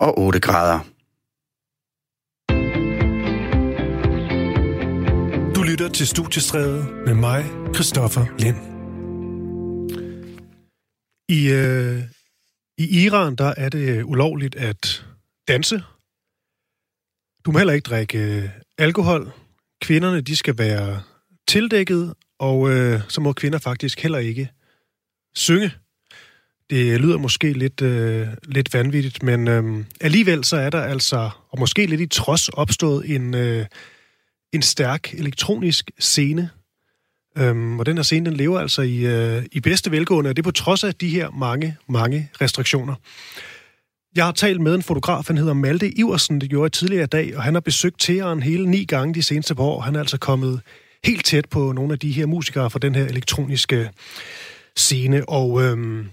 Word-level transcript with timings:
og 0.00 0.18
8 0.18 0.40
grader. 0.40 0.78
Du 5.54 5.62
lytter 5.62 5.88
til 5.88 6.06
Studiestræde 6.06 6.84
med 7.06 7.14
mig, 7.14 7.44
Christoffer 7.74 8.26
Lind. 8.38 8.56
I, 11.28 11.50
øh, 11.52 12.02
I 12.78 13.04
Iran, 13.04 13.36
der 13.36 13.54
er 13.56 13.68
det 13.68 13.98
øh, 13.98 14.06
ulovligt 14.06 14.54
at 14.56 15.06
danse. 15.48 15.82
Du 17.44 17.52
må 17.52 17.58
heller 17.58 17.72
ikke 17.72 17.88
drikke 17.88 18.18
øh, 18.18 18.48
alkohol. 18.78 19.32
Kvinderne, 19.80 20.20
de 20.20 20.36
skal 20.36 20.58
være 20.58 21.02
tildækket, 21.48 22.14
og 22.38 22.70
øh, 22.70 23.00
så 23.08 23.20
må 23.20 23.32
kvinder 23.32 23.58
faktisk 23.58 24.00
heller 24.00 24.18
ikke 24.18 24.48
synge. 25.34 25.72
Det 26.70 27.00
lyder 27.00 27.18
måske 27.18 27.52
lidt, 27.52 27.82
øh, 27.82 28.26
lidt 28.44 28.74
vanvittigt, 28.74 29.22
men 29.22 29.48
øh, 29.48 29.84
alligevel 30.00 30.44
så 30.44 30.56
er 30.56 30.70
der 30.70 30.80
altså, 30.80 31.30
og 31.50 31.58
måske 31.58 31.86
lidt 31.86 32.00
i 32.00 32.06
trods, 32.06 32.48
opstået 32.48 33.14
en, 33.14 33.34
øh, 33.34 33.66
en 34.52 34.62
stærk 34.62 35.14
elektronisk 35.14 35.90
scene. 35.98 36.50
Øhm, 37.38 37.78
og 37.78 37.86
den 37.86 37.96
her 37.96 38.02
scene, 38.02 38.30
den 38.30 38.36
lever 38.36 38.60
altså 38.60 38.82
i, 38.82 39.06
øh, 39.06 39.42
i 39.52 39.60
bedste 39.60 39.90
velgående, 39.90 40.30
og 40.30 40.36
det 40.36 40.42
er 40.42 40.44
på 40.44 40.50
trods 40.50 40.84
af 40.84 40.94
de 40.94 41.08
her 41.08 41.30
mange, 41.30 41.76
mange 41.88 42.30
restriktioner. 42.40 42.94
Jeg 44.16 44.24
har 44.24 44.32
talt 44.32 44.60
med 44.60 44.74
en 44.74 44.82
fotograf, 44.82 45.24
han 45.26 45.38
hedder 45.38 45.54
Malte 45.54 45.98
Iversen, 45.98 46.40
det 46.40 46.50
gjorde 46.50 46.64
jeg 46.64 46.72
tidligere 46.72 47.04
i 47.04 47.06
dag, 47.06 47.36
og 47.36 47.42
han 47.42 47.54
har 47.54 47.60
besøgt 47.60 48.00
Teheran 48.00 48.42
hele 48.42 48.70
ni 48.70 48.84
gange 48.84 49.14
de 49.14 49.22
seneste 49.22 49.54
par 49.54 49.62
år. 49.62 49.80
Han 49.80 49.94
er 49.94 50.00
altså 50.00 50.18
kommet 50.18 50.60
helt 51.04 51.24
tæt 51.24 51.48
på 51.50 51.72
nogle 51.72 51.92
af 51.92 51.98
de 51.98 52.12
her 52.12 52.26
musikere 52.26 52.70
fra 52.70 52.78
den 52.78 52.94
her 52.94 53.04
elektroniske 53.04 53.90
scene, 54.76 55.28
og 55.28 55.62
øhm, 55.62 56.06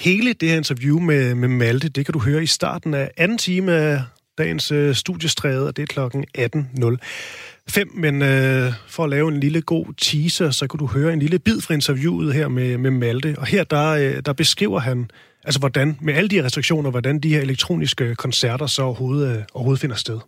hele 0.00 0.32
det 0.32 0.48
her 0.48 0.56
interview 0.56 0.98
med, 0.98 1.34
med 1.34 1.48
Malte, 1.48 1.88
det 1.88 2.06
kan 2.06 2.12
du 2.12 2.18
høre 2.18 2.42
i 2.42 2.46
starten 2.46 2.94
af 2.94 3.10
anden 3.16 3.38
time 3.38 3.72
af 3.72 4.02
dagens 4.38 4.72
øh, 4.72 4.94
studiestræde, 4.94 5.66
og 5.68 5.76
det 5.76 5.82
er 5.82 5.86
klokken 5.86 6.24
18.05. 6.38 8.00
Men 8.00 8.22
øh, 8.22 8.72
for 8.88 9.04
at 9.04 9.10
lave 9.10 9.28
en 9.28 9.40
lille 9.40 9.62
god 9.62 9.94
teaser, 9.94 10.50
så 10.50 10.66
kan 10.66 10.78
du 10.78 10.86
høre 10.86 11.12
en 11.12 11.18
lille 11.18 11.38
bid 11.38 11.60
fra 11.60 11.74
interviewet 11.74 12.34
her 12.34 12.48
med, 12.48 12.78
med 12.78 12.90
Malte. 12.90 13.34
Og 13.38 13.46
her 13.46 13.64
der, 13.64 13.88
øh, 13.90 14.22
der 14.26 14.32
beskriver 14.32 14.80
han, 14.80 15.10
altså 15.44 15.60
hvordan, 15.60 15.98
med 16.00 16.14
alle 16.14 16.28
de 16.28 16.36
her 16.36 16.44
restriktioner, 16.44 16.90
hvordan 16.90 17.20
de 17.20 17.28
her 17.28 17.40
elektroniske 17.40 18.14
koncerter 18.14 18.66
så 18.66 18.82
overhovedet, 18.82 19.36
øh, 19.36 19.42
overhovedet 19.54 19.80
finder 19.80 19.96
sted. 19.96 20.18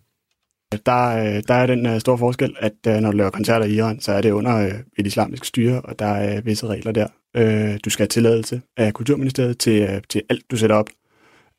Der, 0.86 1.08
øh, 1.08 1.42
der 1.48 1.54
er 1.54 1.66
den 1.66 1.86
øh, 1.86 2.00
store 2.00 2.18
forskel, 2.18 2.56
at 2.58 2.72
øh, 2.88 2.94
når 2.94 3.10
du 3.10 3.16
laver 3.16 3.30
koncerter 3.30 3.66
i 3.66 3.74
Iran, 3.74 4.00
så 4.00 4.12
er 4.12 4.20
det 4.20 4.30
under 4.30 4.80
et 4.98 5.06
islamisk 5.06 5.44
styre, 5.44 5.80
og 5.80 5.98
der 5.98 6.06
er 6.06 6.40
visse 6.40 6.66
regler 6.66 6.92
der. 6.92 7.06
Uh, 7.38 7.76
du 7.84 7.90
skal 7.90 8.02
have 8.02 8.08
tilladelse 8.08 8.62
af 8.76 8.94
Kulturministeriet 8.94 9.58
til, 9.58 9.82
uh, 9.84 10.02
til 10.08 10.22
alt, 10.30 10.50
du 10.50 10.56
sætter 10.56 10.76
op. 10.76 10.88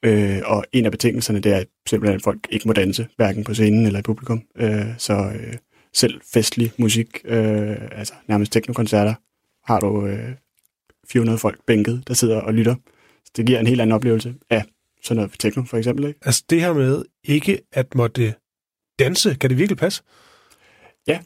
Uh, 0.08 0.40
og 0.46 0.66
en 0.72 0.86
af 0.86 0.92
betingelserne, 0.92 1.40
det 1.40 1.54
er 1.54 1.64
simpelthen, 1.90 2.16
at 2.16 2.24
folk 2.24 2.48
ikke 2.50 2.68
må 2.68 2.74
danse, 2.74 3.08
hverken 3.16 3.44
på 3.44 3.54
scenen 3.54 3.86
eller 3.86 4.00
i 4.00 4.02
publikum. 4.02 4.44
Uh, 4.62 4.70
så 4.98 5.14
uh, 5.14 5.54
selv 5.94 6.22
festlig 6.34 6.72
musik, 6.78 7.08
uh, 7.26 7.32
altså 7.92 8.14
nærmest 8.28 8.52
teknokoncerter, 8.52 9.14
har 9.72 9.80
du 9.80 9.88
uh, 9.88 10.20
400 11.10 11.38
folk 11.38 11.60
bænket, 11.68 12.04
der 12.08 12.14
sidder 12.14 12.42
og 12.42 12.54
lytter. 12.54 12.76
Så 13.26 13.32
det 13.36 13.46
giver 13.46 13.60
en 13.60 13.68
helt 13.68 13.82
anden 13.82 13.96
oplevelse 13.96 14.36
af 14.50 14.64
sådan 15.04 15.16
noget 15.16 15.36
techno, 15.40 15.64
for 15.64 15.78
eksempel. 15.78 16.06
Ikke? 16.06 16.20
Altså 16.26 16.44
det 16.50 16.62
her 16.62 16.74
med 16.74 17.06
ikke 17.24 17.62
at 17.72 17.96
måtte 17.96 18.34
danse, 19.00 19.36
kan 19.36 19.50
det 19.50 19.58
virkelig 19.58 19.78
passe? 19.78 20.04
Ja, 21.08 21.20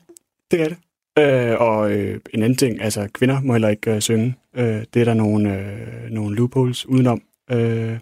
det 0.51 0.61
er 0.61 0.69
det. 0.69 0.77
Øh, 1.17 1.61
og 1.61 1.91
øh, 1.91 2.19
en 2.33 2.43
anden 2.43 2.57
ting, 2.57 2.81
altså 2.81 3.07
kvinder 3.13 3.41
må 3.41 3.53
heller 3.53 3.69
ikke 3.69 3.91
øh, 3.91 4.01
synge. 4.01 4.35
Øh, 4.55 4.83
det 4.93 4.99
er 5.01 5.03
der 5.03 5.13
nogle, 5.13 5.59
øh, 5.59 6.11
nogle 6.11 6.35
loopholes 6.35 6.85
udenom. 6.85 7.21
Øh, 7.51 7.97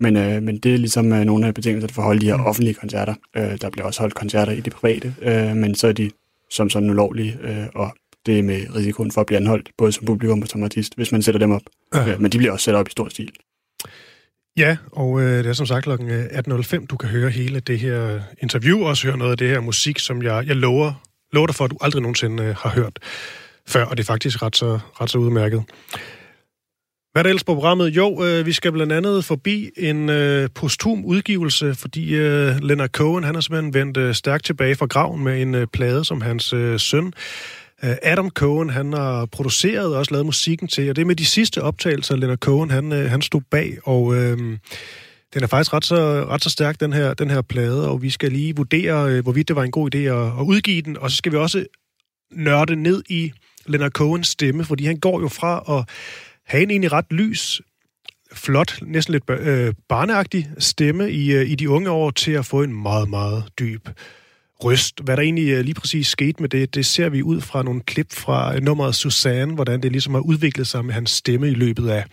men, 0.00 0.16
øh, 0.16 0.42
men 0.42 0.58
det 0.58 0.74
er 0.74 0.78
ligesom 0.78 1.12
øh, 1.12 1.24
nogle 1.24 1.46
af 1.46 1.54
betingelserne 1.54 1.94
for 1.94 2.02
at 2.02 2.06
holde 2.06 2.20
de 2.20 2.26
her 2.26 2.44
offentlige 2.44 2.74
koncerter. 2.74 3.14
Øh, 3.36 3.60
der 3.60 3.70
bliver 3.70 3.86
også 3.86 4.00
holdt 4.00 4.14
koncerter 4.14 4.52
i 4.52 4.60
det 4.60 4.72
private, 4.72 5.14
øh, 5.22 5.56
men 5.56 5.74
så 5.74 5.88
er 5.88 5.92
de 5.92 6.10
som 6.50 6.70
sådan 6.70 6.90
ulovlige, 6.90 7.38
øh, 7.42 7.66
og 7.74 7.96
det 8.26 8.38
er 8.38 8.42
med 8.42 8.76
risikoen 8.76 9.10
for 9.10 9.20
at 9.20 9.26
blive 9.26 9.36
anholdt, 9.36 9.70
både 9.78 9.92
som 9.92 10.06
publikum 10.06 10.42
og 10.42 10.48
som 10.48 10.62
artist, 10.62 10.96
hvis 10.96 11.12
man 11.12 11.22
sætter 11.22 11.38
dem 11.38 11.50
op. 11.50 11.62
Ja. 11.94 12.12
Øh, 12.12 12.20
men 12.20 12.32
de 12.32 12.38
bliver 12.38 12.52
også 12.52 12.64
sat 12.64 12.74
op 12.74 12.88
i 12.88 12.90
stor 12.90 13.08
stil. 13.08 13.32
Ja, 14.56 14.76
og 14.92 15.20
øh, 15.20 15.38
det 15.38 15.46
er 15.46 15.52
som 15.52 15.66
sagt 15.66 15.82
klokken 15.82 16.10
18.05, 16.10 16.86
du 16.86 16.96
kan 16.96 17.08
høre 17.08 17.30
hele 17.30 17.60
det 17.60 17.78
her 17.78 18.20
interview, 18.42 18.80
og 18.80 18.86
også 18.86 19.06
høre 19.06 19.18
noget 19.18 19.30
af 19.30 19.38
det 19.38 19.48
her 19.48 19.60
musik, 19.60 19.98
som 19.98 20.22
jeg, 20.22 20.44
jeg 20.46 20.56
lover, 20.56 21.04
love 21.34 21.46
dig 21.46 21.54
for, 21.54 21.64
at 21.64 21.70
du 21.70 21.76
aldrig 21.80 22.02
nogensinde 22.02 22.42
øh, 22.42 22.56
har 22.56 22.70
hørt 22.70 22.98
før, 23.68 23.84
og 23.84 23.96
det 23.96 24.02
er 24.02 24.06
faktisk 24.06 24.42
ret 24.42 24.56
så, 24.56 24.78
ret 25.00 25.10
så 25.10 25.18
udmærket. 25.18 25.64
Hvad 27.12 27.20
er 27.20 27.22
der 27.22 27.30
ellers 27.30 27.44
på 27.44 27.54
programmet? 27.54 27.88
Jo, 27.88 28.24
øh, 28.24 28.46
vi 28.46 28.52
skal 28.52 28.72
blandt 28.72 28.92
andet 28.92 29.24
forbi 29.24 29.70
en 29.76 30.08
øh, 30.10 30.48
posthum 30.54 31.04
udgivelse, 31.04 31.74
fordi 31.74 32.14
øh, 32.14 32.56
Leonard 32.62 32.88
Cohen, 32.88 33.24
han 33.24 33.34
har 33.34 33.42
simpelthen 33.42 33.74
vendt 33.74 33.96
øh, 33.96 34.14
stærkt 34.14 34.44
tilbage 34.44 34.76
fra 34.76 34.86
graven 34.86 35.24
med 35.24 35.42
en 35.42 35.54
øh, 35.54 35.66
plade, 35.66 36.04
som 36.04 36.20
hans 36.20 36.52
øh, 36.52 36.80
søn 36.80 37.12
øh, 37.84 37.96
Adam 38.02 38.30
Cohen, 38.30 38.70
han 38.70 38.92
har 38.92 39.26
produceret 39.26 39.92
og 39.92 39.98
også 39.98 40.12
lavet 40.12 40.26
musikken 40.26 40.68
til, 40.68 40.90
og 40.90 40.96
det 40.96 41.02
er 41.02 41.06
med 41.06 41.16
de 41.16 41.26
sidste 41.26 41.62
optagelser, 41.62 42.16
Leonard 42.16 42.38
Cohen, 42.38 42.70
han, 42.70 42.92
øh, 42.92 43.10
han 43.10 43.22
stod 43.22 43.40
bag, 43.50 43.78
og 43.84 44.14
øh, 44.14 44.58
den 45.34 45.42
er 45.42 45.46
faktisk 45.46 45.72
ret 45.72 45.84
så, 45.84 46.26
ret 46.28 46.42
så 46.42 46.50
stærk, 46.50 46.80
den 46.80 46.92
her, 46.92 47.14
den 47.14 47.30
her 47.30 47.42
plade, 47.42 47.90
og 47.90 48.02
vi 48.02 48.10
skal 48.10 48.32
lige 48.32 48.56
vurdere, 48.56 49.10
øh, 49.10 49.22
hvorvidt 49.22 49.48
det 49.48 49.56
var 49.56 49.62
en 49.62 49.70
god 49.70 49.94
idé 49.94 49.98
at, 49.98 50.26
at 50.26 50.44
udgive 50.44 50.82
den, 50.82 50.96
og 50.98 51.10
så 51.10 51.16
skal 51.16 51.32
vi 51.32 51.36
også 51.36 51.64
nørde 52.32 52.76
ned 52.76 53.02
i 53.08 53.32
Leonard 53.66 53.90
Cohens 53.90 54.28
stemme, 54.28 54.64
fordi 54.64 54.84
han 54.84 54.96
går 54.96 55.20
jo 55.20 55.28
fra 55.28 55.78
at 55.78 55.94
have 56.46 56.62
en 56.62 56.70
egentlig 56.70 56.92
ret 56.92 57.12
lys, 57.12 57.60
flot, 58.32 58.78
næsten 58.82 59.12
lidt 59.12 59.30
øh, 59.30 59.74
barneagtig 59.88 60.50
stemme 60.58 61.10
i, 61.10 61.32
øh, 61.32 61.50
i 61.50 61.54
de 61.54 61.70
unge 61.70 61.90
år, 61.90 62.10
til 62.10 62.32
at 62.32 62.46
få 62.46 62.62
en 62.62 62.82
meget, 62.82 63.08
meget 63.10 63.44
dyb 63.58 63.88
røst. 64.64 65.00
Hvad 65.04 65.16
der 65.16 65.22
egentlig 65.22 65.48
øh, 65.48 65.64
lige 65.64 65.74
præcis 65.74 66.06
skete 66.06 66.42
med 66.42 66.48
det, 66.48 66.74
det 66.74 66.86
ser 66.86 67.08
vi 67.08 67.22
ud 67.22 67.40
fra 67.40 67.62
nogle 67.62 67.80
klip 67.80 68.12
fra 68.12 68.60
nummeret 68.60 68.94
Susanne, 68.94 69.54
hvordan 69.54 69.82
det 69.82 69.92
ligesom 69.92 70.14
har 70.14 70.20
udviklet 70.20 70.66
sig 70.66 70.84
med 70.84 70.94
hans 70.94 71.10
stemme 71.10 71.48
i 71.48 71.54
løbet 71.54 71.88
af 71.88 72.04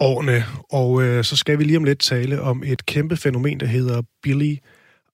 årene. 0.00 0.44
Og 0.70 1.02
øh, 1.02 1.24
så 1.24 1.36
skal 1.36 1.58
vi 1.58 1.64
lige 1.64 1.76
om 1.76 1.84
lidt 1.84 1.98
tale 1.98 2.40
om 2.40 2.62
et 2.66 2.86
kæmpe 2.86 3.16
fænomen, 3.16 3.60
der 3.60 3.66
hedder 3.66 4.02
Billie 4.22 4.58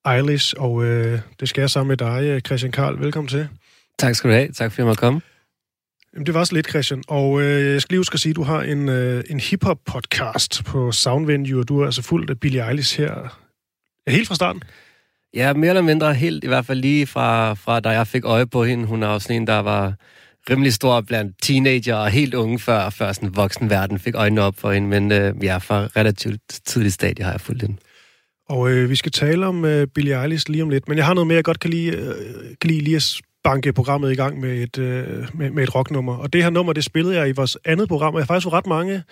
Eilish, 0.09 0.54
og 0.59 0.84
øh, 0.84 1.20
det 1.41 1.48
skal 1.48 1.62
jeg 1.62 1.70
sammen 1.70 1.88
med 1.88 1.97
dig, 1.97 2.41
Christian 2.47 2.72
Karl. 2.72 3.00
Velkommen 3.00 3.28
til. 3.28 3.48
Tak 3.98 4.15
skal 4.15 4.31
du 4.31 4.34
have. 4.34 4.48
Tak 4.48 4.72
for 4.72 4.82
at 4.82 4.88
jeg 4.88 4.97
komme. 4.97 5.20
Jamen, 6.15 6.26
det 6.26 6.34
var 6.34 6.44
så 6.44 6.54
lidt, 6.54 6.69
Christian. 6.69 7.03
Og 7.09 7.43
øh, 7.43 7.72
jeg 7.72 7.82
skal 7.82 7.94
lige 7.94 7.98
huske 7.98 8.15
at 8.15 8.20
sige, 8.20 8.31
at 8.31 8.37
du 8.37 8.43
har 8.43 8.62
en, 8.62 8.88
øh, 8.88 9.25
en 9.31 9.41
hip-hop-podcast 9.41 10.65
på 10.65 10.93
Soundvenue, 10.93 11.60
og 11.60 11.69
du 11.69 11.81
er 11.81 11.87
altså 11.87 12.03
fuldt 12.03 12.31
af 12.31 12.41
Billie 12.41 12.69
Eilish 12.69 13.00
her. 13.00 13.41
Helt 14.09 14.28
fra 14.28 14.34
starten? 14.34 14.62
Ja, 15.34 15.53
mere 15.53 15.69
eller 15.69 15.82
mindre 15.82 16.14
helt, 16.14 16.44
i 16.44 16.47
hvert 16.47 16.66
fald 16.66 16.81
lige 16.81 17.06
fra, 17.06 17.54
fra 17.54 17.81
da 17.81 17.91
jeg 17.91 18.06
fik 18.06 18.25
øje 18.25 18.47
på 18.47 18.64
hende. 18.64 18.87
Hun 18.87 19.03
er 19.03 19.06
også 19.06 19.32
en, 19.32 19.47
der 19.47 19.59
var 19.59 19.94
rimelig 20.50 20.72
stor 20.72 21.00
blandt 21.00 21.36
teenager 21.42 21.94
og 21.94 22.10
helt 22.10 22.34
unge, 22.34 22.58
før, 22.58 22.91
før 22.91 23.12
sådan 23.12 23.36
voksen 23.36 23.70
verden 23.70 23.98
fik 23.98 24.14
øjnene 24.14 24.42
op 24.42 24.54
for 24.58 24.72
hende. 24.72 24.88
Men 24.88 25.12
øh, 25.12 25.34
ja, 25.42 25.56
fra 25.56 25.86
relativt 25.97 26.41
tidligt 26.64 26.94
stadie 26.94 27.25
har 27.25 27.32
jeg 27.32 27.41
fulgt 27.41 27.62
hende. 27.62 27.76
Og 28.48 28.70
øh, 28.70 28.91
vi 28.91 28.97
skal 28.97 29.12
tale 29.12 29.47
om 29.47 29.64
øh, 29.64 29.86
Billie 29.86 30.22
Eilish 30.22 30.50
lige 30.50 30.62
om 30.62 30.70
lidt, 30.70 30.88
men 30.88 30.98
jeg 30.98 31.06
har 31.06 31.14
noget 31.14 31.26
mere, 31.26 31.36
jeg 31.36 31.44
godt 31.44 31.60
kan 31.60 31.70
lide, 31.70 31.97
øh, 31.97 32.14
kan 32.60 32.70
lide 32.70 32.81
lige 32.81 32.97
at 32.97 33.20
banke 33.44 33.72
programmet 33.72 34.12
i 34.12 34.14
gang 34.14 34.41
med 34.41 34.62
et, 34.62 34.78
øh, 34.78 35.28
med, 35.34 35.50
med 35.50 35.62
et 35.62 35.75
rocknummer. 35.75 36.16
Og 36.16 36.32
det 36.32 36.42
her 36.42 36.50
nummer, 36.50 36.72
det 36.72 36.84
spillede 36.84 37.16
jeg 37.16 37.28
i 37.28 37.32
vores 37.32 37.58
andet 37.64 37.88
program, 37.88 38.14
og 38.14 38.19
jeg 38.19 38.25
har 38.25 38.34
faktisk 38.34 38.52
ret 38.52 38.66
mange 38.66 39.02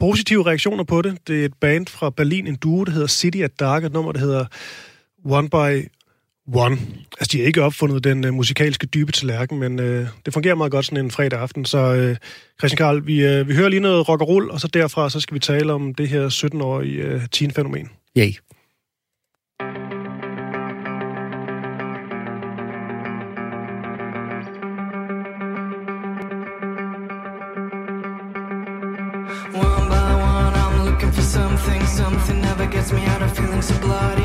positive 0.00 0.46
reaktioner 0.46 0.84
på 0.84 1.02
det. 1.02 1.18
Det 1.28 1.40
er 1.40 1.44
et 1.44 1.54
band 1.60 1.86
fra 1.86 2.10
Berlin, 2.10 2.46
en 2.46 2.56
duo, 2.56 2.84
der 2.84 2.92
hedder 2.92 3.06
City 3.06 3.38
at 3.38 3.60
Dark, 3.60 3.84
et 3.84 3.92
nummer, 3.92 4.12
der 4.12 4.20
hedder 4.20 4.44
One 5.24 5.48
by 5.50 5.88
One. 6.54 6.78
Altså, 7.20 7.28
de 7.32 7.38
har 7.38 7.46
ikke 7.46 7.62
opfundet 7.62 8.04
den 8.04 8.24
uh, 8.24 8.34
musikalske 8.34 8.86
dybe 8.86 9.12
tallerken, 9.12 9.58
men 9.58 9.78
uh, 9.78 10.06
det 10.26 10.32
fungerer 10.32 10.54
meget 10.54 10.72
godt 10.72 10.86
sådan 10.86 11.04
en 11.04 11.10
fredag 11.10 11.40
aften. 11.40 11.64
Så 11.64 12.10
uh, 12.10 12.16
Christian 12.58 12.76
Karl, 12.76 13.06
vi, 13.06 13.40
uh, 13.40 13.48
vi 13.48 13.54
hører 13.54 13.68
lige 13.68 13.80
noget 13.80 14.08
rock 14.08 14.20
og 14.20 14.28
roll, 14.28 14.50
og 14.50 14.60
så 14.60 14.68
derfra 14.68 15.10
så 15.10 15.20
skal 15.20 15.34
vi 15.34 15.40
tale 15.40 15.72
om 15.72 15.94
det 15.94 16.08
her 16.08 16.28
17-årige 16.28 17.14
uh, 17.14 17.22
teen-fænomen. 17.32 17.88
Yay. 18.18 18.32
One 29.54 29.86
by 29.92 30.08
one, 30.34 30.54
I'm 30.62 30.84
looking 30.86 31.12
for 31.12 31.22
something. 31.22 31.86
Something 31.86 32.40
never 32.40 32.66
gets 32.66 32.92
me 32.92 33.02
out 33.12 33.22
of 33.22 33.36
feeling 33.36 33.62
so 33.62 33.74
bloody 33.80 34.15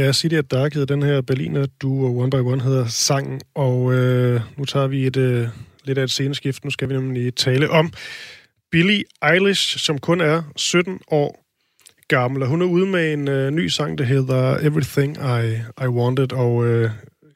Ja, 0.00 0.12
City 0.12 0.34
at 0.34 0.50
Dark 0.50 0.74
hedder 0.74 0.94
den 0.94 1.02
her 1.02 1.20
Berliner 1.20 1.66
duo 1.82 2.20
One 2.22 2.30
by 2.30 2.34
One 2.34 2.62
hedder 2.62 2.86
sangen, 2.86 3.40
og 3.54 3.94
øh, 3.94 4.40
nu 4.56 4.64
tager 4.64 4.86
vi 4.86 5.06
et 5.06 5.16
øh, 5.16 5.48
lidt 5.84 5.98
af 5.98 6.02
et 6.02 6.10
sceneskift. 6.10 6.64
Nu 6.64 6.70
skal 6.70 6.88
vi 6.88 6.94
nemlig 6.94 7.34
tale 7.34 7.70
om 7.70 7.92
Billie 8.70 9.04
Eilish, 9.32 9.78
som 9.78 9.98
kun 9.98 10.20
er 10.20 10.42
17 10.56 11.00
år 11.10 11.44
gammel, 12.08 12.42
og 12.42 12.48
hun 12.48 12.62
er 12.62 12.66
ude 12.66 12.86
med 12.86 13.12
en 13.12 13.28
øh, 13.28 13.50
ny 13.50 13.66
sang, 13.68 13.98
der 13.98 14.04
hedder 14.04 14.58
Everything 14.58 15.16
I, 15.16 15.54
I 15.84 15.86
Wanted, 15.86 16.32
og 16.32 16.66
øh, 16.66 16.90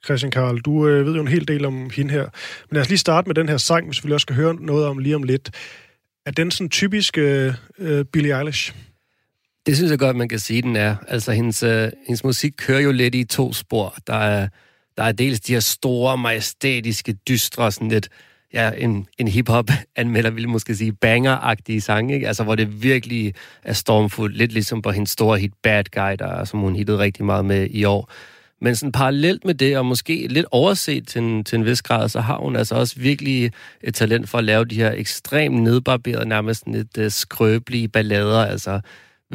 Christian 0.04 0.30
Karl, 0.30 0.58
du 0.58 0.88
øh, 0.88 1.06
ved 1.06 1.14
jo 1.14 1.20
en 1.20 1.28
hel 1.28 1.48
del 1.48 1.64
om 1.64 1.90
hende 1.90 2.12
her. 2.12 2.22
Men 2.70 2.74
lad 2.74 2.82
os 2.82 2.88
lige 2.88 2.98
starte 2.98 3.28
med 3.28 3.34
den 3.34 3.48
her 3.48 3.56
sang, 3.56 3.86
hvis 3.86 4.06
vi 4.06 4.12
også 4.12 4.24
skal 4.24 4.36
høre 4.36 4.54
noget 4.54 4.86
om 4.86 4.98
lige 4.98 5.16
om 5.16 5.22
lidt. 5.22 5.50
Er 6.26 6.30
den 6.30 6.50
sådan 6.50 6.70
typisk 6.70 7.18
øh, 7.18 7.54
øh, 7.78 8.04
Billie 8.04 8.38
Eilish? 8.38 8.74
Det 9.66 9.76
synes 9.76 9.90
jeg 9.90 9.98
godt, 9.98 10.16
man 10.16 10.28
kan 10.28 10.38
sige, 10.38 10.62
den 10.62 10.76
er. 10.76 10.96
Altså, 11.08 11.32
hendes, 11.32 11.62
øh, 11.62 11.90
hendes 12.06 12.24
musik 12.24 12.52
kører 12.56 12.80
jo 12.80 12.92
lidt 12.92 13.14
i 13.14 13.24
to 13.24 13.52
spor. 13.52 13.96
Der 14.06 14.14
er, 14.14 14.48
der 14.96 15.02
er 15.02 15.12
dels 15.12 15.40
de 15.40 15.52
her 15.52 15.60
store, 15.60 16.18
majestætiske, 16.18 17.12
dystre, 17.28 17.72
sådan 17.72 17.88
lidt, 17.88 18.08
ja, 18.52 18.70
en, 18.78 19.06
en 19.18 19.28
hip-hop-anmelder 19.28 20.30
ville 20.30 20.48
måske 20.48 20.76
sige 20.76 20.92
banger-agtige 20.92 21.80
sange, 21.80 22.14
ikke? 22.14 22.28
Altså, 22.28 22.44
hvor 22.44 22.54
det 22.54 22.82
virkelig 22.82 23.34
er 23.62 23.72
stormfuldt. 23.72 24.36
Lidt 24.36 24.52
ligesom 24.52 24.82
på 24.82 24.90
hendes 24.90 25.10
store 25.10 25.38
hit 25.38 25.52
Bad 25.62 25.84
Guy, 25.84 26.16
der, 26.18 26.44
som 26.44 26.60
hun 26.60 26.76
hittede 26.76 26.98
rigtig 26.98 27.24
meget 27.24 27.44
med 27.44 27.68
i 27.70 27.84
år. 27.84 28.10
Men 28.60 28.76
sådan 28.76 28.92
parallelt 28.92 29.44
med 29.44 29.54
det, 29.54 29.78
og 29.78 29.86
måske 29.86 30.26
lidt 30.26 30.46
overset 30.50 31.08
til 31.08 31.22
en, 31.22 31.44
til 31.44 31.56
en 31.56 31.64
vis 31.64 31.82
grad, 31.82 32.08
så 32.08 32.20
har 32.20 32.38
hun 32.38 32.56
altså 32.56 32.74
også 32.74 33.00
virkelig 33.00 33.52
et 33.82 33.94
talent 33.94 34.28
for 34.28 34.38
at 34.38 34.44
lave 34.44 34.64
de 34.64 34.74
her 34.74 34.92
ekstremt 34.92 35.62
nedbarberede, 35.62 36.28
nærmest 36.28 36.64
lidt 36.66 36.98
uh, 36.98 37.04
skrøbelige 37.08 37.88
ballader, 37.88 38.46
altså 38.46 38.80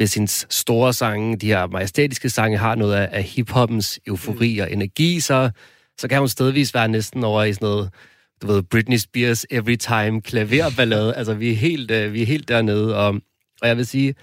hvis 0.00 0.14
hendes 0.14 0.46
store 0.50 0.92
sange, 0.92 1.36
de 1.36 1.46
her 1.46 1.66
majestætiske 1.66 2.30
sange, 2.30 2.58
har 2.58 2.74
noget 2.74 2.94
af, 2.94 3.08
af 3.12 3.22
hiphoppens 3.22 4.00
eufori 4.06 4.58
og 4.58 4.72
energi, 4.72 5.20
så, 5.20 5.50
så 5.98 6.08
kan 6.08 6.18
hun 6.18 6.28
stedvis 6.28 6.74
være 6.74 6.88
næsten 6.88 7.24
over 7.24 7.44
i 7.44 7.52
sådan 7.52 7.66
noget, 7.66 7.90
du 8.42 8.46
ved, 8.46 8.62
Britney 8.62 8.96
Spears 8.96 9.46
Every 9.50 9.76
Time 9.76 10.22
klaverballade. 10.22 11.14
altså, 11.14 11.34
vi 11.34 11.50
er 11.50 11.56
helt, 11.56 11.90
øh, 11.90 12.12
vi 12.12 12.22
er 12.22 12.26
helt 12.26 12.48
dernede, 12.48 12.96
og, 12.96 13.08
og 13.62 13.68
jeg 13.68 13.76
vil 13.76 13.86
sige, 13.86 14.14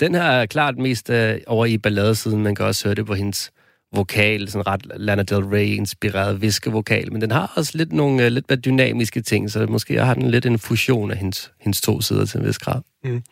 den 0.00 0.14
her 0.14 0.22
er 0.22 0.46
klart 0.46 0.78
mest 0.78 1.10
øh, 1.10 1.38
over 1.46 1.66
i 1.66 1.78
balladesiden. 1.78 2.42
Man 2.42 2.54
kan 2.54 2.66
også 2.66 2.88
høre 2.88 2.94
det 2.94 3.06
på 3.06 3.14
hendes 3.14 3.50
vokal, 3.94 4.48
sådan 4.50 4.66
ret 4.66 4.86
Lana 4.96 5.22
Del 5.22 5.44
Rey-inspireret 5.44 6.40
viskevokal, 6.40 7.12
men 7.12 7.20
den 7.20 7.30
har 7.30 7.52
også 7.56 7.72
lidt 7.74 7.92
nogle 7.92 8.24
øh, 8.24 8.32
lidt 8.32 8.50
mere 8.50 8.60
dynamiske 8.60 9.22
ting, 9.22 9.50
så 9.50 9.66
måske 9.66 10.04
har 10.04 10.14
den 10.14 10.30
lidt 10.30 10.46
en 10.46 10.58
fusion 10.58 11.10
af 11.10 11.16
hendes, 11.16 11.52
hendes 11.60 11.80
to 11.80 12.00
sider 12.00 12.24
til 12.24 12.40
en 12.40 12.46
vis 12.46 12.58
grad. 12.58 12.89
Mm. 13.04 13.22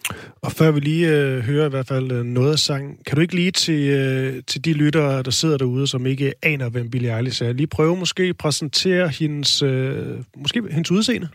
Og 0.42 0.52
før 0.52 0.70
vi 0.70 0.80
lige 0.80 1.08
øh, 1.08 1.40
hører 1.40 1.66
i 1.66 1.68
hvert 1.68 1.86
fald 1.86 2.12
øh, 2.12 2.24
noget 2.24 2.52
af 2.52 2.58
sangen, 2.58 2.96
kan 3.06 3.16
du 3.16 3.20
ikke 3.20 3.34
lige 3.34 3.50
til, 3.50 3.88
øh, 3.88 4.42
til 4.46 4.64
de 4.64 4.72
lyttere, 4.72 5.22
der 5.22 5.30
sidder 5.30 5.56
derude, 5.58 5.86
som 5.86 6.06
ikke 6.06 6.32
aner, 6.42 6.68
hvem 6.68 6.90
Billie 6.90 7.16
Eilish 7.16 7.42
er, 7.42 7.52
lige 7.52 7.66
prøve 7.66 7.96
måske 7.96 8.22
at 8.22 8.36
præsentere 8.36 9.08
hendes, 9.08 9.62
øh, 9.62 10.16
måske 10.36 10.62
hendes 10.70 10.90
udseende? 10.90 11.28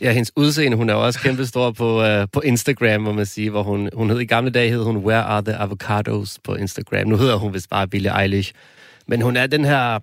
Ja, 0.00 0.12
hendes 0.12 0.32
udseende, 0.36 0.76
hun 0.76 0.90
er 0.90 0.94
også 0.94 1.20
kæmpe 1.20 1.46
stor 1.46 1.70
på, 1.70 2.02
uh, 2.02 2.28
på 2.32 2.40
Instagram, 2.40 3.00
må 3.00 3.12
man 3.12 3.26
sige, 3.26 3.50
hvor 3.50 3.62
hun, 3.62 3.90
hun 3.94 4.10
hed 4.10 4.20
i 4.20 4.24
gamle 4.24 4.50
dage, 4.50 4.70
hed 4.70 4.82
hun 4.82 4.96
Where 4.96 5.22
are 5.22 5.42
the 5.42 5.54
avocados 5.54 6.38
på 6.44 6.54
Instagram. 6.54 7.08
Nu 7.08 7.16
hedder 7.16 7.36
hun 7.36 7.54
vist 7.54 7.70
bare 7.70 7.88
Billie 7.88 8.22
Eilish. 8.22 8.52
Men 9.06 9.20
hun 9.22 9.36
er 9.36 9.46
den 9.46 9.64
her, 9.64 9.98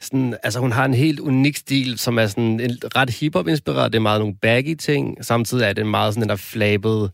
sådan, 0.00 0.36
altså 0.42 0.60
hun 0.60 0.72
har 0.72 0.84
en 0.84 0.94
helt 0.94 1.20
unik 1.20 1.56
stil, 1.56 1.98
som 1.98 2.18
er 2.18 2.26
sådan 2.26 2.60
en 2.60 2.78
ret 2.96 3.10
hiphop-inspireret. 3.10 3.92
Det 3.92 3.98
er 3.98 4.02
meget 4.02 4.20
nogle 4.20 4.36
baggy 4.42 4.74
ting. 4.74 5.24
Samtidig 5.24 5.64
er 5.64 5.72
det 5.72 5.86
meget 5.86 6.14
sådan 6.14 6.22
en 6.22 6.28
der 6.28 6.36
flabet 6.36 7.10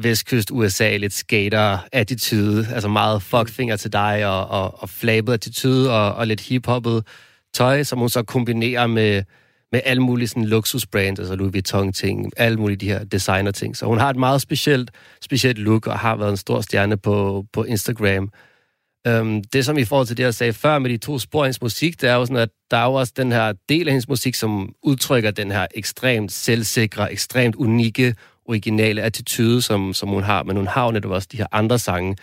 vestkyst 0.00 0.50
USA, 0.50 0.96
lidt 0.96 1.12
skater-attitude. 1.12 2.68
Altså 2.74 2.88
meget 2.88 3.22
fuckfinger 3.22 3.76
til 3.76 3.92
dig, 3.92 4.26
og, 4.26 4.48
og, 4.48 4.82
og 4.82 4.88
flabet 4.88 5.32
attitude, 5.32 5.92
og, 5.92 6.14
og 6.14 6.26
lidt 6.26 6.40
hiphoppet 6.40 7.06
tøj, 7.54 7.82
som 7.82 7.98
hun 7.98 8.08
så 8.08 8.22
kombinerer 8.22 8.86
med 8.86 9.22
med 9.72 9.80
alle 9.84 10.02
mulige 10.02 10.28
sådan 10.28 10.44
luksusbrands, 10.44 11.18
altså 11.18 11.36
Louis 11.36 11.52
Vuitton-ting, 11.52 12.32
alle 12.36 12.58
mulige 12.58 12.76
de 12.76 12.86
her 12.86 13.04
designer-ting. 13.04 13.76
Så 13.76 13.86
hun 13.86 13.98
har 13.98 14.10
et 14.10 14.16
meget 14.16 14.40
specielt, 14.40 14.90
specielt 15.22 15.58
look, 15.58 15.86
og 15.86 15.98
har 15.98 16.16
været 16.16 16.30
en 16.30 16.36
stor 16.36 16.60
stjerne 16.60 16.96
på, 16.96 17.44
på 17.52 17.64
Instagram. 17.64 18.30
Øhm, 19.06 19.44
det, 19.44 19.64
som 19.64 19.78
i 19.78 19.84
forhold 19.84 20.06
til 20.06 20.16
det, 20.16 20.22
jeg 20.22 20.34
sagde 20.34 20.52
før 20.52 20.78
med 20.78 20.90
de 20.90 20.96
to 20.96 21.18
spor 21.18 21.40
af 21.40 21.46
hendes 21.46 21.62
musik, 21.62 22.00
det 22.00 22.08
er 22.10 22.14
jo 22.14 22.26
sådan, 22.26 22.36
at 22.36 22.48
der 22.70 22.76
er 22.76 22.84
jo 22.84 22.94
også 22.94 23.12
den 23.16 23.32
her 23.32 23.52
del 23.68 23.88
af 23.88 23.92
hendes 23.92 24.08
musik, 24.08 24.34
som 24.34 24.74
udtrykker 24.82 25.30
den 25.30 25.50
her 25.50 25.66
ekstremt 25.74 26.32
selvsikre, 26.32 27.12
ekstremt 27.12 27.56
unikke, 27.56 28.14
originale 28.48 29.02
attitude, 29.02 29.62
som, 29.62 29.94
som 29.94 30.08
hun 30.08 30.22
har. 30.22 30.42
Men 30.42 30.56
hun 30.56 30.66
har 30.66 30.84
jo 30.84 30.90
netop 30.90 31.10
også 31.10 31.28
de 31.32 31.36
her 31.36 31.46
andre 31.52 31.78
sange, 31.78 32.16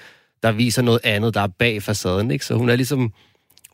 der 0.43 0.51
viser 0.51 0.81
noget 0.81 0.99
andet, 1.03 1.33
der 1.33 1.41
er 1.41 1.47
bag 1.47 1.83
facaden. 1.83 2.31
Ikke? 2.31 2.45
Så 2.45 2.55
hun 2.55 2.69
er 2.69 2.75
ligesom 2.75 3.13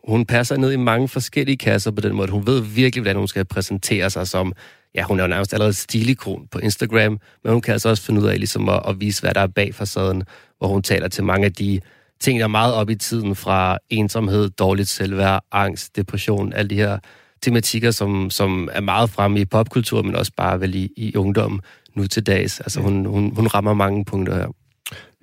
hun 0.07 0.25
passer 0.25 0.57
ned 0.57 0.71
i 0.71 0.75
mange 0.75 1.07
forskellige 1.07 1.57
kasser 1.57 1.91
på 1.91 2.01
den 2.01 2.15
måde. 2.15 2.31
Hun 2.31 2.47
ved 2.47 2.62
virkelig, 2.62 3.01
hvordan 3.01 3.17
hun 3.17 3.27
skal 3.27 3.45
præsentere 3.45 4.09
sig 4.09 4.27
som... 4.27 4.53
Ja, 4.95 5.03
hun 5.03 5.19
er 5.19 5.24
jo 5.24 5.27
nærmest 5.27 5.53
allerede 5.53 5.74
stilikon 5.74 6.47
på 6.51 6.59
Instagram, 6.59 7.19
men 7.43 7.53
hun 7.53 7.62
kan 7.62 7.71
altså 7.71 7.89
også 7.89 8.03
finde 8.03 8.21
ud 8.21 8.27
af 8.27 8.38
ligesom 8.38 8.69
at, 8.69 8.81
at 8.88 9.00
vise, 9.00 9.21
hvad 9.21 9.33
der 9.33 9.41
er 9.41 9.47
bag 9.47 9.75
facaden, 9.75 10.24
hvor 10.57 10.67
hun 10.67 10.83
taler 10.83 11.07
til 11.07 11.24
mange 11.24 11.45
af 11.45 11.53
de 11.53 11.79
ting, 12.19 12.39
der 12.39 12.43
er 12.45 12.50
meget 12.50 12.74
op 12.74 12.89
i 12.89 12.95
tiden, 12.95 13.36
fra 13.36 13.77
ensomhed, 13.89 14.50
dårligt 14.50 14.89
selvværd, 14.89 15.43
angst, 15.51 15.95
depression, 15.95 16.53
alle 16.53 16.69
de 16.69 16.75
her 16.75 17.00
tematikker, 17.41 17.91
som, 17.91 18.29
som 18.29 18.69
er 18.72 18.81
meget 18.81 19.10
fremme 19.10 19.39
i 19.39 19.45
popkultur, 19.45 20.01
men 20.01 20.15
også 20.15 20.31
bare 20.38 20.60
vel 20.60 20.75
i, 20.75 20.89
i 20.98 21.15
ungdommen 21.15 21.62
nu 21.95 22.07
til 22.07 22.24
dags. 22.24 22.60
Altså 22.60 22.79
hun, 22.81 23.05
hun, 23.05 23.36
hun 23.36 23.48
rammer 23.48 23.74
mange 23.74 24.05
punkter 24.05 24.36
her. 24.36 24.48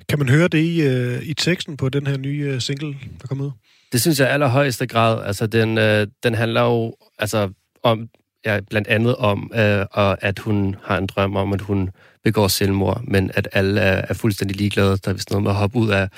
Kan 0.09 0.19
man 0.19 0.29
høre 0.29 0.49
det 0.49 0.59
i, 0.59 0.83
øh, 0.83 1.23
i 1.23 1.35
teksten 1.35 1.77
på 1.77 1.89
den 1.89 2.07
her 2.07 2.17
nye 2.17 2.51
øh, 2.55 2.61
single, 2.61 2.97
der 3.21 3.27
kommer 3.27 3.45
ud? 3.45 3.51
Det 3.93 4.01
synes 4.01 4.21
jeg 4.21 4.31
allerhøjeste 4.31 4.87
grad. 4.87 5.25
Altså, 5.25 5.47
den, 5.47 5.79
øh, 5.79 6.07
den 6.23 6.35
handler 6.35 6.63
jo 6.63 6.95
altså, 7.19 7.51
om, 7.83 8.09
ja, 8.45 8.61
blandt 8.71 8.89
andet 8.89 9.17
om, 9.17 9.51
øh, 9.55 9.87
og 9.93 10.25
at 10.25 10.39
hun 10.39 10.77
har 10.83 10.99
en 10.99 11.07
drøm 11.07 11.37
om, 11.37 11.53
at 11.53 11.61
hun 11.61 11.91
begår 12.25 12.49
selvmord, 12.49 13.03
men 13.05 13.31
at 13.35 13.49
alle 13.53 13.81
er, 13.81 14.05
er 14.09 14.15
fuldstændig 14.15 14.57
ligeglade. 14.57 14.97
Der 14.97 15.11
er 15.11 15.13
vist 15.13 15.31
noget 15.31 15.43
med 15.43 15.51
at 15.51 15.57
hoppe 15.57 15.79
ud 15.79 15.91
af 15.91 16.09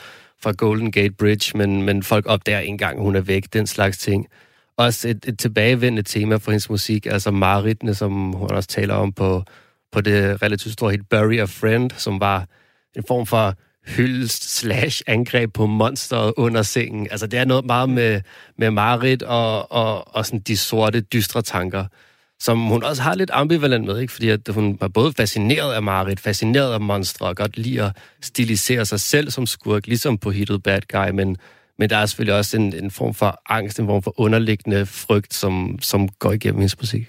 fra 0.43 0.53
Golden 0.53 0.93
Gate 0.93 1.14
Bridge, 1.14 1.59
men, 1.59 1.83
men 1.83 2.03
folk 2.03 2.25
opdager 2.29 2.59
ikke 2.59 2.71
engang, 2.71 3.00
hun 3.00 3.17
er 3.17 3.21
væk, 3.21 3.53
den 3.53 3.67
slags 3.67 3.99
ting. 3.99 4.26
Også 4.76 5.09
et, 5.09 5.25
et 5.29 5.38
tilbagevendende 5.38 6.03
tema 6.03 6.37
for 6.37 6.50
hendes 6.50 6.71
musik, 6.71 7.07
altså 7.07 7.31
Maritne, 7.31 7.95
som 7.95 8.33
hun 8.33 8.50
også 8.50 8.69
taler 8.69 8.95
om 8.95 9.12
på, 9.12 9.45
på 9.93 10.00
det 10.00 10.43
relativt 10.43 10.73
store 10.73 10.91
hit 10.91 11.09
Bury 11.11 11.38
a 11.38 11.45
Friend, 11.45 11.91
som 11.97 12.21
var 12.21 12.47
en 12.97 13.05
form 13.09 13.26
for 13.26 13.55
hyldest 13.87 14.59
slash 14.59 15.03
angreb 15.07 15.53
på 15.53 15.67
monsteret 15.67 16.33
under 16.37 16.62
sengen. 16.62 17.09
Altså, 17.11 17.26
det 17.26 17.38
er 17.38 17.45
noget 17.45 17.64
meget 17.64 17.88
med, 17.88 18.21
med 18.59 18.71
Marit 18.71 19.23
og, 19.23 19.73
og, 19.73 20.14
og 20.17 20.26
sådan 20.26 20.41
de 20.41 20.57
sorte, 20.57 21.00
dystre 21.00 21.43
tanker, 21.43 21.85
som 22.45 22.67
hun 22.67 22.85
også 22.85 23.03
har 23.03 23.15
lidt 23.15 23.31
ambivalent 23.33 23.85
med, 23.85 23.99
ikke? 23.99 24.13
fordi 24.13 24.29
at 24.29 24.41
hun 24.49 24.77
var 24.81 24.89
både 24.89 25.13
fascineret 25.13 25.73
af 25.75 25.83
Marit, 25.83 26.21
fascineret 26.21 26.73
af 26.73 26.81
monstre, 26.81 27.27
og 27.27 27.37
godt 27.37 27.59
lide 27.59 27.83
at 27.83 27.97
stilisere 28.23 28.85
sig 28.85 29.01
selv 29.01 29.31
som 29.31 29.47
skurk, 29.47 29.87
ligesom 29.87 30.19
på 30.19 30.31
Hitted 30.31 30.59
Bad 30.59 30.81
Guy, 30.93 31.11
men, 31.11 31.37
men 31.79 31.91
der 31.91 31.97
er 31.97 32.07
selvfølgelig 32.07 32.37
også 32.37 32.57
en, 32.57 32.75
en 32.75 32.91
form 32.91 33.15
for 33.15 33.41
angst, 33.49 33.79
en 33.79 33.87
form 33.87 34.03
for 34.03 34.21
underliggende 34.21 34.87
frygt, 34.87 35.35
som, 35.35 35.79
som 35.81 36.09
går 36.09 36.33
igennem 36.33 36.61
hendes 36.61 36.79
musik. 36.79 37.09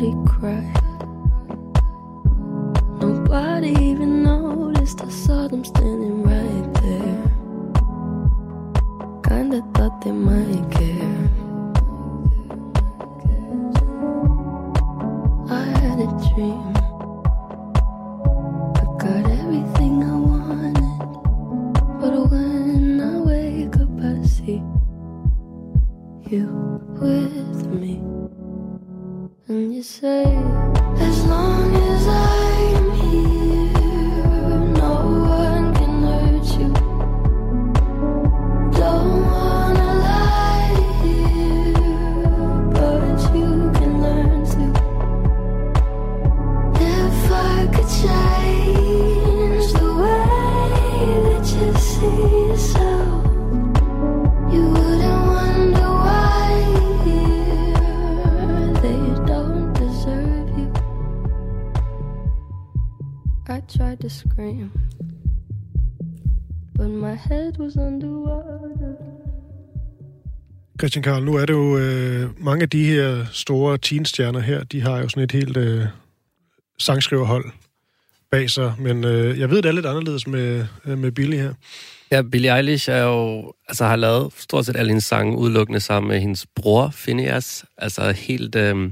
cry. 0.00 0.89
Martin 71.00 71.12
Karl, 71.12 71.24
nu 71.24 71.34
er 71.34 71.46
det 71.46 71.52
jo 71.52 71.78
øh, 71.78 72.44
mange 72.44 72.62
af 72.62 72.70
de 72.70 72.84
her 72.84 73.26
store 73.32 73.78
teenstjerner 73.78 74.40
her, 74.40 74.64
de 74.64 74.80
har 74.80 74.98
jo 74.98 75.08
sådan 75.08 75.22
et 75.22 75.32
helt 75.32 75.56
øh, 75.56 75.84
sangskriverhold 76.78 77.44
bag 78.30 78.50
sig, 78.50 78.74
men 78.78 79.04
øh, 79.04 79.38
jeg 79.38 79.50
ved, 79.50 79.62
det 79.62 79.68
er 79.68 79.72
lidt 79.72 79.86
anderledes 79.86 80.26
med, 80.26 80.66
øh, 80.86 80.98
med 80.98 81.12
Billy 81.12 81.36
her. 81.36 81.54
Ja, 82.10 82.22
Billie 82.22 82.56
Eilish 82.56 82.90
er 82.90 83.02
jo, 83.02 83.52
altså, 83.68 83.84
har 83.84 83.96
lavet 83.96 84.32
stort 84.36 84.66
set 84.66 84.76
alle 84.76 84.88
hendes 84.88 85.04
sange 85.04 85.38
udelukkende 85.38 85.80
sammen 85.80 86.08
med 86.08 86.20
hendes 86.20 86.46
bror, 86.56 86.94
Phineas. 86.96 87.64
Altså 87.78 88.10
helt, 88.10 88.56
øh, 88.56 88.90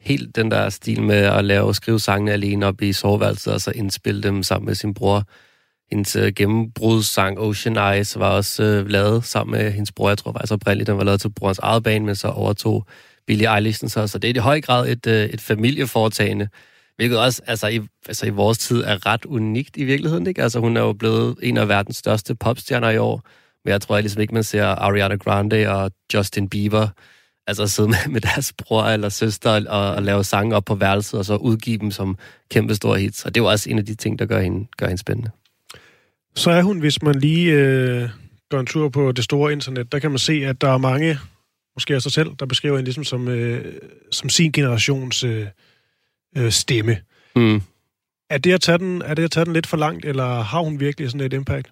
helt 0.00 0.36
den 0.36 0.50
der 0.50 0.68
stil 0.68 1.02
med 1.02 1.16
at 1.16 1.44
lave 1.44 1.74
skrive 1.74 2.00
sangene 2.00 2.32
alene 2.32 2.66
op 2.66 2.82
i 2.82 2.92
soveværelset, 2.92 3.52
og 3.52 3.60
så 3.60 3.70
indspille 3.70 4.22
dem 4.22 4.42
sammen 4.42 4.66
med 4.66 4.74
sin 4.74 4.94
bror. 4.94 5.24
Hendes 5.92 6.16
øh, 6.16 6.32
gennembrudssang 6.36 7.38
Ocean 7.38 7.76
Eyes 7.76 8.18
var 8.18 8.30
også 8.30 8.62
øh, 8.62 8.88
lavet 8.88 9.24
sammen 9.24 9.58
med 9.58 9.72
hendes 9.72 9.92
bror. 9.92 10.08
Jeg 10.08 10.18
tror 10.18 10.32
faktisk 10.32 10.52
oprindeligt, 10.52 10.86
den 10.86 10.98
var 10.98 11.04
lavet 11.04 11.20
til 11.20 11.28
brorens 11.28 11.58
eget 11.58 11.82
band, 11.82 12.04
men 12.04 12.16
så 12.16 12.28
overtog 12.28 12.86
Billie 13.26 13.54
Eilish 13.54 13.80
den 13.80 13.88
så. 13.88 14.06
Så 14.06 14.18
det 14.18 14.30
er 14.30 14.34
i 14.34 14.38
høj 14.38 14.60
grad 14.60 14.88
et, 14.88 15.06
øh, 15.06 15.24
et 15.24 15.40
familieforetagende, 15.40 16.48
hvilket 16.96 17.18
også 17.18 17.42
altså 17.46 17.68
i, 17.68 17.80
altså 18.08 18.26
i 18.26 18.30
vores 18.30 18.58
tid 18.58 18.82
er 18.84 19.06
ret 19.06 19.24
unikt 19.24 19.76
i 19.76 19.84
virkeligheden. 19.84 20.26
Ikke? 20.26 20.42
Altså 20.42 20.60
hun 20.60 20.76
er 20.76 20.80
jo 20.80 20.92
blevet 20.92 21.36
en 21.42 21.56
af 21.56 21.68
verdens 21.68 21.96
største 21.96 22.34
popstjerner 22.34 22.90
i 22.90 22.98
år, 22.98 23.22
men 23.64 23.72
jeg 23.72 23.80
tror 23.80 24.00
ligesom 24.00 24.22
ikke, 24.22 24.34
man 24.34 24.44
ser 24.44 24.64
Ariana 24.64 25.16
Grande 25.16 25.68
og 25.68 25.90
Justin 26.14 26.48
Bieber 26.48 26.88
altså 27.46 27.66
sidde 27.66 27.88
med, 27.88 28.08
med 28.08 28.20
deres 28.20 28.52
bror 28.58 28.82
eller 28.82 29.08
søster 29.08 29.68
og, 29.70 29.94
og 29.94 30.02
lave 30.02 30.24
sange 30.24 30.56
op 30.56 30.64
på 30.64 30.74
værelset, 30.74 31.18
og 31.18 31.24
så 31.24 31.36
udgive 31.36 31.78
dem 31.78 31.90
som 31.90 32.18
kæmpe 32.50 32.74
store 32.74 32.98
hits. 32.98 33.24
Og 33.24 33.34
det 33.34 33.40
er 33.40 33.44
jo 33.44 33.50
også 33.50 33.70
en 33.70 33.78
af 33.78 33.86
de 33.86 33.94
ting, 33.94 34.18
der 34.18 34.26
gør 34.26 34.40
hende, 34.40 34.66
gør 34.76 34.86
hende 34.86 35.00
spændende. 35.00 35.30
Så 36.34 36.50
er 36.50 36.62
hun, 36.62 36.78
hvis 36.78 37.02
man 37.02 37.14
lige 37.14 37.52
øh, 37.52 38.08
går 38.50 38.60
en 38.60 38.66
tur 38.66 38.88
på 38.88 39.12
det 39.12 39.24
store 39.24 39.52
internet, 39.52 39.92
der 39.92 39.98
kan 39.98 40.10
man 40.10 40.18
se, 40.18 40.32
at 40.32 40.60
der 40.60 40.68
er 40.68 40.78
mange, 40.78 41.18
måske 41.76 41.94
af 41.94 42.02
sig 42.02 42.12
selv, 42.12 42.30
der 42.38 42.46
beskriver 42.46 42.76
hende 42.76 42.86
ligesom 42.86 43.04
som, 43.04 43.28
øh, 43.28 43.74
som 44.10 44.28
sin 44.28 44.52
generations 44.52 45.24
øh, 45.24 45.46
øh, 46.36 46.52
stemme. 46.52 46.96
Mm. 47.36 47.62
Er 48.30 48.38
det, 48.38 48.52
at 48.52 48.60
tage 48.60 48.78
den, 48.78 49.02
er 49.02 49.14
det 49.14 49.24
at 49.24 49.30
tage 49.30 49.44
den 49.44 49.52
lidt 49.52 49.66
for 49.66 49.76
langt, 49.76 50.04
eller 50.04 50.42
har 50.42 50.60
hun 50.60 50.80
virkelig 50.80 51.10
sådan 51.10 51.26
et 51.26 51.32
impact? 51.32 51.70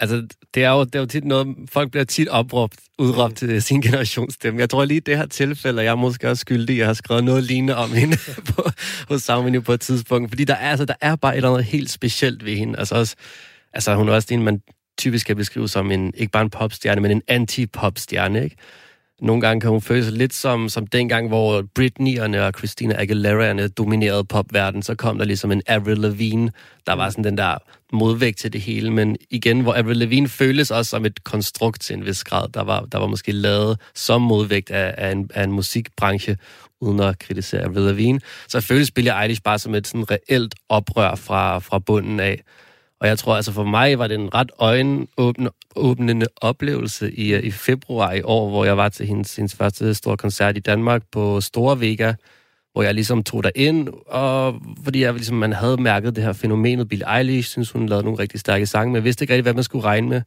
Altså, 0.00 0.26
det 0.54 0.64
er, 0.64 0.70
jo, 0.70 0.84
det 0.84 0.94
er 0.94 1.00
jo 1.00 1.06
tit 1.06 1.24
noget, 1.24 1.56
folk 1.68 1.90
bliver 1.90 2.04
tit 2.04 2.28
opråbt, 2.28 2.74
udråbt 2.98 3.36
til 3.36 3.62
sin 3.62 3.80
generationsstemme. 3.80 4.60
Jeg 4.60 4.70
tror 4.70 4.84
lige, 4.84 5.00
det 5.00 5.16
her 5.16 5.26
tilfælde, 5.26 5.82
jeg 5.82 5.90
er 5.90 5.94
måske 5.94 6.30
også 6.30 6.40
skyldig, 6.40 6.78
jeg 6.78 6.86
har 6.86 6.94
skrevet 6.94 7.24
noget 7.24 7.44
lignende 7.44 7.76
om 7.76 7.92
hende 7.92 8.16
på, 8.54 8.68
hos 9.08 9.22
Soundmenu 9.22 9.60
på 9.60 9.72
et 9.72 9.80
tidspunkt. 9.80 10.30
Fordi 10.30 10.44
der 10.44 10.54
er, 10.54 10.70
altså, 10.70 10.84
der 10.84 10.94
er 11.00 11.16
bare 11.16 11.32
et 11.32 11.36
eller 11.36 11.50
andet 11.50 11.64
helt 11.64 11.90
specielt 11.90 12.44
ved 12.44 12.56
hende. 12.56 12.78
Altså, 12.78 12.94
også, 12.94 13.16
altså 13.74 13.94
hun 13.94 14.08
er 14.08 14.12
også 14.12 14.34
en, 14.34 14.42
man 14.42 14.62
typisk 14.98 15.26
kan 15.26 15.36
beskrive 15.36 15.68
som 15.68 15.90
en, 15.90 16.12
ikke 16.16 16.30
bare 16.30 16.42
en 16.42 16.50
popstjerne, 16.50 17.00
men 17.00 17.10
en 17.10 17.22
anti-popstjerne, 17.28 18.44
ikke? 18.44 18.56
Nogle 19.20 19.40
gange 19.40 19.60
kan 19.60 19.70
hun 19.70 19.80
føles 19.80 20.10
lidt 20.10 20.34
som, 20.34 20.68
som 20.68 20.86
dengang, 20.86 21.28
hvor 21.28 21.62
Britney'erne 21.78 22.38
og 22.38 22.52
Christina 22.58 22.94
Aguilera'erne 22.94 23.68
dominerede 23.68 24.24
popverdenen, 24.24 24.82
så 24.82 24.94
kom 24.94 25.18
der 25.18 25.24
ligesom 25.24 25.52
en 25.52 25.62
Avril 25.66 25.98
Lavigne, 25.98 26.50
der 26.86 26.92
var 26.92 27.10
sådan 27.10 27.24
den 27.24 27.38
der 27.38 27.58
modvægt 27.92 28.38
til 28.38 28.52
det 28.52 28.60
hele, 28.60 28.90
men 28.90 29.16
igen, 29.30 29.60
hvor 29.60 29.74
Avril 29.74 29.96
Lavigne 29.96 30.28
føles 30.28 30.70
også 30.70 30.90
som 30.90 31.04
et 31.04 31.24
konstrukt 31.24 31.80
til 31.80 31.96
en 31.96 32.06
vis 32.06 32.24
grad, 32.24 32.48
der 32.48 32.62
var, 32.62 32.80
der 32.80 32.98
var 32.98 33.06
måske 33.06 33.32
lavet 33.32 33.80
som 33.94 34.22
modvægt 34.22 34.70
af, 34.70 34.94
af, 34.98 35.12
en, 35.12 35.30
af 35.34 35.44
en 35.44 35.52
musikbranche, 35.52 36.36
uden 36.80 37.00
at 37.00 37.18
kritisere 37.18 37.62
Avril 37.62 37.82
Lavigne, 37.82 38.20
så 38.48 38.60
føles 38.60 38.90
Billie 38.90 39.22
Eilish 39.22 39.42
bare 39.42 39.58
som 39.58 39.74
et 39.74 39.86
sådan 39.86 40.10
reelt 40.10 40.54
oprør 40.68 41.14
fra, 41.14 41.58
fra 41.58 41.78
bunden 41.78 42.20
af. 42.20 42.42
Og 43.04 43.08
jeg 43.08 43.18
tror, 43.18 43.36
altså 43.36 43.52
for 43.52 43.64
mig 43.64 43.98
var 43.98 44.06
det 44.06 44.14
en 44.14 44.34
ret 44.34 44.50
øjenåbnende 44.58 46.26
oplevelse 46.36 47.12
i, 47.12 47.34
øh, 47.34 47.42
i 47.42 47.50
februar 47.50 48.12
i 48.12 48.22
år, 48.22 48.50
hvor 48.50 48.64
jeg 48.64 48.76
var 48.76 48.88
til 48.88 49.06
hendes, 49.06 49.36
hendes 49.36 49.54
første 49.54 49.94
store 49.94 50.16
koncert 50.16 50.56
i 50.56 50.60
Danmark 50.60 51.02
på 51.12 51.40
Store 51.40 51.80
Vega, 51.80 52.12
hvor 52.72 52.82
jeg 52.82 52.94
ligesom 52.94 53.22
tog 53.22 53.44
der 53.44 53.50
ind, 53.54 53.88
og 54.06 54.62
fordi 54.84 55.00
jeg 55.00 55.14
ligesom, 55.14 55.36
man 55.36 55.52
havde 55.52 55.82
mærket 55.82 56.16
det 56.16 56.24
her 56.24 56.32
fænomenet. 56.32 56.88
Billie 56.88 57.18
Eilish 57.18 57.48
synes, 57.48 57.70
hun 57.70 57.88
lavede 57.88 58.04
nogle 58.04 58.18
rigtig 58.18 58.40
stærke 58.40 58.66
sange, 58.66 58.90
men 58.90 58.96
jeg 58.96 59.04
vidste 59.04 59.22
ikke 59.22 59.34
rigtig, 59.34 59.42
hvad 59.42 59.54
man 59.54 59.64
skulle 59.64 59.84
regne 59.84 60.08
med. 60.08 60.22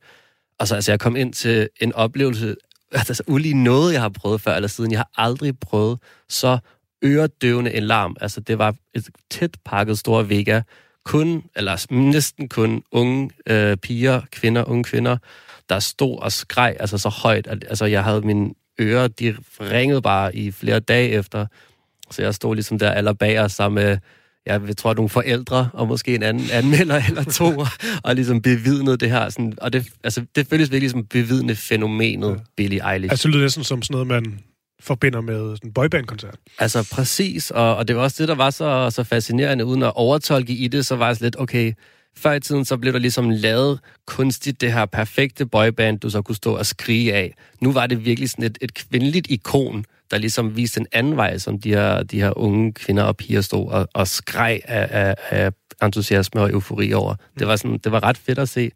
Og 0.60 0.68
så 0.68 0.76
altså, 0.76 0.92
jeg 0.92 1.00
kom 1.00 1.16
ind 1.16 1.34
til 1.34 1.70
en 1.82 1.94
oplevelse, 1.94 2.56
altså 2.92 3.24
ulige 3.28 3.64
noget, 3.64 3.94
jeg 3.94 4.02
har 4.02 4.10
prøvet 4.10 4.42
før 4.42 4.56
eller 4.56 4.70
siden. 4.70 4.92
Jeg 4.92 5.00
har 5.00 5.10
aldrig 5.16 5.60
prøvet 5.60 6.00
så 6.30 6.58
øredøvende 7.04 7.74
en 7.74 7.84
larm. 7.84 8.16
Altså, 8.22 8.42
det 8.42 8.58
var 8.58 8.76
et 8.94 9.10
tæt 9.32 9.58
pakket 9.66 10.00
store 10.00 10.30
Vega. 10.30 10.62
Kun, 11.08 11.44
eller 11.56 11.94
næsten 11.94 12.50
kun 12.50 12.84
unge 12.92 13.30
øh, 13.50 13.78
piger, 13.78 14.22
kvinder, 14.32 14.64
unge 14.64 14.84
kvinder, 14.84 15.18
der 15.70 15.80
stod 15.80 16.20
og 16.20 16.32
skreg 16.32 16.76
altså 16.80 16.98
så 16.98 17.10
højt. 17.10 17.48
At, 17.48 17.66
altså, 17.70 17.86
jeg 17.86 18.04
havde 18.04 18.22
mine 18.22 18.54
ører, 18.82 19.08
de 19.08 19.36
ringede 19.62 20.02
bare 20.02 20.36
i 20.36 20.52
flere 20.52 20.80
dage 20.80 21.10
efter. 21.10 21.46
Så 22.12 22.22
jeg 22.22 22.36
stod 22.36 22.56
ligesom 22.56 22.80
der 22.80 22.92
aller 22.92 23.14
bag 23.14 23.40
os 23.40 23.52
sammen 23.52 23.84
med, 23.84 23.98
jeg 24.46 24.78
tror, 24.78 24.94
nogle 24.94 25.10
forældre, 25.10 25.70
og 25.74 25.88
måske 25.88 26.16
en 26.16 26.24
anden 26.24 26.52
anmelder 26.52 27.02
eller 27.08 27.24
to, 27.24 27.66
og 28.04 28.16
ligesom 28.16 28.42
bevidnede 28.42 28.98
det 28.98 29.10
her. 29.10 29.30
Sådan, 29.30 29.54
og 29.62 29.74
det, 29.74 29.88
altså, 30.04 30.26
det 30.36 30.48
føles 30.48 30.72
virkelig 30.72 30.92
som 30.92 31.06
bevidende 31.06 31.56
fænomenet 31.56 32.30
ja. 32.30 32.36
Billie 32.58 32.94
Eilish. 32.94 33.12
Altså, 33.12 33.28
det 33.28 33.36
lyder 33.36 33.46
næsten 33.46 33.64
som 33.64 33.82
sådan 33.82 33.94
noget, 33.94 34.08
man 34.08 34.40
forbinder 34.80 35.22
med 35.22 35.58
en 35.64 35.74
boyband-koncert. 35.74 36.36
Altså 36.60 36.90
præcis, 36.94 37.52
og, 37.52 37.76
og 37.76 37.88
det 37.88 37.96
var 37.96 38.02
også 38.02 38.24
det, 38.24 38.28
der 38.28 38.36
var 38.36 38.50
så, 38.50 38.90
så 38.90 39.04
fascinerende, 39.04 39.66
uden 39.66 39.84
at 39.84 39.92
overtolke 39.96 40.54
i 40.54 40.68
det, 40.68 40.86
så 40.86 40.96
var 40.96 41.10
det 41.14 41.22
lidt, 41.22 41.40
okay, 41.40 41.74
før 42.18 42.34
i 42.34 42.40
tiden, 42.40 42.66
så 42.66 42.78
blev 42.78 42.94
der 42.94 43.00
ligesom 43.00 43.30
lavet 43.30 43.80
kunstigt 44.06 44.62
det 44.62 44.74
her 44.74 44.86
perfekte 44.86 45.46
boyband, 45.46 46.00
du 46.00 46.10
så 46.10 46.22
kunne 46.22 46.36
stå 46.36 46.58
og 46.58 46.66
skrige 46.66 47.14
af. 47.14 47.36
Nu 47.62 47.72
var 47.72 47.88
det 47.88 48.06
virkelig 48.06 48.30
sådan 48.30 48.46
et, 48.46 48.58
et 48.62 48.74
kvindeligt 48.74 49.28
ikon, 49.30 49.86
der 50.12 50.18
ligesom 50.18 50.56
viste 50.56 50.80
en 50.80 50.88
anden 50.92 51.18
vej, 51.18 51.38
som 51.38 51.60
de 51.60 51.70
her, 51.70 52.04
de 52.04 52.22
her 52.22 52.38
unge 52.38 52.74
kvinder 52.74 53.04
og 53.04 53.18
piger 53.18 53.42
stod 53.42 53.72
og, 53.72 53.88
og 53.94 54.08
skreg 54.08 54.62
af, 54.66 54.88
af, 54.92 55.16
af 55.30 55.52
entusiasme 55.84 56.42
og 56.42 56.52
eufori 56.52 56.94
over. 56.94 57.16
Det 57.40 57.48
var, 57.48 57.56
sådan, 57.56 57.78
det 57.78 57.92
var 57.92 58.04
ret 58.04 58.18
fedt 58.18 58.40
at 58.40 58.50
se. 58.50 58.72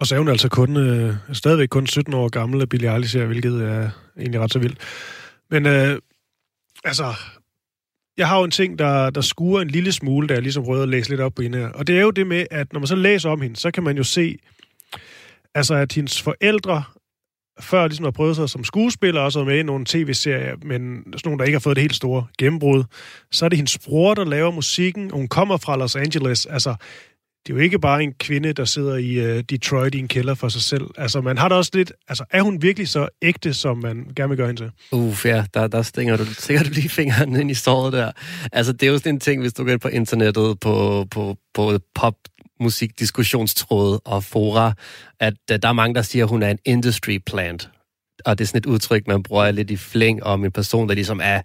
Og 0.00 0.06
så 0.06 0.14
er 0.14 0.18
hun 0.18 0.28
altså 0.28 0.48
kun, 0.48 0.76
øh, 0.76 1.14
stadigvæk 1.32 1.68
kun 1.68 1.86
17 1.86 2.14
år 2.14 2.28
gammel, 2.28 2.66
Billie 2.66 2.92
Eilish 2.92 3.16
her, 3.18 3.26
hvilket 3.26 3.62
er 3.62 3.90
egentlig 4.18 4.40
ret 4.40 4.52
så 4.52 4.58
vildt. 4.58 4.78
Men 5.50 5.66
øh, 5.66 5.98
altså, 6.84 7.14
jeg 8.16 8.28
har 8.28 8.38
jo 8.38 8.44
en 8.44 8.50
ting, 8.50 8.78
der, 8.78 9.10
der 9.10 9.20
skuer 9.20 9.60
en 9.60 9.68
lille 9.68 9.92
smule, 9.92 10.28
da 10.28 10.34
jeg 10.34 10.42
ligesom 10.42 10.64
prøvede 10.64 10.82
at 10.82 10.88
læse 10.88 11.10
lidt 11.10 11.20
op 11.20 11.34
på 11.34 11.42
hende 11.42 11.58
her. 11.58 11.68
Og 11.68 11.86
det 11.86 11.96
er 11.96 12.02
jo 12.02 12.10
det 12.10 12.26
med, 12.26 12.46
at 12.50 12.72
når 12.72 12.80
man 12.80 12.86
så 12.86 12.96
læser 12.96 13.30
om 13.30 13.40
hende, 13.40 13.56
så 13.56 13.70
kan 13.70 13.82
man 13.82 13.96
jo 13.96 14.02
se, 14.02 14.38
altså 15.54 15.74
at 15.74 15.92
hendes 15.92 16.22
forældre 16.22 16.84
før 17.60 17.88
ligesom 17.88 18.04
har 18.04 18.10
prøvet 18.10 18.36
sig 18.36 18.50
som 18.50 18.64
skuespiller, 18.64 19.20
og 19.20 19.24
også 19.24 19.44
med 19.44 19.58
i 19.58 19.62
nogle 19.62 19.84
tv-serier, 19.84 20.56
men 20.62 21.04
sådan 21.04 21.20
nogle, 21.24 21.38
der 21.38 21.44
ikke 21.44 21.56
har 21.56 21.60
fået 21.60 21.76
det 21.76 21.82
helt 21.82 21.94
store 21.94 22.26
gennembrud, 22.38 22.84
så 23.30 23.44
er 23.44 23.48
det 23.48 23.58
hendes 23.58 23.78
bror, 23.78 24.14
der 24.14 24.24
laver 24.24 24.50
musikken, 24.50 25.10
og 25.10 25.16
hun 25.16 25.28
kommer 25.28 25.56
fra 25.56 25.76
Los 25.76 25.96
Angeles. 25.96 26.46
Altså, 26.46 26.74
det 27.46 27.52
er 27.52 27.56
jo 27.56 27.62
ikke 27.62 27.78
bare 27.78 28.02
en 28.02 28.12
kvinde, 28.12 28.52
der 28.52 28.64
sidder 28.64 28.96
i 28.96 29.36
uh, 29.36 29.40
Detroit 29.40 29.94
i 29.94 29.98
en 29.98 30.08
kælder 30.08 30.34
for 30.34 30.48
sig 30.48 30.62
selv. 30.62 30.84
Altså, 30.96 31.20
man 31.20 31.38
har 31.38 31.48
da 31.48 31.54
også 31.54 31.70
lidt... 31.74 31.92
Altså, 32.08 32.24
er 32.30 32.42
hun 32.42 32.62
virkelig 32.62 32.88
så 32.88 33.08
ægte, 33.22 33.54
som 33.54 33.78
man 33.78 34.06
gerne 34.16 34.28
vil 34.28 34.36
gøre 34.36 34.46
hende 34.46 34.62
til? 34.62 34.70
Uff, 34.92 35.26
ja, 35.26 35.44
der, 35.54 35.66
der 35.66 35.82
stinger 35.82 36.16
du 36.16 36.24
sikkert 36.24 36.74
lige 36.74 36.88
fingeren 36.88 37.36
ind 37.36 37.50
i 37.50 37.54
såret 37.54 37.92
der. 37.92 38.12
Altså, 38.52 38.72
det 38.72 38.82
er 38.82 38.90
jo 38.90 38.98
sådan 38.98 39.14
en 39.14 39.20
ting, 39.20 39.40
hvis 39.40 39.52
du 39.52 39.64
går 39.64 39.72
ind 39.72 39.80
på 39.80 39.88
internettet, 39.88 40.60
på, 40.60 41.06
på, 41.10 41.36
på 41.54 41.78
pop 41.94 42.14
musikdiskussionstråde 42.60 44.00
og 44.00 44.24
fora, 44.24 44.72
at 45.20 45.34
uh, 45.52 45.56
der 45.62 45.68
er 45.68 45.72
mange, 45.72 45.94
der 45.94 46.02
siger, 46.02 46.24
at 46.24 46.28
hun 46.28 46.42
er 46.42 46.50
en 46.50 46.58
industry 46.64 47.18
plant. 47.26 47.70
Og 48.24 48.38
det 48.38 48.44
er 48.44 48.46
sådan 48.46 48.58
et 48.58 48.66
udtryk, 48.66 49.06
man 49.06 49.22
bruger 49.22 49.50
lidt 49.50 49.70
i 49.70 49.76
flæng 49.76 50.22
om 50.22 50.44
en 50.44 50.52
person, 50.52 50.88
der 50.88 50.94
ligesom 50.94 51.20
er 51.24 51.42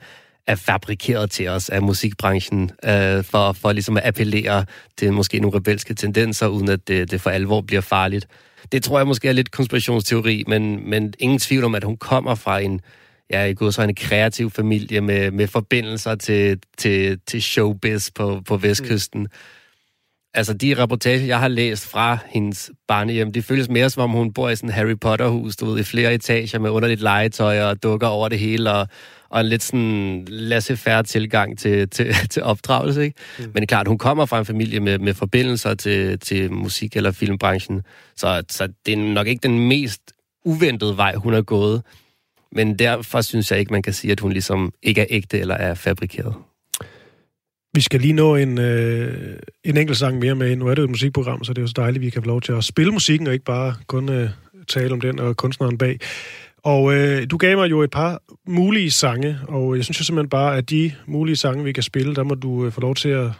er 0.51 0.55
fabrikeret 0.55 1.31
til 1.31 1.47
os 1.47 1.69
af 1.69 1.81
musikbranchen, 1.81 2.71
øh, 2.85 3.23
for, 3.23 3.53
for 3.53 3.71
ligesom 3.71 3.97
at 3.97 4.05
appellere 4.05 4.65
til 4.97 5.13
måske 5.13 5.39
nogle 5.39 5.57
rebelske 5.57 5.93
tendenser, 5.93 6.47
uden 6.47 6.69
at 6.69 6.87
det, 6.87 7.11
det 7.11 7.21
for 7.21 7.29
alvor 7.29 7.61
bliver 7.61 7.81
farligt. 7.81 8.27
Det 8.71 8.83
tror 8.83 8.99
jeg 8.99 9.07
måske 9.07 9.27
er 9.27 9.33
lidt 9.33 9.51
konspirationsteori, 9.51 10.43
men, 10.47 10.89
men 10.89 11.13
ingen 11.19 11.39
tvivl 11.39 11.63
om, 11.63 11.75
at 11.75 11.83
hun 11.83 11.97
kommer 11.97 12.35
fra 12.35 12.59
en, 12.59 12.81
ja, 13.29 13.43
i 13.43 13.53
god 13.53 13.71
så 13.71 13.81
en 13.81 13.95
kreativ 13.95 14.51
familie 14.51 15.01
med, 15.01 15.31
med 15.31 15.47
forbindelser 15.47 16.15
til, 16.15 16.59
til, 16.77 17.19
til 17.27 17.41
showbiz 17.41 18.09
på, 18.15 18.41
på 18.47 18.57
vestkysten. 18.57 19.21
Mm. 19.21 19.27
Altså, 20.33 20.53
de 20.53 20.73
reportager, 20.77 21.25
jeg 21.25 21.39
har 21.39 21.47
læst 21.47 21.87
fra 21.87 22.17
hendes 22.27 22.71
barnehjem, 22.87 23.31
det 23.31 23.45
føles 23.45 23.69
mere 23.69 23.89
som 23.89 24.03
om, 24.03 24.09
hun 24.09 24.33
bor 24.33 24.49
i 24.49 24.55
sådan 24.55 24.69
en 24.69 24.73
Harry 24.73 24.99
Potter-hus, 25.01 25.55
du 25.55 25.65
ved, 25.65 25.79
i 25.79 25.83
flere 25.83 26.13
etager 26.13 26.59
med 26.59 26.69
underligt 26.69 27.01
legetøj 27.01 27.61
og 27.61 27.83
dukker 27.83 28.07
over 28.07 28.29
det 28.29 28.39
hele, 28.39 28.71
og 28.71 28.87
og 29.31 29.41
en 29.41 29.47
lidt 29.47 29.63
sådan 29.63 30.27
laissez-faire 30.29 31.03
tilgang 31.03 31.59
til, 31.59 31.89
til, 31.89 32.13
til 32.31 32.43
opdragelse. 32.43 33.03
Ikke? 33.03 33.17
Mm. 33.39 33.45
Men 33.53 33.67
klart, 33.67 33.87
hun 33.87 33.97
kommer 33.97 34.25
fra 34.25 34.39
en 34.39 34.45
familie 34.45 34.79
med, 34.79 34.99
med 34.99 35.13
forbindelser 35.13 35.73
til, 35.73 36.19
til 36.19 36.51
musik- 36.51 36.95
eller 36.95 37.11
filmbranchen, 37.11 37.81
så, 38.15 38.43
så 38.49 38.67
det 38.85 38.93
er 38.93 38.97
nok 38.97 39.27
ikke 39.27 39.43
den 39.43 39.67
mest 39.67 40.01
uventede 40.45 40.97
vej, 40.97 41.15
hun 41.15 41.33
har 41.33 41.41
gået. 41.41 41.81
Men 42.51 42.79
derfor 42.79 43.21
synes 43.21 43.51
jeg 43.51 43.59
ikke, 43.59 43.73
man 43.73 43.81
kan 43.81 43.93
sige, 43.93 44.11
at 44.11 44.19
hun 44.19 44.31
ligesom 44.31 44.73
ikke 44.83 45.01
er 45.01 45.05
ægte 45.09 45.39
eller 45.39 45.55
er 45.55 45.73
fabrikeret. 45.73 46.33
Vi 47.73 47.81
skal 47.81 48.01
lige 48.01 48.13
nå 48.13 48.35
en, 48.35 48.57
øh, 48.57 49.39
en 49.63 49.77
enkelt 49.77 49.97
sang 49.97 50.19
mere 50.19 50.35
med. 50.35 50.55
Nu 50.55 50.67
er 50.67 50.75
det 50.75 50.77
jo 50.77 50.83
et 50.83 50.89
musikprogram, 50.89 51.43
så 51.43 51.53
det 51.53 51.57
er 51.57 51.61
jo 51.61 51.67
så 51.67 51.73
dejligt, 51.77 52.01
at 52.01 52.05
vi 52.05 52.09
kan 52.09 52.21
få 52.21 52.27
lov 52.27 52.41
til 52.41 52.51
at 52.51 52.63
spille 52.63 52.91
musikken, 52.91 53.27
og 53.27 53.33
ikke 53.33 53.45
bare 53.45 53.75
kun 53.87 54.09
øh, 54.09 54.29
tale 54.67 54.93
om 54.93 55.01
den 55.01 55.19
og 55.19 55.37
kunstneren 55.37 55.77
bag. 55.77 55.99
Og 56.63 56.93
øh, 56.93 57.27
du 57.31 57.37
gav 57.37 57.57
mig 57.57 57.69
jo 57.69 57.81
et 57.81 57.91
par 57.91 58.21
mulige 58.47 58.91
sange, 58.91 59.39
og 59.47 59.75
jeg 59.75 59.83
synes 59.83 59.99
jo 59.99 60.03
simpelthen 60.03 60.29
bare, 60.29 60.57
at 60.57 60.69
de 60.69 60.91
mulige 61.07 61.35
sange, 61.35 61.63
vi 61.63 61.71
kan 61.71 61.83
spille, 61.83 62.15
der 62.15 62.23
må 62.23 62.35
du 62.35 62.65
øh, 62.65 62.71
få 62.71 62.81
lov 62.81 62.95
til 62.95 63.09
at, 63.09 63.31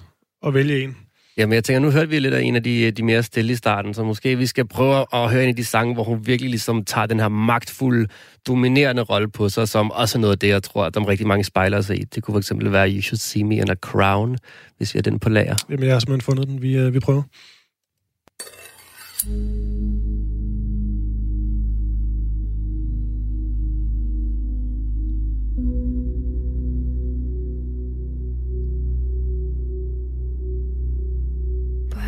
at 0.46 0.54
vælge 0.54 0.84
en. 0.84 0.98
Jamen, 1.38 1.54
jeg 1.54 1.64
tænker, 1.64 1.80
nu 1.80 1.92
hørte 1.92 2.10
vi 2.10 2.20
lidt 2.20 2.34
af 2.34 2.42
en 2.42 2.56
af 2.56 2.64
de, 2.64 2.92
de 2.92 3.04
mere 3.04 3.24
stille 3.24 3.54
i 3.54 3.56
starten, 3.56 3.94
så 3.94 4.04
måske 4.04 4.38
vi 4.38 4.46
skal 4.46 4.68
prøve 4.68 5.06
at 5.14 5.32
høre 5.32 5.44
en 5.44 5.50
af 5.50 5.56
de 5.56 5.66
sange, 5.66 5.94
hvor 5.94 6.04
hun 6.04 6.28
virkelig 6.28 6.50
ligesom 6.50 6.86
tager 6.86 7.08
den 7.08 7.20
her 7.20 7.28
magtfulde, 7.28 8.08
dominerende 8.48 9.02
rolle 9.02 9.28
på 9.32 9.50
sig, 9.50 9.68
som 9.68 9.92
også 9.92 10.18
er 10.18 10.20
noget 10.20 10.32
af 10.32 10.40
det, 10.40 10.48
jeg 10.48 10.64
tror, 10.64 10.86
at 10.86 10.94
der 10.94 11.02
er 11.02 11.08
rigtig 11.08 11.28
mange 11.28 11.44
spejler 11.44 11.82
sig 11.82 12.00
i. 12.00 12.04
Det 12.04 12.24
kunne 12.24 12.44
fx 12.44 12.52
være 12.60 12.90
You 12.90 13.02
Should 13.02 13.18
See 13.18 13.44
Me 13.44 13.56
in 13.56 13.70
a 13.70 13.76
Crown, 13.76 14.38
hvis 14.78 14.94
vi 14.94 14.98
har 14.98 15.02
den 15.02 15.20
på 15.20 15.30
lager. 15.30 15.56
Jamen, 15.70 15.86
jeg 15.86 15.94
har 15.96 16.00
simpelthen 16.00 16.22
fundet 16.22 16.48
den. 16.48 16.62
Vi, 16.62 16.78
øh, 16.78 16.94
vi 16.94 17.00
prøver. 17.00 17.24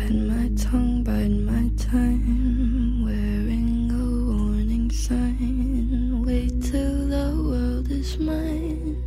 Tongue 0.08 1.02
bite 1.02 1.30
my 1.30 1.70
time, 1.76 3.04
wearing 3.04 3.90
a 3.90 4.04
warning 4.32 4.90
sign. 4.90 6.22
Wait 6.24 6.62
till 6.62 7.08
the 7.08 7.32
world 7.42 7.90
is 7.90 8.18
mine. 8.18 9.02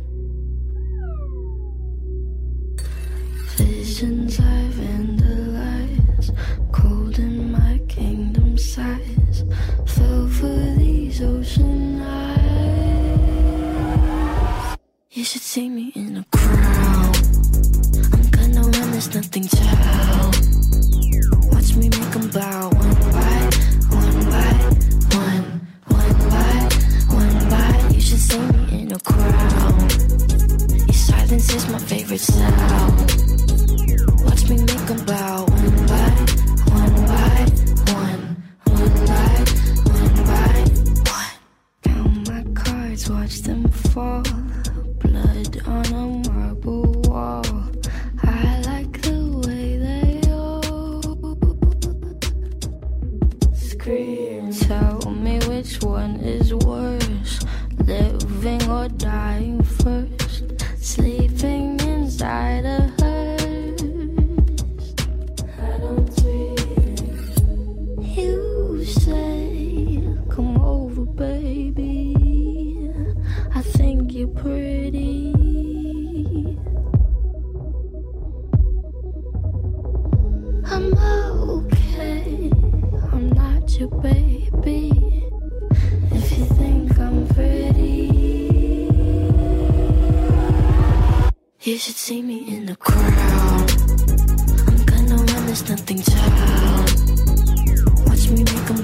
Visions 3.56 4.40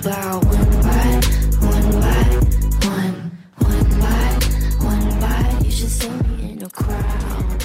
one 0.07 0.13
by 0.87 1.07
one 1.73 1.89
by 2.05 2.25
one, 2.95 3.17
one 3.71 3.91
by 4.03 4.27
one 4.91 5.21
by. 5.21 5.65
You 5.65 5.71
should 5.71 5.91
see 5.91 6.09
me 6.09 6.53
in 6.53 6.59
the 6.59 6.71
crowd. 6.71 7.65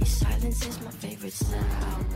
Your 0.00 0.06
silence 0.06 0.66
is 0.66 0.80
my 0.80 0.90
favorite 0.90 1.34
sound. 1.34 2.06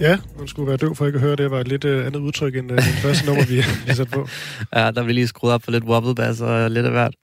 Ja, 0.00 0.18
man 0.38 0.48
skulle 0.48 0.68
være 0.68 0.76
døv 0.76 0.94
for 0.94 1.06
ikke 1.06 1.16
at 1.16 1.22
høre 1.22 1.36
det. 1.36 1.50
var 1.50 1.60
et 1.60 1.68
lidt 1.68 1.84
uh, 1.84 2.06
andet 2.06 2.20
udtryk 2.20 2.56
end 2.56 2.70
uh, 2.70 2.76
det 2.76 2.84
første 2.84 3.26
nummer, 3.26 3.46
vi 3.46 3.60
har 3.60 3.94
sat 3.94 4.10
på. 4.10 4.28
Ja, 4.76 4.90
der 4.90 5.02
vil 5.02 5.14
lige 5.14 5.26
skruet 5.26 5.54
op 5.54 5.62
for 5.62 5.70
lidt 5.70 5.84
wobble 5.84 6.14
bass 6.14 6.40
og 6.40 6.70
lidt 6.70 6.86
af 6.86 6.92
hvert. 6.92 7.14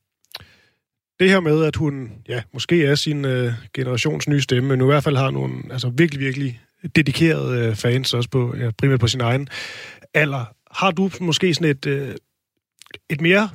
Det 1.20 1.30
her 1.30 1.40
med, 1.40 1.64
at 1.66 1.76
hun 1.76 2.12
ja, 2.30 2.42
måske 2.54 2.86
er 2.86 2.96
sin 2.96 3.26
uh, 3.26 3.54
generations 3.74 4.28
nye 4.28 4.42
stemme, 4.42 4.70
men 4.70 4.80
nu 4.80 4.86
i 4.86 4.92
hvert 4.92 5.04
fald 5.04 5.18
har 5.18 5.32
nogle 5.32 5.56
altså, 5.72 5.90
virkelig, 5.90 6.20
virkelig 6.20 6.62
dedikerede 6.96 7.70
uh, 7.70 7.76
fans, 7.76 8.14
også 8.14 8.30
på, 8.30 8.56
ja, 8.60 8.72
primært 8.78 9.00
på 9.00 9.08
sin 9.08 9.22
egen 9.22 9.48
alder. 10.14 10.46
Har 10.74 10.92
du 10.92 11.10
måske 11.22 11.54
sådan 11.54 11.70
et, 11.70 11.86
øh, 11.86 12.16
et 13.10 13.22
mere 13.22 13.50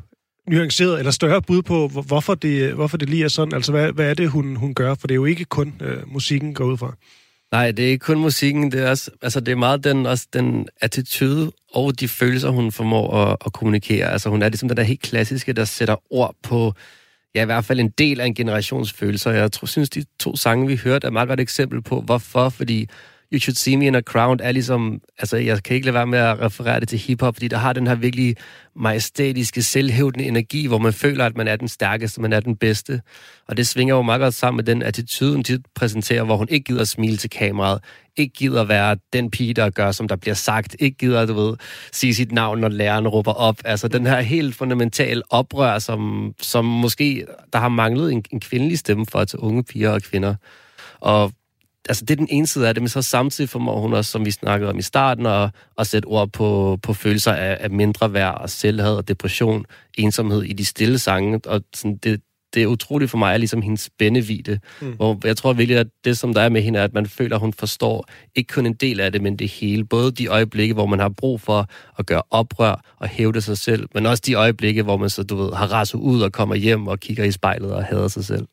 nuanceret 0.51 0.99
eller 0.99 1.11
større 1.11 1.43
bud 1.43 1.63
på, 1.63 1.89
hvorfor 1.89 2.35
det, 2.35 2.73
hvorfor 2.73 2.97
det 2.97 3.09
lige 3.09 3.25
er 3.25 3.29
sådan? 3.29 3.55
Altså, 3.55 3.73
hvad, 3.73 3.93
hvad 3.93 4.11
er 4.11 4.15
det, 4.15 4.31
hun, 4.31 4.57
hun 4.57 4.75
gør? 4.75 4.95
For 4.95 5.07
det 5.07 5.15
er 5.15 5.17
jo 5.17 5.25
ikke 5.25 5.45
kun 5.45 5.75
øh, 5.81 6.13
musikken 6.13 6.55
går 6.55 6.65
ud 6.65 6.79
fra. 6.79 6.97
Nej, 7.53 7.71
det 7.71 7.85
er 7.85 7.89
ikke 7.89 8.05
kun 8.05 8.19
musikken, 8.19 8.73
det 8.73 8.83
er 8.83 8.91
også, 8.91 9.11
altså 9.23 9.41
det 9.41 9.53
er 9.53 9.57
meget 9.57 9.85
den, 9.85 10.07
også 10.07 10.27
den 10.33 10.69
attitude 10.81 11.53
og 11.73 12.01
de 12.01 12.09
følelser, 12.09 12.49
hun 12.49 12.73
formår 12.73 13.15
at, 13.15 13.37
at 13.47 13.53
kommunikere. 13.53 14.13
Altså 14.13 14.29
hun 14.31 14.43
er 14.43 14.49
ligesom 14.49 14.69
den 14.69 14.77
der 14.77 14.83
helt 14.83 15.01
klassiske, 15.01 15.53
der 15.53 15.65
sætter 15.65 15.97
ord 16.11 16.35
på, 16.43 16.73
ja 17.35 17.43
i 17.43 17.45
hvert 17.45 17.65
fald 17.65 17.81
en 17.81 17.89
del 17.89 18.21
af 18.21 18.27
en 18.27 18.35
generations 18.35 18.93
følelser. 18.93 19.31
Jeg 19.31 19.53
tror, 19.53 19.67
synes, 19.67 19.91
de 19.91 20.05
to 20.19 20.37
sange, 20.37 20.67
vi 20.67 20.77
hørte, 20.77 21.05
er 21.05 21.09
et 21.09 21.13
meget 21.13 21.29
godt 21.29 21.41
eksempel 21.41 21.83
på, 21.83 22.01
hvorfor, 22.01 22.49
fordi 22.49 22.89
You 23.33 23.41
Should 23.41 23.57
See 23.57 23.77
Me 23.77 23.87
in 23.87 23.95
a 23.95 24.01
Crown 24.01 24.41
er 24.43 24.53
ligesom, 24.53 25.01
altså 25.19 25.37
jeg 25.37 25.63
kan 25.63 25.75
ikke 25.75 25.87
lade 25.87 25.95
være 25.95 26.07
med 26.07 26.19
at 26.19 26.41
referere 26.41 26.81
det 26.81 26.89
til 26.89 26.99
hiphop, 26.99 27.35
fordi 27.35 27.49
der 27.49 27.57
har 27.57 27.73
den 27.73 27.87
her 27.87 27.95
virkelig 27.95 28.37
majestætiske, 28.77 29.63
selvhævdende 29.63 30.27
energi, 30.27 30.67
hvor 30.67 30.79
man 30.79 30.93
føler, 30.93 31.27
at 31.27 31.37
man 31.37 31.49
er 31.49 31.57
den 31.57 31.69
stærkeste, 31.69 32.21
man 32.21 32.33
er 32.33 32.41
den 32.41 32.57
bedste. 32.57 33.01
Og 33.49 33.57
det 33.57 33.67
svinger 33.67 33.95
jo 33.95 34.03
meget 34.03 34.21
godt 34.21 34.35
sammen 34.35 34.57
med 34.57 34.65
den 34.65 34.83
attitude, 34.83 35.33
hun 35.33 35.45
tit 35.45 35.61
præsenterer, 35.75 36.25
hvor 36.25 36.37
hun 36.37 36.49
ikke 36.51 36.65
gider 36.65 36.81
at 36.81 36.89
smile 36.89 37.17
til 37.17 37.31
kameraet, 37.31 37.81
ikke 38.17 38.35
gider 38.35 38.63
at 38.63 38.69
være 38.69 38.97
den 39.13 39.31
pige, 39.31 39.55
der 39.55 39.71
gør, 39.71 39.93
som 39.93 40.09
der 40.09 40.17
bliver 40.17 40.35
sagt, 40.35 40.77
ikke 40.79 40.97
gider, 40.97 41.27
du 41.27 41.35
ved, 41.35 41.57
sige 41.93 42.15
sit 42.15 42.33
navn, 42.33 42.59
når 42.59 42.69
læreren 42.69 43.09
råber 43.09 43.33
op. 43.33 43.57
Altså 43.65 43.89
den 43.89 44.07
her 44.07 44.21
helt 44.21 44.55
fundamentale 44.55 45.23
oprør, 45.31 45.79
som, 45.79 46.33
som 46.41 46.65
måske, 46.65 47.27
der 47.53 47.59
har 47.59 47.69
manglet 47.69 48.13
en, 48.13 48.25
en 48.31 48.41
kvindelig 48.41 48.79
stemme 48.79 49.07
for 49.07 49.25
til 49.25 49.39
unge 49.39 49.65
piger 49.65 49.91
og 49.91 50.03
kvinder. 50.03 50.35
Og 51.01 51.33
altså 51.89 52.05
det 52.05 52.11
er 52.15 52.17
den 52.17 52.29
ene 52.31 52.47
side 52.47 52.69
af 52.69 52.75
det, 52.75 52.83
men 52.83 52.89
så 52.89 53.03
samtidig 53.03 53.51
formår 53.51 53.81
hun 53.81 53.93
også, 53.93 54.11
som 54.11 54.25
vi 54.25 54.31
snakkede 54.31 54.71
om 54.71 54.79
i 54.79 54.83
starten, 54.83 55.27
at, 55.27 55.51
at 55.79 55.87
sætte 55.87 56.07
ord 56.07 56.33
på, 56.33 56.79
på 56.83 56.95
følelser 56.95 57.33
af, 57.33 57.57
af 57.61 57.71
mindre 57.71 58.13
værd 58.13 58.41
og 58.41 58.51
selvhed 58.51 58.97
og 58.97 59.09
depression, 59.09 59.65
ensomhed 59.99 60.43
i 60.43 60.53
de 60.53 60.65
stille 60.65 60.99
sange, 60.99 61.41
og 61.47 61.63
sådan, 61.75 61.97
det, 61.97 62.21
det 62.55 62.63
er 62.63 62.67
utroligt 62.67 63.11
for 63.11 63.19
mig, 63.19 63.33
er 63.33 63.37
ligesom 63.37 63.63
hendes 63.63 63.81
spændevide, 63.81 64.59
mm. 64.81 64.93
hvor 64.93 65.19
jeg 65.25 65.37
tror 65.37 65.53
virkelig, 65.53 65.79
at 65.79 65.87
det, 66.05 66.19
som 66.19 66.35
der 66.35 66.41
er 66.41 66.49
med 66.49 66.63
hende, 66.63 66.79
er, 66.79 66.85
at 66.85 66.95
man 66.95 67.07
føler, 67.07 67.37
at 67.37 67.41
hun 67.41 67.53
forstår 67.53 68.09
ikke 68.35 68.53
kun 68.53 68.67
en 68.67 68.75
del 68.75 69.01
af 69.01 69.13
det, 69.13 69.23
men 69.23 69.37
det 69.37 69.49
hele. 69.49 69.85
Både 69.85 70.13
de 70.13 70.27
øjeblikke, 70.27 70.75
hvor 70.75 70.87
man 70.87 70.99
har 70.99 71.09
brug 71.09 71.41
for 71.41 71.67
at 71.99 72.07
gøre 72.07 72.23
oprør 72.31 72.95
og 72.97 73.09
hævde 73.09 73.41
sig 73.41 73.59
selv, 73.59 73.89
men 73.95 74.07
også 74.07 74.23
de 74.27 74.35
øjeblikke, 74.35 74.83
hvor 74.83 74.97
man 74.97 75.11
så, 75.11 75.23
du 75.23 75.37
ved, 75.37 75.53
har 75.53 75.67
raset 75.67 75.99
ud 75.99 76.21
og 76.21 76.33
kommer 76.33 76.55
hjem 76.55 76.87
og 76.87 77.01
kigger 77.01 77.25
i 77.25 77.31
spejlet 77.31 77.73
og 77.73 77.85
hader 77.85 78.09
sig 78.09 78.25
selv. 78.25 78.47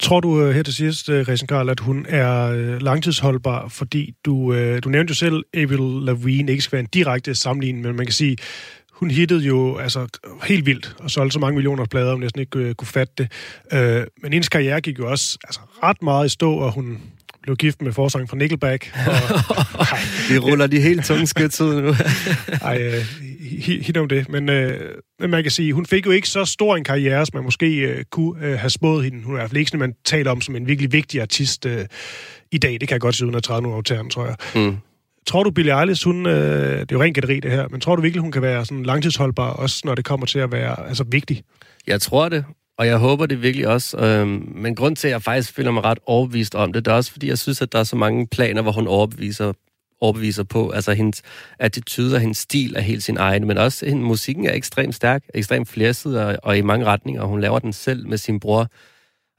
Tror 0.00 0.20
du 0.20 0.42
øh, 0.42 0.54
her 0.54 0.62
til 0.62 0.74
sidst, 0.74 1.08
øh, 1.08 1.28
Resen 1.28 1.46
Karl, 1.46 1.68
at 1.70 1.80
hun 1.80 2.06
er 2.08 2.46
øh, 2.46 2.82
langtidsholdbar, 2.82 3.68
fordi 3.68 4.14
du, 4.24 4.52
øh, 4.52 4.82
du 4.84 4.88
nævnte 4.88 5.10
jo 5.10 5.14
selv, 5.14 5.44
Avril 5.54 6.04
Lavigne 6.04 6.50
ikke 6.50 6.62
skal 6.62 6.72
være 6.72 6.80
en 6.80 6.88
direkte 6.94 7.34
sammenligning, 7.34 7.86
men 7.86 7.96
man 7.96 8.06
kan 8.06 8.12
sige, 8.12 8.36
hun 8.92 9.10
hittede 9.10 9.40
jo 9.40 9.76
altså, 9.76 10.06
helt 10.44 10.66
vildt 10.66 10.96
og 10.98 11.10
solgte 11.10 11.32
så 11.32 11.38
mange 11.38 11.54
millioner 11.54 11.84
plader, 11.84 12.12
hun 12.12 12.20
næsten 12.20 12.40
ikke 12.40 12.58
øh, 12.58 12.74
kunne 12.74 12.88
fatte 12.88 13.14
det. 13.18 13.32
Øh, 13.72 14.06
men 14.22 14.32
hendes 14.32 14.48
karriere 14.48 14.80
gik 14.80 14.98
jo 14.98 15.10
også 15.10 15.38
altså, 15.44 15.60
ret 15.82 16.02
meget 16.02 16.26
i 16.26 16.28
stå, 16.28 16.54
og 16.54 16.72
hun 16.72 16.98
blev 17.50 17.56
gift 17.56 17.82
med 17.82 17.92
forsang 17.92 18.28
fra 18.30 18.36
Nickelback. 18.36 18.92
Og, 19.06 19.12
ej, 19.92 19.98
Vi 20.30 20.38
ruller 20.38 20.66
de 20.66 20.80
helt 20.80 21.04
tunge 21.04 21.26
skridt 21.26 21.60
ud 21.60 21.82
nu. 21.82 21.94
ej, 22.70 22.82
øh, 22.82 23.04
hi- 23.40 23.82
hit 23.82 23.96
om 23.96 24.08
det. 24.08 24.28
Men, 24.28 24.48
øh, 24.48 24.80
men 25.20 25.30
man 25.30 25.42
kan 25.42 25.50
sige, 25.50 25.72
hun 25.72 25.86
fik 25.86 26.06
jo 26.06 26.10
ikke 26.10 26.28
så 26.28 26.44
stor 26.44 26.76
en 26.76 26.84
karriere, 26.84 27.26
som 27.26 27.36
man 27.36 27.44
måske 27.44 27.76
øh, 27.76 28.04
kunne 28.10 28.46
øh, 28.46 28.58
have 28.58 28.70
spået 28.70 29.04
hende. 29.04 29.24
Hun 29.24 29.34
er 29.34 29.38
i 29.38 29.40
hvert 29.40 29.50
fald 29.50 29.58
ikke 29.58 29.68
sådan, 29.68 29.80
man 29.80 29.94
taler 30.04 30.30
om 30.30 30.40
som 30.40 30.56
en 30.56 30.66
virkelig 30.66 30.92
vigtig 30.92 31.20
artist 31.20 31.66
øh, 31.66 31.86
i 32.52 32.58
dag. 32.58 32.72
Det 32.72 32.80
kan 32.88 32.90
jeg 32.90 33.00
godt 33.00 33.14
sige, 33.14 33.26
uden 33.26 33.36
at 33.36 33.42
træde 33.42 33.62
nogle 33.62 33.82
tæerne, 33.82 34.10
tror 34.10 34.26
jeg. 34.26 34.36
Mm. 34.54 34.76
Tror 35.26 35.42
du, 35.42 35.50
Billie 35.50 35.80
Eilish, 35.80 36.04
hun, 36.04 36.26
øh, 36.26 36.32
det 36.32 36.80
er 36.80 36.86
jo 36.92 37.02
rent 37.02 37.14
gætteri 37.14 37.40
det 37.40 37.50
her, 37.50 37.68
men 37.68 37.80
tror 37.80 37.96
du 37.96 38.02
virkelig, 38.02 38.22
hun 38.22 38.32
kan 38.32 38.42
være 38.42 38.64
sådan 38.64 38.82
langtidsholdbar, 38.82 39.50
også 39.50 39.82
når 39.84 39.94
det 39.94 40.04
kommer 40.04 40.26
til 40.26 40.38
at 40.38 40.52
være 40.52 40.88
altså, 40.88 41.04
vigtig? 41.08 41.42
Jeg 41.86 42.00
tror 42.00 42.28
det, 42.28 42.44
og 42.80 42.86
jeg 42.86 42.98
håber 42.98 43.26
det 43.26 43.42
virkelig 43.42 43.68
også. 43.68 43.96
Øhm, 43.96 44.52
men 44.54 44.74
grund 44.74 44.96
til, 44.96 45.08
at 45.08 45.12
jeg 45.12 45.22
faktisk 45.22 45.52
føler 45.52 45.70
mig 45.70 45.84
ret 45.84 45.98
overbevist 46.06 46.54
om 46.54 46.72
det, 46.72 46.84
det 46.84 46.90
er 46.90 46.94
også, 46.94 47.12
fordi 47.12 47.28
jeg 47.28 47.38
synes, 47.38 47.62
at 47.62 47.72
der 47.72 47.78
er 47.78 47.84
så 47.84 47.96
mange 47.96 48.26
planer, 48.26 48.62
hvor 48.62 48.72
hun 48.72 48.86
overbeviser, 48.86 49.52
overbeviser 50.00 50.44
på. 50.44 50.70
Altså 50.70 50.92
hendes 50.92 51.22
attitude 51.58 52.14
og 52.14 52.20
hendes 52.20 52.38
stil 52.38 52.76
er 52.76 52.80
helt 52.80 53.02
sin 53.02 53.16
egen, 53.16 53.46
men 53.46 53.58
også 53.58 53.86
hendes 53.86 54.06
musikken 54.06 54.46
er 54.46 54.54
ekstremt 54.54 54.94
stærk, 54.94 55.24
ekstremt 55.34 55.68
flersidig 55.68 56.26
og, 56.26 56.36
og 56.42 56.58
i 56.58 56.60
mange 56.60 56.86
retninger, 56.86 57.22
og 57.22 57.28
hun 57.28 57.40
laver 57.40 57.58
den 57.58 57.72
selv 57.72 58.08
med 58.08 58.18
sin 58.18 58.40
bror. 58.40 58.66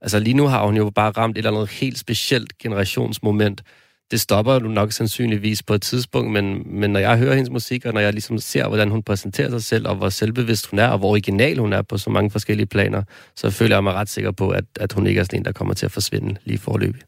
Altså 0.02 0.20
lige 0.20 0.34
nu 0.34 0.48
har 0.48 0.66
hun 0.66 0.78
jo 0.78 0.90
bare 0.90 1.12
ramt 1.12 1.38
et 1.38 1.38
eller 1.38 1.52
andet 1.52 1.70
helt 1.70 2.00
specielt 2.00 2.58
generationsmoment. 2.58 3.64
Det 4.12 4.22
stopper 4.22 4.60
du 4.60 4.68
nok 4.68 4.92
sandsynligvis 4.92 5.64
på 5.64 5.74
et 5.74 5.82
tidspunkt, 5.82 6.32
men, 6.32 6.64
men 6.66 6.90
når 6.90 7.00
jeg 7.00 7.18
hører 7.18 7.34
hendes 7.36 7.50
musik, 7.50 7.86
og 7.86 7.94
når 7.94 8.02
jeg 8.02 8.14
ligesom 8.14 8.38
ser, 8.38 8.68
hvordan 8.68 8.90
hun 8.90 9.04
præsenterer 9.04 9.50
sig 9.50 9.64
selv, 9.64 9.88
og 9.88 9.96
hvor 9.96 10.10
selvbevidst 10.10 10.68
hun 10.68 10.80
er, 10.80 10.88
og 10.88 10.98
hvor 10.98 11.10
original 11.10 11.58
hun 11.58 11.74
er 11.74 11.82
på 11.82 11.98
så 11.98 12.10
mange 12.10 12.32
forskellige 12.32 12.66
planer, 12.66 13.04
så 13.36 13.50
føler 13.50 13.76
jeg 13.76 13.84
mig 13.84 13.94
ret 13.94 14.10
sikker 14.10 14.32
på, 14.32 14.50
at, 14.50 14.64
at 14.80 14.94
hun 14.94 15.08
ikke 15.08 15.20
er 15.20 15.24
sådan 15.24 15.40
en, 15.40 15.46
der 15.46 15.52
kommer 15.52 15.74
til 15.74 15.86
at 15.86 15.92
forsvinde 15.92 16.36
lige 16.46 16.58
forløbig. 16.58 17.02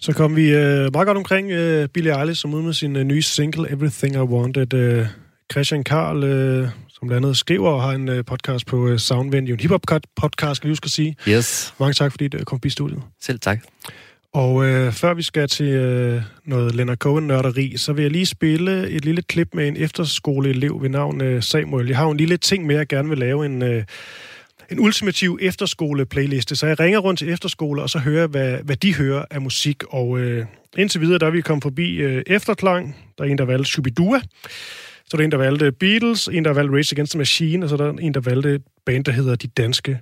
Så 0.00 0.12
kom 0.12 0.36
vi 0.36 0.48
øh, 0.54 0.92
meget 0.92 1.06
godt 1.06 1.18
omkring 1.18 1.50
øh, 1.50 1.88
Billie 1.88 2.20
Eilish, 2.20 2.40
som 2.40 2.54
ude 2.54 2.62
med 2.62 2.72
sin 2.72 2.96
øh, 2.96 3.04
nye 3.04 3.22
single, 3.22 3.70
Everything 3.70 4.14
I 4.14 4.18
Wanted. 4.18 4.74
Øh, 4.74 5.06
Christian 5.52 5.84
Karl, 5.84 6.24
øh, 6.24 6.68
som 6.88 7.08
blandt 7.08 7.24
andet 7.26 7.36
skriver 7.36 7.70
og 7.70 7.82
har 7.82 7.92
en 7.92 8.08
øh, 8.08 8.24
podcast 8.24 8.66
på 8.66 8.88
øh, 8.88 8.98
Soundvenue, 8.98 9.52
en 9.52 9.60
hiphop-podcast, 9.60 10.54
skal 10.54 10.68
vi 10.68 10.70
huske 10.70 10.84
at 10.84 10.90
sige. 10.90 11.16
Yes, 11.28 11.74
Mange 11.80 11.94
tak, 11.94 12.10
fordi 12.10 12.28
du 12.28 12.44
kom 12.44 12.58
forbi 12.58 12.70
studiet. 12.70 13.02
selv 13.22 13.38
tak. 13.38 13.60
Og 14.34 14.64
øh, 14.64 14.92
før 14.92 15.14
vi 15.14 15.22
skal 15.22 15.48
til 15.48 15.66
øh, 15.66 16.22
noget 16.44 16.74
Leonard 16.74 16.96
Cohen-nørderi, 16.96 17.76
så 17.76 17.92
vil 17.92 18.02
jeg 18.02 18.10
lige 18.10 18.26
spille 18.26 18.90
et 18.90 19.04
lille 19.04 19.22
klip 19.22 19.48
med 19.54 19.68
en 19.68 19.76
efterskoleelev 19.76 20.82
ved 20.82 20.88
navn 20.88 21.20
øh, 21.22 21.42
Samuel. 21.42 21.88
Jeg 21.88 21.96
har 21.96 22.04
jo 22.04 22.10
en 22.10 22.16
lille 22.16 22.36
ting 22.36 22.66
med, 22.66 22.74
at 22.74 22.78
jeg 22.78 22.88
gerne 22.88 23.08
vil 23.08 23.18
lave 23.18 23.46
en, 23.46 23.62
øh, 23.62 23.84
en 24.70 24.80
ultimativ 24.80 25.38
efterskole-playliste. 25.42 26.56
Så 26.56 26.66
jeg 26.66 26.80
ringer 26.80 26.98
rundt 26.98 27.18
til 27.18 27.30
efterskoler, 27.32 27.82
og 27.82 27.90
så 27.90 27.98
hører 27.98 28.20
jeg, 28.20 28.26
hvad, 28.26 28.58
hvad 28.64 28.76
de 28.76 28.94
hører 28.94 29.24
af 29.30 29.40
musik. 29.40 29.82
Og 29.88 30.18
øh, 30.18 30.46
indtil 30.76 31.00
videre, 31.00 31.18
der 31.18 31.26
er 31.26 31.30
vi 31.30 31.40
kommet 31.40 31.62
forbi 31.62 31.96
øh, 31.96 32.22
Efterklang. 32.26 32.96
Der 33.18 33.24
er 33.24 33.28
en, 33.28 33.38
der 33.38 33.44
valgte 33.44 33.70
Shubidua. 33.70 34.20
Så 35.04 35.10
er 35.12 35.16
der 35.16 35.24
en, 35.24 35.32
der 35.32 35.38
valgte 35.38 35.72
Beatles, 35.72 36.28
en, 36.32 36.44
der 36.44 36.52
valgte 36.52 36.74
Rage 36.76 36.92
Against 36.92 37.12
the 37.12 37.18
Machine, 37.18 37.66
og 37.66 37.68
så 37.68 37.74
er 37.74 37.78
der 37.78 37.92
en, 37.92 38.14
der 38.14 38.20
valgte 38.20 38.54
et 38.54 38.62
band, 38.86 39.04
der 39.04 39.12
hedder 39.12 39.36
De 39.36 39.46
Danske 39.46 40.00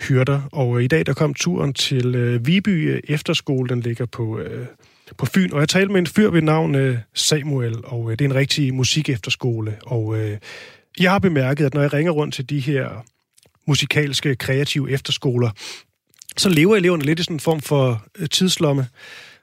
Hyrder. 0.00 0.40
Og 0.52 0.78
øh, 0.78 0.84
i 0.84 0.86
dag, 0.86 1.06
der 1.06 1.14
kom 1.14 1.34
turen 1.34 1.74
til 1.74 2.14
øh, 2.14 2.46
Viby 2.46 3.00
Efterskole. 3.08 3.68
Den 3.68 3.80
ligger 3.80 4.06
på, 4.06 4.38
øh, 4.38 4.66
på 5.18 5.26
Fyn. 5.26 5.52
Og 5.52 5.60
jeg 5.60 5.68
talte 5.68 5.92
med 5.92 6.00
en 6.00 6.06
fyr 6.06 6.30
ved 6.30 6.42
navn 6.42 6.74
øh, 6.74 6.98
Samuel, 7.14 7.76
og 7.84 8.10
øh, 8.10 8.18
det 8.18 8.24
er 8.24 8.28
en 8.28 8.34
rigtig 8.34 8.74
musikefterskole. 8.74 9.76
Og 9.86 10.18
øh, 10.18 10.38
jeg 11.00 11.10
har 11.10 11.18
bemærket, 11.18 11.66
at 11.66 11.74
når 11.74 11.80
jeg 11.80 11.92
ringer 11.92 12.12
rundt 12.12 12.34
til 12.34 12.50
de 12.50 12.60
her 12.60 13.04
musikalske, 13.66 14.36
kreative 14.36 14.90
efterskoler, 14.90 15.50
så 16.36 16.48
lever 16.48 16.76
eleverne 16.76 17.04
lidt 17.04 17.20
i 17.20 17.22
sådan 17.22 17.36
en 17.36 17.40
form 17.40 17.60
for 17.60 18.04
øh, 18.18 18.28
tidslomme, 18.28 18.86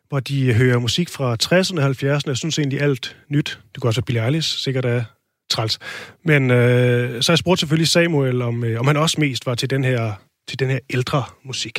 hvor 0.09 0.19
de 0.19 0.45
øh, 0.45 0.55
hører 0.55 0.79
musik 0.79 1.09
fra 1.09 1.37
60'erne 1.43 1.81
og 1.81 1.89
70'erne. 1.89 2.29
Jeg 2.29 2.37
synes 2.37 2.59
egentlig 2.59 2.81
alt 2.81 3.17
nyt. 3.29 3.59
Det 3.73 3.81
kunne 3.81 3.89
også 3.89 4.01
være 4.01 4.05
Billie 4.05 4.25
Eilish, 4.25 4.57
sikkert 4.57 4.85
er 4.85 5.03
træls. 5.49 5.79
Men 6.25 6.51
øh, 6.51 7.21
så 7.21 7.31
jeg 7.31 7.37
spurgte 7.37 7.59
selvfølgelig 7.59 7.87
Samuel, 7.87 8.41
om, 8.41 8.63
øh, 8.63 8.79
om 8.79 8.87
han 8.87 8.97
også 8.97 9.15
mest 9.19 9.45
var 9.45 9.55
til 9.55 9.69
den 9.69 9.83
her, 9.83 10.13
til 10.49 10.59
den 10.61 10.69
her 10.73 10.81
ældre 10.95 11.21
musik. 11.49 11.75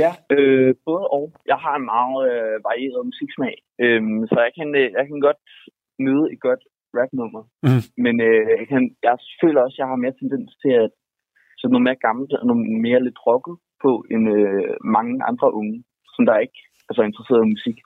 Ja, 0.00 0.10
øh, 0.34 0.70
både 0.88 1.04
og. 1.18 1.24
Jeg 1.52 1.58
har 1.64 1.74
en 1.76 1.86
meget 1.94 2.18
øh, 2.30 2.56
varieret 2.68 3.08
musiksmag, 3.10 3.54
øhm, 3.84 4.20
så 4.30 4.36
jeg 4.46 4.52
kan, 4.58 4.68
øh, 4.80 4.88
jeg 4.98 5.04
kan 5.08 5.20
godt 5.28 5.42
nyde 6.04 6.24
et 6.32 6.40
godt 6.48 6.62
rapnummer. 6.98 7.42
Mhm. 7.66 7.82
Men 8.04 8.14
øh, 8.28 8.42
jeg, 8.60 8.66
kan, 8.72 8.82
jeg 9.06 9.14
føler 9.42 9.60
også, 9.62 9.76
at 9.76 9.80
jeg 9.82 9.88
har 9.92 10.04
mere 10.04 10.18
tendens 10.20 10.50
til 10.62 10.72
at 10.84 10.90
så 11.60 11.66
noget 11.68 11.86
mere 11.86 12.04
gammelt 12.06 12.32
og 12.40 12.44
noget 12.46 12.60
mere 12.86 13.04
lidt 13.06 13.20
rocket 13.26 13.56
på 13.84 13.92
end 14.12 14.24
øh, 14.36 14.72
mange 14.96 15.14
andre 15.30 15.48
unge, 15.60 15.76
som 16.14 16.22
der 16.28 16.44
ikke 16.44 16.60
er 16.88 16.94
så 16.94 17.02
interesseret 17.08 17.42
i 17.44 17.52
musik. 17.54 17.76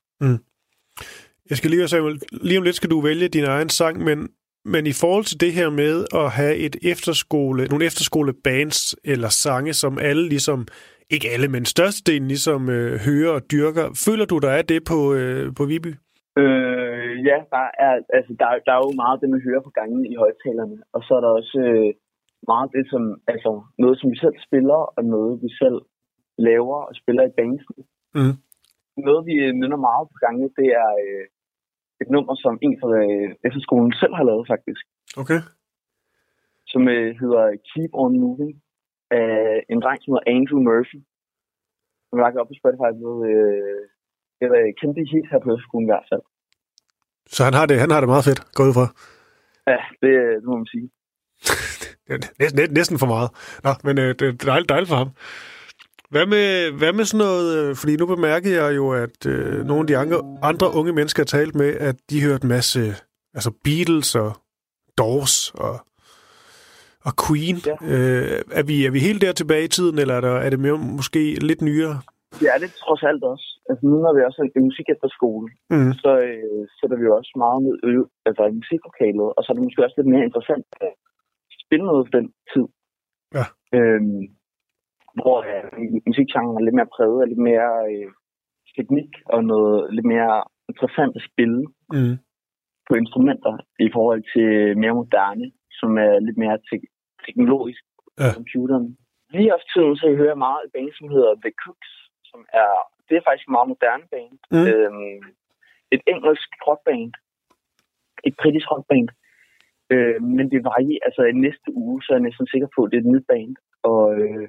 Jeg 1.50 1.56
skal 1.56 1.70
lige 1.70 1.80
høre, 1.80 1.92
Samuel, 1.94 2.20
lige 2.48 2.58
om 2.58 2.64
lidt 2.64 2.76
skal 2.80 2.90
du 2.90 3.00
vælge 3.00 3.28
din 3.36 3.46
egen 3.54 3.70
sang, 3.78 3.94
men, 4.08 4.18
men 4.64 4.86
i 4.86 4.94
forhold 5.02 5.24
til 5.24 5.40
det 5.40 5.52
her 5.52 5.70
med 5.70 5.94
at 6.22 6.30
have 6.30 6.56
et 6.56 6.76
efterskole, 6.92 7.66
nogle 7.66 7.84
efterskolebands 7.84 8.96
eller 9.04 9.28
sange, 9.28 9.72
som 9.72 9.98
alle 9.98 10.28
ligesom 10.28 10.66
ikke 11.10 11.28
alle, 11.34 11.48
men 11.48 11.64
størstedelen 11.64 12.28
ligesom 12.28 12.60
øh, 12.76 12.92
hører 13.06 13.32
og 13.38 13.42
dyrker. 13.52 13.86
Føler 14.06 14.26
du, 14.32 14.36
der 14.38 14.52
er 14.58 14.62
det 14.62 14.80
på, 14.90 14.98
øh, 15.18 15.54
på 15.58 15.64
Viby? 15.70 15.92
Øh, 16.42 17.12
ja, 17.28 17.38
der 17.54 17.64
er, 17.86 17.92
altså, 18.16 18.32
der, 18.40 18.46
der 18.66 18.72
er 18.76 18.82
jo 18.86 18.92
meget 19.02 19.20
det, 19.20 19.28
man 19.34 19.46
hører 19.48 19.62
på 19.64 19.72
gangen 19.78 20.02
i 20.12 20.14
højtalerne. 20.22 20.76
Og 20.94 21.00
så 21.06 21.10
er 21.16 21.22
der 21.24 21.32
også 21.40 21.58
øh, 21.68 21.90
meget 22.52 22.68
det, 22.76 22.84
som, 22.92 23.02
altså, 23.32 23.50
noget, 23.82 23.96
som 24.00 24.10
vi 24.12 24.18
selv 24.24 24.36
spiller, 24.46 24.80
og 24.96 25.02
noget, 25.14 25.42
vi 25.44 25.50
selv 25.62 25.78
laver 26.48 26.78
og 26.88 26.94
spiller 27.00 27.24
i 27.26 27.36
bandsen. 27.38 27.76
Mm. 28.16 28.36
Noget, 29.08 29.22
vi 29.28 29.34
øh, 29.44 29.52
nynner 29.60 29.80
meget 29.88 30.04
på 30.12 30.16
gangene, 30.24 30.50
det 30.60 30.68
er 30.84 30.90
øh, 31.04 31.24
et 32.02 32.08
nummer, 32.14 32.34
som 32.44 32.54
en 32.66 32.76
fra 32.80 32.88
øh, 33.02 33.28
efterskolen 33.46 33.92
selv 34.00 34.14
har 34.18 34.24
lavet, 34.30 34.44
faktisk. 34.52 34.82
Okay. 35.22 35.40
Som 36.72 36.82
øh, 36.94 37.08
hedder 37.20 37.44
Keep 37.68 37.92
On 38.02 38.14
Moving 38.22 38.54
af 39.10 39.64
en 39.72 39.80
dreng, 39.82 39.98
som 40.00 40.10
hedder 40.12 40.30
Andrew 40.36 40.60
Murphy. 40.68 40.98
Som 42.06 42.18
er 42.18 42.24
lagt 42.26 42.38
op 42.40 42.48
på 42.50 42.56
Spotify 42.60 42.90
ved 43.02 43.16
øh, 43.32 43.82
et 44.42 44.76
kæmpe 44.80 45.00
hit 45.12 45.26
her 45.30 45.40
på 45.42 45.48
efterskolen 45.54 45.86
i 45.86 45.92
hvert 45.92 46.08
fald. 46.10 46.24
Så 47.34 47.40
han 47.48 47.54
har 47.58 47.66
det, 47.66 47.76
han 47.84 47.90
har 47.90 48.00
det 48.00 48.12
meget 48.14 48.28
fedt, 48.28 48.40
gået 48.56 48.68
ud 48.70 48.76
fra. 48.78 48.86
Ja, 49.72 49.80
det, 50.02 50.12
det 50.40 50.48
må 50.50 50.56
man 50.62 50.70
sige. 50.74 50.86
Næsten, 52.40 52.74
næsten 52.78 52.98
for 52.98 53.06
meget. 53.14 53.30
Nå, 53.64 53.70
men 53.86 53.94
øh, 54.02 54.08
det 54.18 54.24
er 54.28 54.32
dejligt, 54.52 54.68
dejligt 54.68 54.90
for 54.92 54.96
ham. 55.02 55.10
Hvad 56.14 56.26
med, 56.34 56.48
hvad 56.80 56.92
med 56.98 57.04
sådan 57.04 57.24
noget, 57.26 57.48
øh, 57.58 57.70
fordi 57.80 57.92
nu 57.96 58.06
bemærkede 58.14 58.54
jeg 58.62 58.70
jo, 58.80 58.86
at 59.04 59.18
øh, 59.34 59.64
nogle 59.70 59.82
af 59.84 59.88
de 59.90 59.96
andre, 60.02 60.18
andre 60.50 60.66
unge 60.78 60.92
mennesker 60.98 61.20
har 61.22 61.30
talt 61.38 61.54
med, 61.62 61.70
at 61.88 61.96
de 62.10 62.24
hørte 62.26 62.44
en 62.44 62.54
masse, 62.56 62.80
altså 63.36 63.50
Beatles 63.64 64.10
og 64.24 64.30
Doors 64.98 65.36
og, 65.66 65.74
og 67.06 67.12
Queen. 67.22 67.56
Ja. 67.70 67.76
Øh, 67.92 68.40
er, 68.58 68.64
vi, 68.70 68.76
er 68.88 68.92
vi 68.96 69.00
helt 69.08 69.22
der 69.24 69.32
tilbage 69.40 69.64
i 69.68 69.74
tiden, 69.76 69.96
eller 70.02 70.14
er, 70.18 70.22
der, 70.28 70.34
er 70.44 70.50
det 70.50 70.60
mere, 70.64 70.78
måske 71.00 71.20
lidt 71.48 71.62
nyere? 71.68 71.96
Det 72.40 72.46
er 72.54 72.58
det 72.64 72.70
trods 72.84 73.02
alt 73.10 73.22
også. 73.32 73.46
Altså 73.68 73.82
nu 73.90 73.96
når 74.04 74.12
vi 74.16 74.20
også 74.28 74.40
i 74.58 74.60
musik 74.68 74.86
efter 74.94 75.08
skole, 75.18 75.48
Mm. 75.74 75.92
så 76.02 76.10
øh, 76.28 76.62
sætter 76.78 76.96
vi 77.00 77.04
jo 77.08 77.12
også 77.20 77.32
meget 77.44 77.60
ned 77.66 77.76
ø, 77.88 77.92
altså 78.28 78.42
i 78.50 78.54
musiklokalet, 78.60 79.26
og 79.36 79.40
så 79.40 79.48
er 79.50 79.54
det 79.56 79.64
måske 79.66 79.84
også 79.86 79.98
lidt 79.98 80.12
mere 80.12 80.26
interessant 80.28 80.66
at 80.86 80.92
spille 81.64 81.84
noget 81.90 82.02
for 82.06 82.14
den 82.18 82.28
tid. 82.52 82.66
Ja. 83.38 83.44
Øhm, 83.76 84.22
hvor 85.22 85.36
øh, 85.52 85.64
musikgenren 86.08 86.56
er 86.58 86.64
lidt 86.66 86.76
mere 86.78 86.92
præget 86.96 87.22
af 87.22 87.28
lidt 87.28 87.42
mere 87.50 87.70
øh, 87.92 88.08
teknik 88.76 89.10
og 89.34 89.40
noget 89.52 89.94
lidt 89.96 90.06
mere 90.14 90.36
interessant 90.70 91.12
at 91.16 91.26
spille 91.30 91.60
Mm. 91.96 92.16
på 92.88 92.92
instrumenter 93.02 93.54
i 93.86 93.88
forhold 93.96 94.22
til 94.34 94.48
mere 94.82 94.94
moderne, 95.02 95.46
som 95.80 95.90
er 96.06 96.12
lidt 96.26 96.38
mere 96.42 96.56
te- 96.68 96.90
teknologisk 97.26 97.82
Ja. 98.20 98.30
computeren. 98.36 98.86
Lige 99.34 99.50
efter 99.54 99.68
tiden, 99.74 99.96
så 100.00 100.06
hører 100.18 100.32
jeg 100.34 100.44
meget 100.46 100.60
et 100.64 100.72
band, 100.74 100.90
som 100.98 101.08
hedder 101.14 101.32
The 101.44 101.52
Cooks, 101.62 101.90
som 102.30 102.40
er, 102.62 102.70
det 103.08 103.14
er 103.16 103.24
faktisk 103.28 103.48
en 103.48 103.56
meget 103.56 103.68
moderne 103.72 104.06
band. 104.14 104.32
Mm. 104.54 104.64
Øhm, 104.72 105.20
et 105.94 106.02
engelsk 106.12 106.48
rockband. 106.66 107.12
Et 108.28 108.34
britisk 108.40 108.66
rockband. 108.72 109.08
Øh, 109.92 110.18
men 110.36 110.46
det 110.52 110.60
varierer, 110.70 111.04
altså 111.08 111.22
i 111.22 111.32
næste 111.46 111.68
uge, 111.82 111.96
så 112.02 112.08
er 112.12 112.16
jeg 112.18 112.26
næsten 112.28 112.46
sikker 112.52 112.68
på, 112.74 112.80
at 112.84 112.90
det 112.90 112.96
er 112.96 113.04
et 113.04 113.12
nyt 113.14 113.26
band. 113.32 113.54
Og 113.90 114.02
øh, 114.22 114.48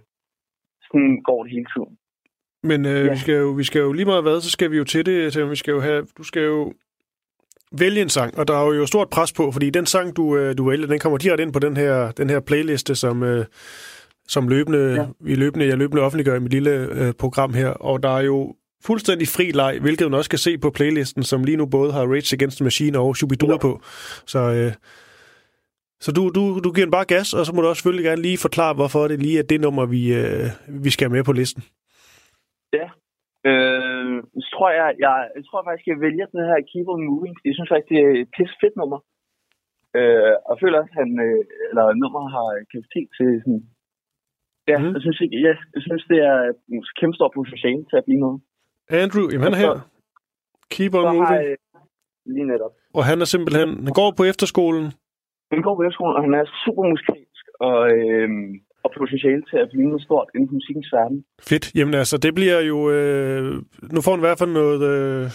sådan 0.92 1.22
går 1.26 1.44
det 1.44 1.52
hele 1.52 1.66
tiden. 1.76 1.98
Men 2.64 2.86
øh, 2.86 3.06
Ja. 3.06 3.12
vi, 3.12 3.18
skal 3.18 3.36
jo, 3.36 3.48
vi 3.52 3.64
skal 3.64 3.80
jo 3.80 3.92
lige 3.92 4.06
meget 4.06 4.24
hvad, 4.24 4.42
så 4.42 4.50
skal 4.52 4.72
vi 4.72 4.78
jo 4.78 4.84
til 4.84 5.06
det. 5.06 5.34
Til, 5.34 5.50
vi 5.50 5.56
skal 5.56 5.72
jo 5.72 5.80
have, 5.82 6.08
du 6.18 6.24
skal 6.24 6.42
jo 6.44 6.74
vælge 7.72 8.02
en 8.02 8.10
sang, 8.10 8.38
og 8.38 8.48
der 8.48 8.54
er 8.54 8.74
jo 8.74 8.86
stort 8.86 9.10
pres 9.10 9.34
på, 9.34 9.52
fordi 9.52 9.70
den 9.70 9.86
sang, 9.86 10.16
du, 10.16 10.38
øh, 10.38 10.58
du 10.58 10.70
vælger, 10.70 10.88
den 10.88 11.00
kommer 11.00 11.18
direkte 11.18 11.44
ind 11.44 11.54
på 11.54 11.60
den 11.60 11.78
her, 11.78 12.12
den 12.12 12.30
her 12.30 12.40
playliste, 12.40 12.96
som, 12.96 13.24
øh, 13.24 13.46
som 14.28 14.48
løbende, 14.48 14.80
ja. 14.80 15.02
Ja. 15.02 15.06
vi 15.20 15.36
løbende, 15.36 15.68
jeg 15.68 15.78
løbende 15.78 16.02
offentliggør 16.02 16.36
i 16.36 16.40
mit 16.40 16.52
lille 16.52 16.72
øh, 16.92 17.14
program 17.14 17.54
her, 17.54 17.70
og 17.70 18.04
der 18.04 18.10
er 18.18 18.22
jo 18.22 18.56
fuldstændig 18.86 19.28
fri 19.28 19.52
leg, 19.52 19.78
hvilket 19.82 20.12
man 20.12 20.18
også 20.18 20.30
kan 20.30 20.40
se 20.40 20.58
på 20.58 20.70
playlisten, 20.70 21.24
som 21.24 21.44
lige 21.44 21.58
nu 21.58 21.66
både 21.66 21.92
har 21.94 22.02
Rage 22.02 22.36
Against 22.36 22.58
the 22.58 22.64
Machine 22.64 23.00
og 23.00 23.16
Shubidua 23.16 23.52
Ja. 23.52 23.58
på. 23.58 23.82
Så, 24.26 24.40
øh, 24.40 24.72
så 26.06 26.10
du, 26.18 26.24
du, 26.38 26.44
du 26.66 26.70
giver 26.72 26.88
den 26.88 26.98
bare 26.98 27.12
gas, 27.14 27.30
og 27.38 27.44
så 27.46 27.52
må 27.54 27.60
du 27.62 27.68
også 27.68 27.80
selvfølgelig 27.82 28.08
gerne 28.10 28.26
lige 28.28 28.46
forklare, 28.48 28.74
hvorfor 28.80 29.02
det 29.12 29.20
lige 29.26 29.40
er 29.40 29.48
det 29.52 29.60
nummer, 29.66 29.86
vi, 29.96 30.02
øh, 30.22 30.46
vi 30.86 30.90
skal 30.90 31.04
have 31.06 31.16
med 31.18 31.24
på 31.30 31.34
listen. 31.42 31.64
Øh, 33.50 34.16
så 34.44 34.48
tror 34.56 34.70
jeg, 34.80 34.88
jeg, 35.06 35.16
jeg 35.38 35.44
tror 35.48 35.62
faktisk, 35.68 35.88
jeg 35.92 36.00
vælger 36.08 36.26
den 36.34 36.44
her 36.50 36.58
Keep 36.70 36.88
on 36.94 37.06
Moving, 37.10 37.36
jeg 37.48 37.54
synes 37.56 37.70
faktisk, 37.72 37.90
det 37.92 38.00
er 38.06 38.12
et 38.22 38.30
pisse 38.36 38.56
fedt 38.62 38.76
nummer. 38.82 39.00
Øh, 39.98 40.34
og 40.46 40.52
jeg 40.54 40.60
føler 40.64 40.78
også, 40.82 40.94
at 40.94 41.00
han, 41.02 41.10
øh, 41.28 41.42
eller 41.70 41.86
nummeret 42.02 42.28
har 42.36 42.48
kapacitet 42.72 43.08
til 43.18 43.30
sådan... 43.44 43.62
Ja, 44.72 44.78
mm. 44.82 44.94
jeg, 44.96 45.02
synes 45.06 45.20
ikke, 45.24 45.38
ja, 45.48 45.54
jeg 45.76 45.82
synes, 45.88 46.04
det 46.12 46.20
er 46.32 46.38
kæmpe 47.00 47.16
stort 47.18 47.34
potentiale 47.38 47.84
til 47.90 47.98
at 48.02 48.06
blive 48.08 48.22
noget. 48.26 48.38
Andrew, 49.04 49.26
jamen 49.32 49.46
han 49.48 49.54
er 49.58 49.62
her. 49.64 49.74
Keep 50.74 50.94
on 50.98 51.02
Så 51.02 51.08
har 51.08 51.14
moving. 51.14 51.32
jeg 51.36 51.58
lige 52.36 52.48
netop. 52.54 52.74
Og 52.98 53.04
han 53.10 53.18
er 53.24 53.28
simpelthen, 53.34 53.70
han 53.88 53.94
går 54.02 54.10
på 54.18 54.24
efterskolen. 54.32 54.86
Går 55.64 55.76
på 55.76 55.84
efterskolen, 55.84 56.16
og 56.18 56.24
han 56.28 56.34
er 56.34 56.46
super 56.64 56.84
musikalsk, 56.92 57.44
og, 57.68 57.80
øh, 57.96 58.30
og 58.84 58.90
potentiale 58.98 59.44
til 59.50 59.58
at 59.64 59.70
blive 59.72 59.88
noget 59.92 60.04
stort 60.08 60.28
inden 60.36 60.48
for 60.50 60.54
musikkens 60.54 60.90
verden. 60.94 61.18
Fedt. 61.50 61.66
Jamen 61.76 61.94
altså, 61.94 62.18
det 62.18 62.36
bliver 62.36 62.60
jo... 62.62 62.78
Øh, 62.92 63.44
nu 63.94 64.00
får 64.02 64.12
han 64.12 64.20
i 64.20 64.28
hvert 64.28 64.40
fald 64.40 64.52
noget, 64.62 64.82
øh, 64.94 65.26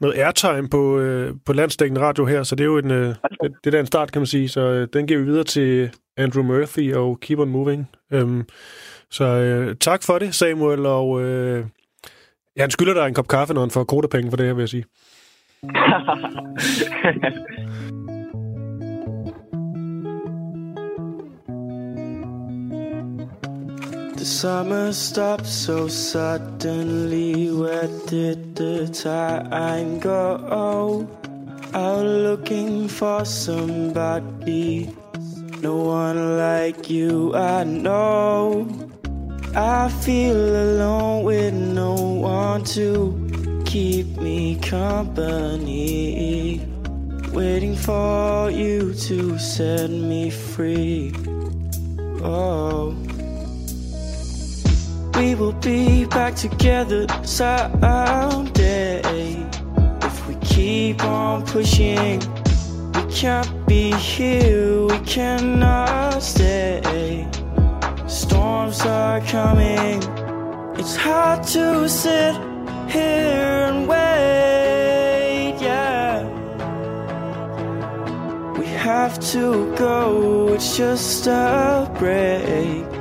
noget 0.00 0.14
airtime 0.24 0.68
på, 0.68 0.98
øh, 0.98 1.34
på 1.46 1.52
landstækkende 1.52 2.00
radio 2.00 2.24
her, 2.24 2.42
så 2.42 2.54
det 2.56 2.64
er 2.64 2.72
jo 2.74 2.78
en, 2.78 2.90
øh, 2.90 3.08
det, 3.42 3.54
det 3.64 3.74
er 3.74 3.80
en 3.80 3.86
start, 3.86 4.12
kan 4.12 4.20
man 4.20 4.26
sige. 4.26 4.48
Så 4.48 4.60
øh, 4.60 4.88
den 4.92 5.06
giver 5.06 5.20
vi 5.20 5.26
videre 5.26 5.44
til 5.44 5.90
Andrew 6.16 6.44
Murphy 6.44 6.94
og 6.94 7.20
Keep 7.20 7.38
on 7.38 7.48
Moving. 7.48 7.88
Øhm, 8.12 8.44
så 9.10 9.24
øh, 9.24 9.76
tak 9.80 10.00
for 10.06 10.18
det, 10.18 10.34
Samuel, 10.34 10.86
og 10.86 11.22
øh, 11.22 11.64
ja, 12.56 12.60
han 12.60 12.70
skylder 12.70 12.94
dig 12.94 13.06
en 13.06 13.14
kop 13.14 13.28
kaffe, 13.28 13.54
når 13.54 13.60
han 13.60 13.70
får 13.70 13.84
kodapenge 13.84 14.30
for 14.30 14.36
det 14.36 14.46
her, 14.46 14.54
vil 14.54 14.62
jeg 14.62 14.68
sige. 14.68 14.84
The 24.16 24.24
summer 24.24 24.92
stopped 24.94 25.46
so 25.46 25.88
suddenly. 25.88 27.50
Where 27.50 27.88
did 28.06 28.56
the 28.56 28.88
time 28.88 29.98
go? 29.98 31.06
Out 31.74 32.06
looking 32.06 32.88
for 32.88 33.26
somebody. 33.26 34.88
No 35.60 35.76
one 35.76 36.38
like 36.38 36.88
you, 36.88 37.34
I 37.34 37.64
know. 37.64 38.66
I 39.54 39.90
feel 39.90 40.36
alone 40.36 41.24
with 41.24 41.52
no 41.52 41.94
one 41.94 42.64
to 42.76 43.62
keep 43.66 44.06
me 44.16 44.56
company. 44.56 46.62
Waiting 47.32 47.76
for 47.76 48.50
you 48.50 48.94
to 48.94 49.38
set 49.38 49.90
me 49.90 50.30
free. 50.30 51.12
Oh. 52.22 52.96
We 55.16 55.34
will 55.34 55.54
be 55.54 56.04
back 56.04 56.34
together 56.34 57.06
someday. 57.24 59.00
If 60.02 60.28
we 60.28 60.34
keep 60.36 61.02
on 61.02 61.42
pushing, 61.46 62.20
we 62.92 63.02
can't 63.10 63.66
be 63.66 63.92
here, 63.92 64.82
we 64.84 64.98
cannot 65.06 66.22
stay. 66.22 67.26
Storms 68.06 68.82
are 68.82 69.22
coming, 69.22 70.02
it's 70.78 70.96
hard 70.96 71.42
to 71.44 71.88
sit 71.88 72.34
here 72.90 73.68
and 73.68 73.88
wait, 73.88 75.56
yeah. 75.62 76.24
We 78.58 78.66
have 78.66 79.18
to 79.32 79.74
go, 79.76 80.52
it's 80.52 80.76
just 80.76 81.26
a 81.26 81.90
break. 81.98 82.95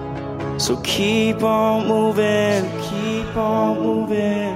So 0.57 0.77
keep 0.77 1.43
on 1.43 1.87
moving, 1.87 2.63
keep 2.81 3.35
on 3.35 3.77
moving, 3.83 4.55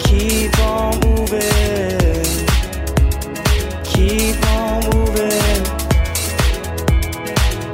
keep 0.00 0.58
on 0.58 0.98
moving, 1.00 2.46
keep 3.84 4.42
on 4.48 4.82
moving, 4.90 5.64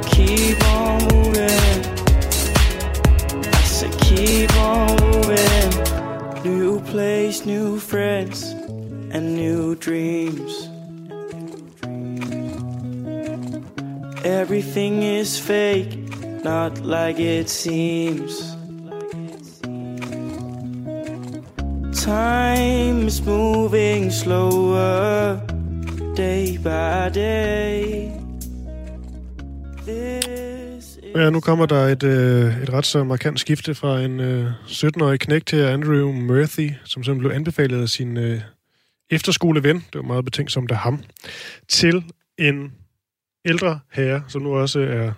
keep 0.05 0.63
on 0.67 1.01
moving. 1.07 1.81
I 3.43 3.61
said 3.63 3.93
keep 3.99 4.53
on 4.57 4.95
moving. 5.01 6.43
New 6.43 6.81
place, 6.81 7.45
new 7.45 7.79
friends, 7.79 8.51
and 9.11 9.33
new 9.33 9.75
dreams. 9.75 10.60
Everything 14.23 15.03
is 15.03 15.39
fake, 15.39 15.97
not 16.43 16.85
like 16.85 17.19
it 17.19 17.49
seems. 17.49 18.55
Time 21.93 23.07
is 23.07 23.25
moving 23.25 24.11
slower, 24.11 25.39
day 26.15 26.57
by 26.57 27.09
day. 27.09 28.11
Ja, 31.15 31.29
nu 31.29 31.39
kommer 31.39 31.65
der 31.65 31.87
et, 31.87 32.03
øh, 32.03 32.63
et 32.63 32.73
ret 32.73 32.85
så 32.85 33.03
markant 33.03 33.39
skifte 33.39 33.75
fra 33.75 34.01
en 34.01 34.19
øh, 34.19 34.51
17-årig 34.65 35.19
knægt 35.19 35.47
til 35.47 35.57
Andrew 35.57 36.11
Murphy, 36.11 36.71
som 36.85 37.03
simpelthen 37.03 37.19
blev 37.19 37.31
anbefalet 37.31 37.81
af 37.81 37.89
sin 37.89 38.17
øh, 38.17 38.41
efterskoleven, 39.09 39.75
det 39.75 39.95
var 39.95 40.01
meget 40.01 40.25
betænksomt 40.25 40.69
der 40.69 40.75
ham, 40.75 41.03
til 41.67 42.03
en 42.37 42.71
ældre 43.45 43.79
herre, 43.91 44.23
som 44.27 44.41
nu 44.41 44.55
også 44.55 44.79
er 44.79 45.11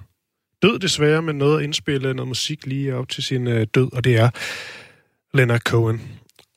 død 0.61 0.79
desværre, 0.79 1.21
men 1.21 1.35
noget 1.35 1.57
at 1.57 1.63
indspille 1.63 2.13
noget 2.13 2.27
musik 2.27 2.65
lige 2.65 2.95
op 2.95 3.09
til 3.09 3.23
sin 3.23 3.47
øh, 3.47 3.67
død, 3.75 3.93
og 3.93 4.03
det 4.03 4.17
er 4.17 4.29
Leonard 5.33 5.59
Cohen. 5.59 6.01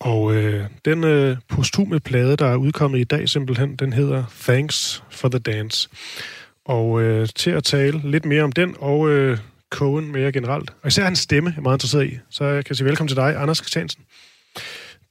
Og 0.00 0.34
øh, 0.34 0.64
den 0.84 1.04
øh, 1.04 1.36
posthume 1.48 2.00
plade, 2.00 2.36
der 2.36 2.46
er 2.46 2.56
udkommet 2.56 2.98
i 2.98 3.04
dag 3.04 3.28
simpelthen, 3.28 3.76
den 3.76 3.92
hedder 3.92 4.24
Thanks 4.42 5.04
for 5.10 5.28
the 5.28 5.38
Dance. 5.38 5.88
Og 6.64 7.02
øh, 7.02 7.28
til 7.36 7.50
at 7.50 7.64
tale 7.64 8.10
lidt 8.10 8.24
mere 8.24 8.42
om 8.42 8.52
den, 8.52 8.76
og 8.78 9.08
øh, 9.08 9.38
Cohen 9.70 10.12
mere 10.12 10.32
generelt, 10.32 10.70
og 10.82 10.88
især 10.88 11.04
hans 11.04 11.18
stemme, 11.18 11.50
jeg 11.50 11.58
er 11.58 11.62
meget 11.62 11.76
interesseret 11.76 12.06
i, 12.06 12.18
så 12.30 12.44
jeg 12.44 12.64
kan 12.64 12.74
sige 12.76 12.86
velkommen 12.86 13.08
til 13.08 13.16
dig, 13.16 13.36
Anders 13.36 13.58
Christiansen. 13.58 14.02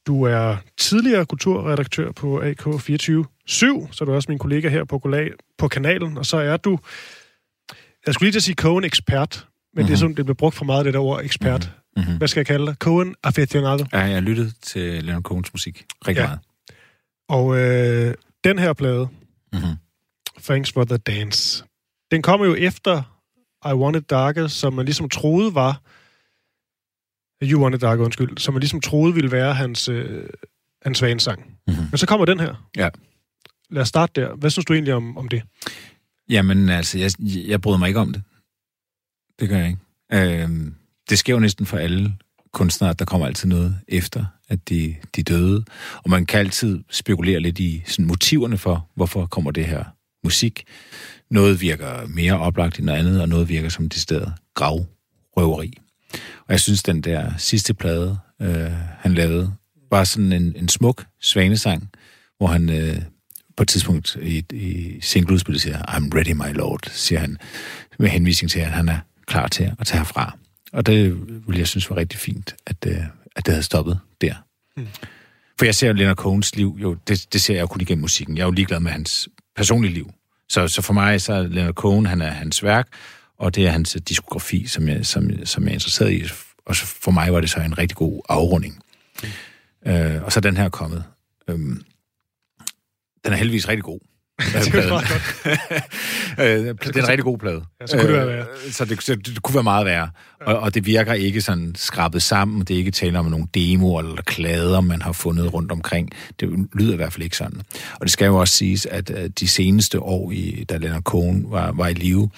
Du 0.07 0.23
er 0.23 0.57
tidligere 0.77 1.25
kulturredaktør 1.25 2.11
på 2.11 2.41
AK24 2.41 3.23
7, 3.45 3.87
så 3.91 4.03
er 4.03 4.05
du 4.05 4.13
også 4.13 4.31
min 4.31 4.39
kollega 4.39 4.69
her 4.69 4.83
på, 4.83 5.01
på 5.57 5.67
kanalen, 5.67 6.17
og 6.17 6.25
så 6.25 6.37
er 6.37 6.57
du, 6.57 6.79
jeg 8.05 8.13
skulle 8.13 8.25
lige 8.27 8.31
til 8.31 8.39
at 8.39 8.43
sige 8.43 8.55
Cohen-ekspert, 8.55 9.47
men 9.73 9.81
mm-hmm. 9.81 9.87
det 9.87 9.93
er 9.93 9.97
sådan, 9.97 10.15
det 10.15 10.25
bliver 10.25 10.35
brugt 10.35 10.55
for 10.55 10.65
meget, 10.65 10.85
det 10.85 10.93
der 10.93 10.99
ord 10.99 11.23
ekspert. 11.23 11.71
Mm-hmm. 11.97 12.17
Hvad 12.17 12.27
skal 12.27 12.39
jeg 12.39 12.47
kalde 12.47 12.65
dig? 12.65 12.75
Cohen 12.75 13.15
aficionado? 13.23 13.85
Ja, 13.93 13.99
jeg 13.99 14.13
har 14.13 14.21
lyttet 14.21 14.55
til 14.61 15.03
Leonard 15.03 15.23
Cohens 15.23 15.53
musik 15.53 15.85
rigtig 16.07 16.21
ja. 16.21 16.27
meget. 16.27 16.39
Og 17.29 17.57
øh, 17.57 18.13
den 18.43 18.59
her 18.59 18.73
plade, 18.73 19.07
mm-hmm. 19.53 19.75
Thanks 20.43 20.71
for 20.71 20.83
the 20.83 20.97
Dance, 20.97 21.63
den 22.11 22.21
kommer 22.21 22.45
jo 22.45 22.55
efter 22.55 23.03
I 23.65 23.73
Want 23.73 23.97
It 23.97 24.09
Darker, 24.09 24.47
som 24.47 24.73
man 24.73 24.85
ligesom 24.85 25.09
troede 25.09 25.55
var 25.55 25.81
You 27.43 27.61
Want 27.61 27.75
It 27.75 27.81
Darker, 27.81 28.03
undskyld, 28.03 28.37
som 28.37 28.53
man 28.53 28.61
ligesom 28.61 28.81
troede 28.81 29.13
ville 29.13 29.31
være 29.31 29.53
hans, 29.53 29.89
øh, 29.89 30.29
hans 30.81 30.97
svanesang. 30.97 31.45
Mm-hmm. 31.67 31.83
Men 31.91 31.97
så 31.97 32.07
kommer 32.07 32.25
den 32.25 32.39
her. 32.39 32.69
Ja. 32.77 32.89
Lad 33.69 33.81
os 33.81 33.87
starte 33.87 34.21
der. 34.21 34.35
Hvad 34.35 34.49
synes 34.49 34.65
du 34.65 34.73
egentlig 34.73 34.93
om, 34.93 35.17
om 35.17 35.27
det? 35.27 35.43
Jamen, 36.29 36.69
altså, 36.69 36.97
jeg, 36.99 37.11
jeg 37.47 37.61
bryder 37.61 37.77
mig 37.77 37.87
ikke 37.87 37.99
om 37.99 38.13
det. 38.13 38.23
Det 39.39 39.49
gør 39.49 39.57
jeg 39.57 39.67
ikke. 39.67 40.41
Øhm, 40.43 40.75
det 41.09 41.19
sker 41.19 41.33
jo 41.33 41.39
næsten 41.39 41.65
for 41.65 41.77
alle 41.77 42.13
kunstnere, 42.53 42.91
at 42.91 42.99
der 42.99 43.05
kommer 43.05 43.27
altid 43.27 43.49
noget 43.49 43.79
efter, 43.87 44.25
at 44.47 44.69
de, 44.69 44.95
de 45.15 45.23
døde. 45.23 45.65
Og 46.03 46.09
man 46.09 46.25
kan 46.25 46.39
altid 46.39 46.83
spekulere 46.89 47.39
lidt 47.39 47.59
i 47.59 47.83
sådan, 47.85 48.05
motiverne 48.05 48.57
for, 48.57 48.89
hvorfor 48.95 49.25
kommer 49.25 49.51
det 49.51 49.65
her 49.65 49.83
musik. 50.23 50.63
Noget 51.31 51.61
virker 51.61 52.07
mere 52.07 52.39
oplagt 52.39 52.77
end 52.77 52.85
noget 52.85 52.99
andet, 52.99 53.21
og 53.21 53.29
noget 53.29 53.49
virker 53.49 53.69
som 53.69 53.89
det 53.89 54.01
sted 54.01 54.27
gravrøveri. 54.53 55.73
Og 56.39 56.49
jeg 56.49 56.59
synes, 56.59 56.83
den 56.83 57.01
der 57.01 57.31
sidste 57.37 57.73
plade, 57.73 58.17
øh, 58.41 58.71
han 58.99 59.13
lavede, 59.13 59.53
var 59.91 60.03
sådan 60.03 60.31
en, 60.31 60.55
en 60.55 60.69
smuk 60.69 61.05
svanesang, 61.21 61.89
hvor 62.37 62.47
han 62.47 62.69
øh, 62.69 63.01
på 63.57 63.63
et 63.63 63.69
tidspunkt 63.69 64.17
i, 64.21 64.45
i 64.53 64.97
singleudspillet 65.01 65.61
siger, 65.61 65.77
I'm 65.77 66.09
ready, 66.17 66.31
my 66.31 66.57
lord, 66.57 66.79
siger 66.91 67.19
han, 67.19 67.37
med 67.99 68.09
henvisning 68.09 68.51
til, 68.51 68.59
at 68.59 68.71
han 68.71 68.89
er 68.89 68.99
klar 69.27 69.47
til 69.47 69.71
at 69.79 69.87
tage 69.87 69.99
herfra. 69.99 70.37
Og 70.73 70.85
det 70.85 71.13
ville 71.47 71.59
jeg 71.59 71.67
synes 71.67 71.89
var 71.89 71.97
rigtig 71.97 72.19
fint, 72.19 72.55
at, 72.65 72.77
øh, 72.87 72.97
at 73.35 73.45
det 73.45 73.53
havde 73.53 73.63
stoppet 73.63 73.99
der. 74.21 74.33
Mm. 74.77 74.87
For 75.59 75.65
jeg 75.65 75.75
ser 75.75 75.87
jo 75.87 75.93
Leonard 75.93 76.15
Cohens 76.15 76.55
liv, 76.55 76.77
jo, 76.81 76.97
det, 77.07 77.33
det 77.33 77.41
ser 77.41 77.53
jeg 77.53 77.61
jo 77.61 77.67
kun 77.67 77.81
igennem 77.81 78.01
musikken. 78.01 78.37
Jeg 78.37 78.41
er 78.41 78.47
jo 78.47 78.51
ligeglad 78.51 78.79
med 78.79 78.91
hans 78.91 79.29
personlige 79.55 79.93
liv. 79.93 80.11
Så, 80.49 80.67
så 80.67 80.81
for 80.81 80.93
mig 80.93 81.21
så 81.21 81.33
er 81.33 81.47
Leonard 81.47 81.73
Cohen, 81.73 82.05
han 82.05 82.21
er 82.21 82.29
hans 82.29 82.63
værk, 82.63 82.87
og 83.37 83.55
det 83.55 83.67
er 83.67 83.71
hans 83.71 83.97
diskografi, 84.07 84.67
som 84.67 84.89
jeg, 84.89 85.05
som, 85.05 85.45
som 85.45 85.63
jeg 85.63 85.69
er 85.69 85.73
interesseret 85.73 86.11
i. 86.11 86.23
Og 86.65 86.75
for 86.75 87.11
mig 87.11 87.33
var 87.33 87.41
det 87.41 87.49
så 87.49 87.59
en 87.59 87.77
rigtig 87.77 87.97
god 87.97 88.21
afrunding. 88.29 88.83
Mm. 89.23 89.91
Øh, 89.91 90.23
og 90.23 90.31
så 90.31 90.39
er 90.39 90.41
den 90.41 90.57
her 90.57 90.69
kommet. 90.69 91.03
Øhm, 91.47 91.83
den 93.25 93.33
er 93.33 93.37
heldigvis 93.37 93.67
rigtig 93.67 93.83
god. 93.83 93.99
det 94.39 94.75
er 94.75 94.89
godt. 94.89 95.05
Øh, 96.39 96.45
det 96.47 96.95
er 96.95 97.01
en 97.01 97.07
rigtig 97.07 97.23
god 97.23 97.37
plade. 97.37 97.63
Ja, 97.81 97.87
så 97.87 97.97
kunne 97.97 98.07
det 98.07 98.17
være 98.17 98.27
værre. 98.27 98.45
Øh, 98.65 98.71
så 98.71 98.85
det, 98.85 99.03
så 99.03 99.15
det 99.15 99.41
kunne 99.41 99.55
være 99.55 99.63
meget 99.63 99.85
værre. 99.85 100.09
Ja. 100.41 100.45
Og, 100.53 100.59
og 100.59 100.73
det 100.73 100.85
virker 100.85 101.13
ikke 101.13 101.41
sådan 101.41 101.75
skrabet 101.75 102.23
sammen. 102.23 102.59
Det 102.61 102.73
er 102.73 102.77
ikke 102.77 102.91
tale 102.91 103.19
om 103.19 103.25
nogle 103.25 103.47
demoer 103.53 104.01
eller 104.01 104.21
klader, 104.21 104.81
man 104.81 105.01
har 105.01 105.11
fundet 105.11 105.53
rundt 105.53 105.71
omkring. 105.71 106.09
Det 106.39 106.67
lyder 106.73 106.93
i 106.93 106.95
hvert 106.95 107.13
fald 107.13 107.23
ikke 107.23 107.37
sådan. 107.37 107.61
Og 107.93 108.01
det 108.01 108.11
skal 108.11 108.25
jo 108.25 108.35
også 108.35 108.53
siges, 108.53 108.85
at 108.85 109.11
de 109.39 109.47
seneste 109.47 109.99
år, 109.99 110.31
i, 110.31 110.65
da 110.69 110.77
Leonard 110.77 111.03
Cohen 111.03 111.51
var, 111.51 111.71
var 111.71 111.87
i 111.87 111.93
live, 111.93 112.29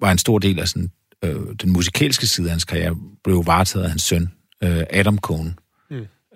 var 0.00 0.12
en 0.12 0.18
stor 0.18 0.38
del 0.38 0.60
af 0.60 0.68
sådan, 0.68 0.90
øh, 1.24 1.36
den 1.62 1.72
musikalske 1.72 2.26
side 2.26 2.46
af 2.46 2.50
hans 2.50 2.64
karriere, 2.64 2.96
blev 3.24 3.46
varetaget 3.46 3.84
af 3.84 3.90
hans 3.90 4.02
søn, 4.02 4.28
øh, 4.62 4.84
Adam 4.90 5.18
Cohen 5.18 5.58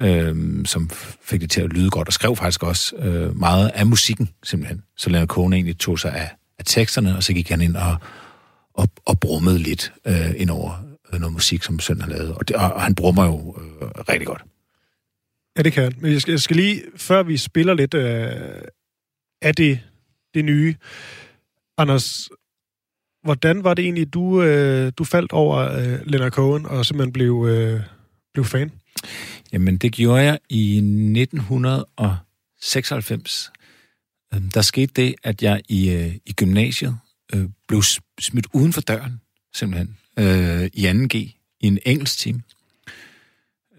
øh, 0.03 0.64
som 0.64 0.90
fik 1.23 1.40
det 1.40 1.51
til 1.51 1.61
at 1.61 1.73
lyde 1.73 1.90
godt, 1.90 2.09
og 2.09 2.12
skrev 2.12 2.37
faktisk 2.37 2.62
også 2.62 2.96
øh, 2.96 3.37
meget 3.37 3.70
af 3.75 3.87
musikken, 3.87 4.31
simpelthen. 4.42 4.83
Så 4.96 5.11
Leonard 5.11 5.29
Cohen 5.29 5.53
egentlig 5.53 5.79
tog 5.79 5.99
sig 5.99 6.12
af, 6.12 6.31
af 6.59 6.64
teksterne, 6.66 7.16
og 7.16 7.23
så 7.23 7.33
gik 7.33 7.49
han 7.49 7.61
ind 7.61 7.77
og, 7.77 7.96
og, 8.75 8.88
og 9.07 9.20
brummede 9.20 9.59
lidt 9.59 9.92
øh, 10.07 10.31
ind 10.37 10.51
over 10.51 10.85
øh, 11.12 11.20
noget 11.20 11.33
musik, 11.33 11.62
som 11.62 11.81
sønnen 11.81 12.03
har 12.03 12.11
lavet. 12.11 12.35
Og, 12.35 12.49
det, 12.49 12.57
og, 12.57 12.73
og 12.73 12.83
han 12.83 12.94
brummer 12.94 13.25
jo 13.25 13.57
øh, 13.61 13.88
rigtig 14.09 14.27
godt. 14.27 14.42
Ja, 15.59 15.62
det 15.62 15.73
kan 15.73 15.83
han. 15.83 15.94
Men 15.99 16.12
jeg 16.12 16.20
skal, 16.20 16.33
jeg 16.33 16.40
skal 16.40 16.57
lige, 16.57 16.83
før 16.96 17.23
vi 17.23 17.37
spiller 17.37 17.75
lidt 17.75 17.94
øh, 17.94 18.31
af 19.42 19.55
det, 19.55 19.81
det 20.35 20.44
nye, 20.44 20.75
Anders, 21.79 22.29
hvordan 23.22 23.64
var 23.64 23.74
det 23.74 23.83
egentlig, 23.83 24.14
du, 24.14 24.42
øh, 24.42 24.92
du 24.98 25.04
faldt 25.04 25.33
over 25.33 25.59
øh, 25.59 25.98
Leonard 26.06 26.33
Cohen 26.33 26.66
og 26.66 26.87
simpelthen 26.87 27.12
blev, 27.12 27.46
øh, 27.48 27.80
blev 28.35 28.44
fan? 28.44 28.72
Jamen, 29.52 29.76
det 29.76 29.92
gjorde 29.92 30.22
jeg 30.22 30.38
i 30.48 30.76
1996. 30.76 33.52
Øhm, 34.35 34.50
der 34.50 34.62
skete 34.62 34.92
det, 34.96 35.14
at 35.22 35.42
jeg 35.42 35.62
i, 35.68 35.90
øh, 35.90 36.14
i 36.26 36.33
gymnasiet 36.33 36.98
øh, 37.35 37.44
blev 37.68 37.83
smidt 38.20 38.46
uden 38.52 38.72
for 38.72 38.80
døren, 38.80 39.20
simpelthen, 39.54 39.96
øh, 40.18 40.70
i 40.72 40.87
2G, 40.87 41.16
i 41.61 41.66
en 41.66 41.78
engelsk 41.87 42.18
time. 42.18 42.42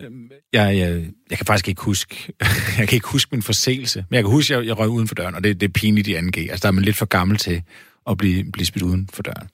Øhm, 0.02 0.32
jeg, 0.54 0.78
jeg, 0.78 1.06
jeg 1.30 1.38
kan 1.38 1.46
faktisk 1.46 1.68
ikke 1.68 1.82
huske, 1.82 2.34
jeg 2.78 2.88
kan 2.88 2.96
ikke 2.96 3.08
huske 3.08 3.30
min 3.32 3.42
forseelse, 3.42 4.06
men 4.10 4.16
jeg 4.16 4.24
kan 4.24 4.32
huske, 4.32 4.54
at 4.54 4.60
jeg, 4.60 4.68
jeg 4.68 4.78
røg 4.78 4.90
uden 4.90 5.08
for 5.08 5.16
døren, 5.16 5.36
og 5.36 5.44
det, 5.44 5.62
det 5.62 5.68
er 5.68 5.72
pinligt 5.72 6.08
i 6.08 6.16
2G. 6.16 6.40
Altså, 6.40 6.60
der 6.62 6.68
er 6.68 6.72
man 6.72 6.84
lidt 6.84 6.96
for 6.96 7.06
gammel 7.06 7.38
til 7.38 7.64
at 8.10 8.18
blive, 8.18 8.52
blive 8.52 8.66
smidt 8.66 8.84
uden 8.84 9.10
for 9.14 9.24
døren. 9.24 9.50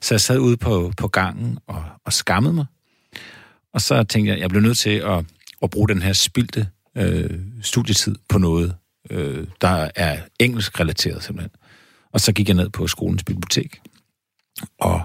Så 0.00 0.14
jeg 0.14 0.20
sad 0.20 0.38
ude 0.38 0.56
på, 0.56 0.92
på 0.96 1.08
gangen 1.08 1.58
og, 1.66 1.84
og 2.04 2.12
skammede 2.12 2.54
mig, 2.54 2.66
og 3.74 3.80
så 3.80 4.02
tænkte 4.02 4.28
jeg, 4.28 4.36
at 4.36 4.40
jeg 4.40 4.50
blev 4.50 4.62
nødt 4.62 4.78
til 4.78 4.90
at, 4.90 5.24
at 5.62 5.70
bruge 5.70 5.88
den 5.88 6.02
her 6.02 6.12
spildte 6.12 6.68
øh, 6.96 7.40
studietid 7.62 8.14
på 8.28 8.38
noget, 8.38 8.74
øh, 9.10 9.46
der 9.60 9.90
er 9.94 10.20
engelsk 10.38 10.80
relateret 10.80 11.22
simpelthen. 11.22 11.50
Og 12.12 12.20
så 12.20 12.32
gik 12.32 12.48
jeg 12.48 12.56
ned 12.56 12.68
på 12.68 12.86
skolens 12.86 13.24
bibliotek, 13.24 13.80
og 14.80 15.02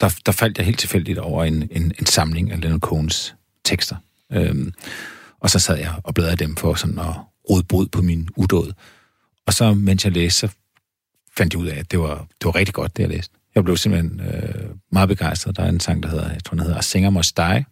der, 0.00 0.20
der 0.26 0.32
faldt 0.32 0.58
jeg 0.58 0.66
helt 0.66 0.78
tilfældigt 0.78 1.18
over 1.18 1.44
en, 1.44 1.68
en, 1.70 1.92
en 1.98 2.06
samling 2.06 2.52
af 2.52 2.60
Leonard 2.60 2.80
Cohns 2.80 3.34
tekster. 3.64 3.96
Øhm, 4.32 4.72
og 5.40 5.50
så 5.50 5.58
sad 5.58 5.76
jeg 5.76 5.94
og 6.04 6.14
bladrede 6.14 6.36
dem 6.36 6.56
for 6.56 6.74
sådan 6.74 6.98
at 6.98 7.14
råde 7.50 7.64
brud 7.64 7.86
på 7.86 8.02
min 8.02 8.28
udåd. 8.36 8.72
Og 9.46 9.52
så, 9.52 9.74
mens 9.74 10.04
jeg 10.04 10.12
læste, 10.12 10.38
så 10.38 10.48
fandt 11.40 11.54
jeg 11.54 11.60
ud 11.60 11.66
af, 11.66 11.78
at 11.78 11.90
det 11.90 11.98
var, 11.98 12.16
det 12.16 12.44
var 12.44 12.54
rigtig 12.54 12.74
godt, 12.74 12.96
det 12.96 13.02
jeg 13.02 13.10
læste. 13.10 13.34
Jeg 13.54 13.64
blev 13.64 13.76
simpelthen 13.76 14.20
øh, 14.20 14.70
meget 14.92 15.08
begejstret. 15.08 15.56
Der 15.56 15.62
er 15.62 15.68
en 15.68 15.80
sang, 15.80 16.02
der 16.02 16.08
hedder, 16.08 16.32
jeg 16.32 16.44
tror, 16.44 16.54
den 16.54 16.64
hedder 16.66 16.80
Singer 16.80 17.10
Must 17.10 17.36
Die, 17.36 17.64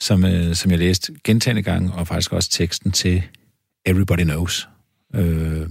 som, 0.00 0.24
øh, 0.24 0.54
som 0.54 0.70
jeg 0.70 0.78
læste 0.78 1.12
gentagende 1.24 1.62
gange, 1.62 1.92
og 1.92 2.08
faktisk 2.08 2.32
også 2.32 2.50
teksten 2.50 2.92
til 2.92 3.22
Everybody 3.86 4.22
Knows. 4.22 4.68
Øh, 5.14 5.68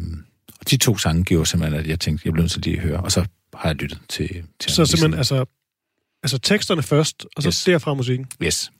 og 0.59 0.69
de 0.71 0.77
to 0.77 0.97
sange 0.97 1.23
gjorde 1.23 1.45
simpelthen, 1.45 1.79
at 1.79 1.87
jeg 1.87 1.99
tænkte, 1.99 2.21
jeg 2.25 2.33
blev 2.33 2.43
nødt 2.43 2.51
til 2.51 2.61
lige 2.61 2.77
at 2.77 2.83
høre, 2.83 2.99
og 2.99 3.11
så 3.11 3.25
har 3.53 3.69
jeg 3.69 3.75
lyttet 3.75 3.99
til... 4.09 4.43
til 4.59 4.71
så 4.71 4.85
simpelthen, 4.85 5.13
altså, 5.17 5.45
altså 6.23 6.37
teksterne 6.37 6.83
først, 6.83 7.25
og 7.35 7.43
så 7.43 7.49
yes. 7.49 7.63
derfra 7.63 7.93
musikken? 7.93 8.27
Yes. 8.43 8.71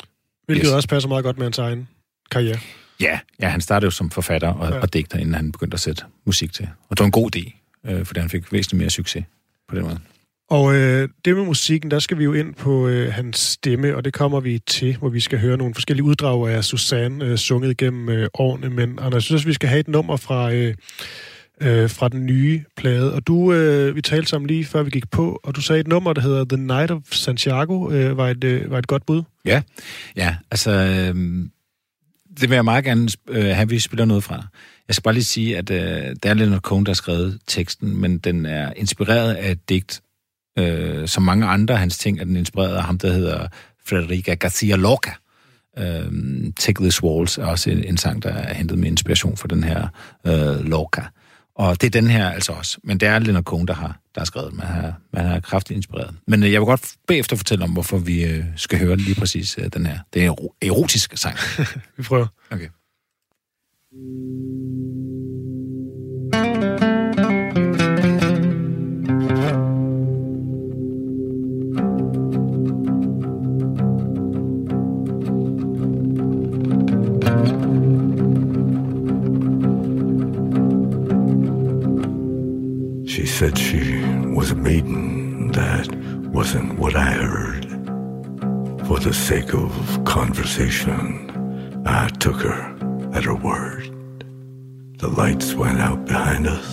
Hvilket 0.46 0.66
yes. 0.66 0.74
også 0.74 0.88
passer 0.88 1.10
meget 1.10 1.24
godt 1.24 1.38
med 1.38 1.46
hans 1.46 1.58
egen 1.58 1.88
karriere. 2.32 2.60
Ja, 3.00 3.20
ja 3.42 3.50
han 3.50 3.62
startede 3.62 3.88
jo 3.88 3.92
som 3.92 4.10
forfatter 4.10 4.50
og, 4.50 4.72
ja. 4.72 4.80
og 4.80 4.94
digter, 4.94 5.18
inden 5.18 5.34
han 5.34 5.52
begyndte 5.52 5.76
at 5.76 5.82
sætte 5.82 6.04
musik 6.26 6.54
til. 6.54 6.70
Og 6.90 6.98
det 6.98 7.00
var 7.00 7.06
en 7.06 7.12
god 7.12 7.36
idé, 7.36 7.61
øh, 7.86 8.06
fordi 8.06 8.20
han 8.20 8.30
fik 8.30 8.54
væsentligt 8.54 8.80
mere 8.80 8.90
succes 8.90 9.24
på 9.68 9.76
den 9.76 9.84
måde. 9.84 10.00
Og 10.50 10.76
øh, 10.76 11.10
det 11.26 11.36
med 11.36 11.46
musikken, 11.46 11.92
der 11.92 12.00
skal 12.00 12.18
vi 12.18 12.24
jo 12.24 12.34
ind 12.34 12.54
på 12.54 12.88
øh, 12.88 13.14
hans 13.14 13.38
stemme, 13.40 13.96
og 13.96 14.06
det 14.06 14.14
kommer 14.14 14.40
vi 14.40 14.60
til, 14.60 14.98
hvor 14.98 15.10
vi 15.10 15.20
skal 15.20 15.40
høre 15.40 15.58
nogle 15.58 15.74
forskellige 15.74 16.04
uddrag 16.04 16.50
af 16.50 16.64
Susanne 16.64 17.26
øh, 17.26 17.38
sunget 17.38 17.72
igennem 17.72 18.10
øh, 18.10 18.28
årene. 18.34 18.70
Men 18.70 18.90
Anders, 18.90 19.14
jeg 19.14 19.24
synes, 19.24 19.48
vi 19.48 19.54
skal 19.54 19.70
have 19.70 19.80
et 19.80 19.88
nummer 19.88 20.18
fra, 20.18 20.54
øh, 20.54 20.76
øh, 21.62 21.90
fra 21.90 22.10
den 22.10 22.26
nye 22.26 22.64
plade. 22.78 23.14
Og 23.14 23.28
du, 23.28 23.54
øh, 23.54 23.96
vi 23.96 24.02
talte 24.02 24.30
sammen 24.30 24.48
lige 24.48 24.66
før 24.66 24.84
vi 24.84 24.90
gik 24.90 25.12
på, 25.12 25.40
og 25.44 25.56
du 25.56 25.62
sagde 25.62 25.80
et 25.80 25.88
nummer, 25.88 26.14
der 26.14 26.22
hedder 26.22 26.46
The 26.46 26.58
Night 26.58 26.92
of 26.92 27.02
Santiago, 27.12 27.92
øh, 27.92 28.18
var, 28.18 28.28
et, 28.28 28.44
øh, 28.44 28.72
var 28.72 28.78
et 28.78 28.88
godt 28.88 29.06
bud. 29.06 29.24
Ja, 29.46 29.62
ja 30.16 30.36
altså... 30.52 30.72
Øh, 30.72 31.46
det 32.40 32.50
vil 32.50 32.56
jeg 32.56 32.66
meget 32.66 32.84
gerne 32.84 33.08
øh, 33.30 33.44
have, 33.44 33.62
at 33.62 33.70
vi 33.70 33.80
spiller 33.80 34.06
noget 34.06 34.24
fra. 34.24 34.48
Jeg 34.92 34.96
skal 34.96 35.04
bare 35.04 35.14
lige 35.14 35.24
sige, 35.24 35.58
at 35.58 35.70
øh, 35.70 36.10
det 36.10 36.26
er 36.26 36.34
Leonard 36.34 36.62
Cohen, 36.62 36.86
der 36.86 36.90
har 36.90 36.96
skrevet 36.96 37.40
teksten, 37.48 38.02
men 38.02 38.18
den 38.18 38.46
er 38.46 38.74
inspireret 38.76 39.34
af 39.34 39.52
et 39.52 39.70
digt 39.70 40.02
Øh, 40.60 41.08
som 41.08 41.24
mange 41.24 41.46
andre 41.46 41.74
af 41.74 41.80
hans 41.80 41.98
ting 41.98 42.20
er 42.20 42.24
den 42.24 42.36
inspireret 42.36 42.76
af 42.76 42.84
ham, 42.84 42.98
der 42.98 43.14
hedder 43.14 43.48
Frederica 43.86 44.34
Garcia 44.34 44.76
Lorca. 44.76 45.12
Øh, 45.78 46.12
Take 46.60 46.84
This 46.84 47.04
Waltz 47.04 47.38
er 47.38 47.46
også 47.46 47.70
en, 47.70 47.84
en 47.84 47.98
sang, 47.98 48.24
der 48.24 48.30
er 48.30 48.54
hentet 48.54 48.80
med 48.80 48.88
inspiration 48.88 49.38
fra 49.38 49.48
den 49.48 49.64
her 49.64 49.88
øh, 50.28 50.66
Lorca. 50.66 51.02
Og 51.56 51.82
det 51.82 51.88
er 51.88 52.02
den 52.02 52.10
her 52.10 52.30
altså 52.30 52.52
også. 52.52 52.78
Men 52.84 52.98
det 52.98 53.08
er 53.08 53.20
Leonard 53.20 53.44
Cohen, 53.44 53.68
der 53.68 53.74
har, 53.74 54.00
der 54.16 54.22
har 54.22 54.26
skrevet 54.26 54.50
den. 54.52 54.58
Man 54.58 54.68
har, 54.68 54.94
man 55.14 55.26
har 55.26 55.40
kraftigt 55.40 55.78
inspireret. 55.78 56.16
Men 56.28 56.44
øh, 56.44 56.52
jeg 56.52 56.62
vil 56.62 56.66
godt 56.66 56.94
bagefter 57.08 57.36
fortælle 57.36 57.64
om, 57.64 57.72
hvorfor 57.72 57.98
vi 57.98 58.24
øh, 58.24 58.44
skal 58.56 58.80
høre 58.80 58.96
lige 58.96 59.16
præcis 59.16 59.58
øh, 59.58 59.70
den 59.74 59.86
her. 59.86 60.00
Det 60.14 60.26
er 60.26 60.32
en 60.32 60.38
ero- 60.40 60.58
erotisk 60.62 61.18
sang. 61.18 61.38
Vi 61.98 62.04
prøver. 62.04 62.28
Okay. 62.52 62.68
She 66.62 66.68
said 83.26 83.58
she 83.58 84.06
was 84.36 84.52
a 84.52 84.56
maiden. 84.56 85.52
That 85.54 85.88
wasn't 86.32 86.78
what 86.78 86.96
I 86.96 87.12
heard. 87.12 87.66
For 88.88 89.00
the 89.00 89.14
sake 89.14 89.56
of 89.56 89.72
conversation, 90.06 91.84
I 91.86 92.08
took 92.20 92.38
her 92.42 92.76
at 93.14 93.24
her 93.24 93.36
word. 93.36 93.91
The 95.02 95.08
lights 95.08 95.56
went 95.56 95.80
out 95.80 96.06
behind 96.06 96.46
us. 96.46 96.68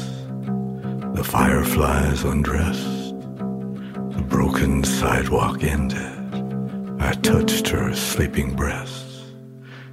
The 1.17 1.25
fireflies 1.25 2.25
undressed. 2.25 3.15
The 3.17 4.25
broken 4.29 4.85
sidewalk 4.85 5.65
ended. 5.65 7.01
I 7.01 7.13
touched 7.23 7.69
her 7.69 7.95
sleeping 7.95 8.55
breasts. 8.55 9.23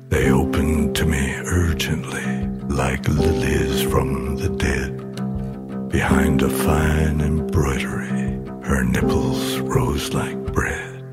They 0.10 0.32
opened 0.32 0.98
to 0.98 1.06
me 1.06 1.34
urgently, 1.46 2.48
like 2.68 3.08
lilies 3.08 3.82
from 3.84 4.36
the 4.36 4.50
dead. 4.50 5.88
Behind 5.88 6.42
a 6.42 6.50
fine 6.50 7.22
embroidery, 7.22 8.42
her 8.64 8.84
nipples 8.84 9.60
rose 9.60 10.14
like 10.14 10.38
bread. 10.52 11.06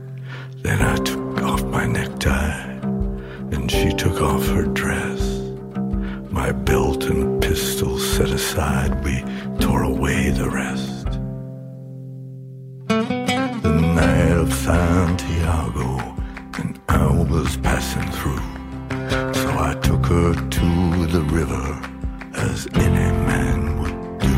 Then 0.56 0.82
I 0.82 0.96
took 0.96 1.40
off 1.40 1.62
my 1.66 1.86
necktie, 1.86 2.62
and 3.52 3.70
she 3.70 3.92
took 3.92 4.20
off 4.20 4.44
her 4.48 4.64
dress. 4.64 5.11
My 6.44 6.50
belt 6.50 7.04
and 7.04 7.40
pistol 7.40 8.00
set 8.00 8.30
aside, 8.30 9.04
we 9.04 9.22
tore 9.60 9.84
away 9.84 10.30
the 10.30 10.50
rest. 10.50 11.06
The 12.88 13.80
night 14.00 14.32
of 14.32 14.52
Santiago, 14.52 16.00
and 16.58 16.80
I 16.88 17.06
was 17.30 17.56
passing 17.58 18.10
through. 18.10 18.42
So 19.40 19.48
I 19.68 19.78
took 19.84 20.04
her 20.06 20.34
to 20.34 21.06
the 21.06 21.24
river, 21.30 21.80
as 22.34 22.66
any 22.74 23.10
man 23.30 23.78
would 23.78 24.18
do. 24.18 24.36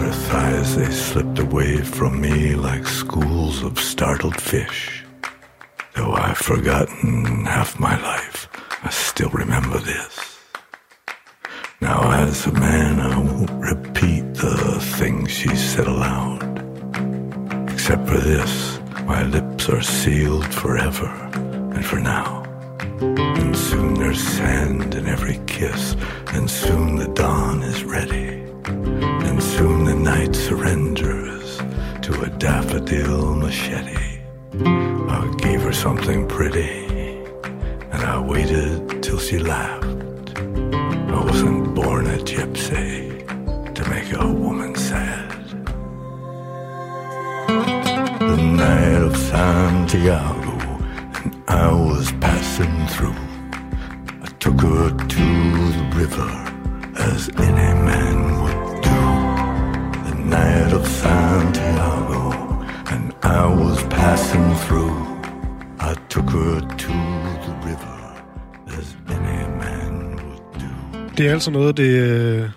Her 0.00 0.10
thighs, 0.10 0.76
they 0.76 0.90
slipped 0.90 1.38
away 1.38 1.82
from 1.82 2.18
me 2.18 2.54
like 2.54 2.86
schools 2.86 3.62
of 3.62 3.78
startled 3.78 4.40
fish. 4.40 5.04
Though 5.96 6.14
I've 6.14 6.38
forgotten 6.38 7.44
half 7.44 7.78
my 7.78 8.00
life, 8.00 8.48
I 8.82 8.88
still 8.88 9.28
remember 9.28 9.78
this. 9.80 10.33
Now, 11.80 12.10
as 12.12 12.46
a 12.46 12.52
man, 12.52 13.00
I 13.00 13.18
won't 13.18 13.50
repeat 13.50 14.22
the 14.34 14.78
things 14.96 15.30
she 15.30 15.54
said 15.56 15.86
aloud. 15.86 16.42
Except 17.70 18.08
for 18.08 18.18
this, 18.18 18.78
my 19.04 19.24
lips 19.24 19.68
are 19.68 19.82
sealed 19.82 20.46
forever 20.54 21.08
and 21.74 21.84
for 21.84 21.98
now. 21.98 22.44
And 23.00 23.56
soon 23.56 23.94
there's 23.94 24.22
sand 24.22 24.94
in 24.94 25.06
every 25.06 25.40
kiss, 25.46 25.96
and 26.28 26.48
soon 26.48 26.96
the 26.96 27.08
dawn 27.08 27.62
is 27.62 27.82
ready. 27.84 28.44
And 29.26 29.42
soon 29.42 29.84
the 29.84 29.94
night 29.94 30.34
surrenders 30.34 31.58
to 32.02 32.22
a 32.22 32.30
daffodil 32.38 33.34
machete. 33.34 34.20
I 34.62 35.34
gave 35.38 35.62
her 35.62 35.72
something 35.72 36.28
pretty, 36.28 36.86
and 37.90 38.02
I 38.02 38.20
waited 38.20 39.02
till 39.02 39.18
she 39.18 39.38
laughed. 39.38 39.83
To 42.74 43.82
make 43.88 44.10
a 44.12 44.26
woman 44.44 44.74
sad. 44.74 45.30
The 48.18 48.36
night 48.66 49.02
of 49.08 49.16
Santiago, 49.16 50.56
and 51.18 51.30
I 51.48 51.68
was 51.72 52.06
passing 52.26 52.76
through. 52.94 53.20
I 54.26 54.28
took 54.44 54.60
her 54.60 54.90
to 55.14 55.26
the 55.78 55.86
river, 56.00 56.30
as 57.08 57.20
any 57.48 57.72
man 57.90 58.16
would 58.42 58.82
do. 58.90 59.02
The 60.08 60.16
night 60.38 60.72
of 60.72 60.84
Santiago, 61.00 62.22
and 62.92 63.04
I 63.22 63.46
was 63.62 63.78
passing 63.84 64.48
through. 64.64 64.96
I 65.78 65.94
took 66.08 66.28
her 66.30 66.60
to 66.60 66.94
the 67.44 67.54
river, 67.68 67.98
as 68.78 68.86
any 69.16 69.40
man 69.62 69.92
would 70.24 70.44
do. 70.62 70.70
Det 71.16 71.26
er 71.28 71.32
altså 71.32 71.50
noget 71.50 71.76
det, 71.76 72.52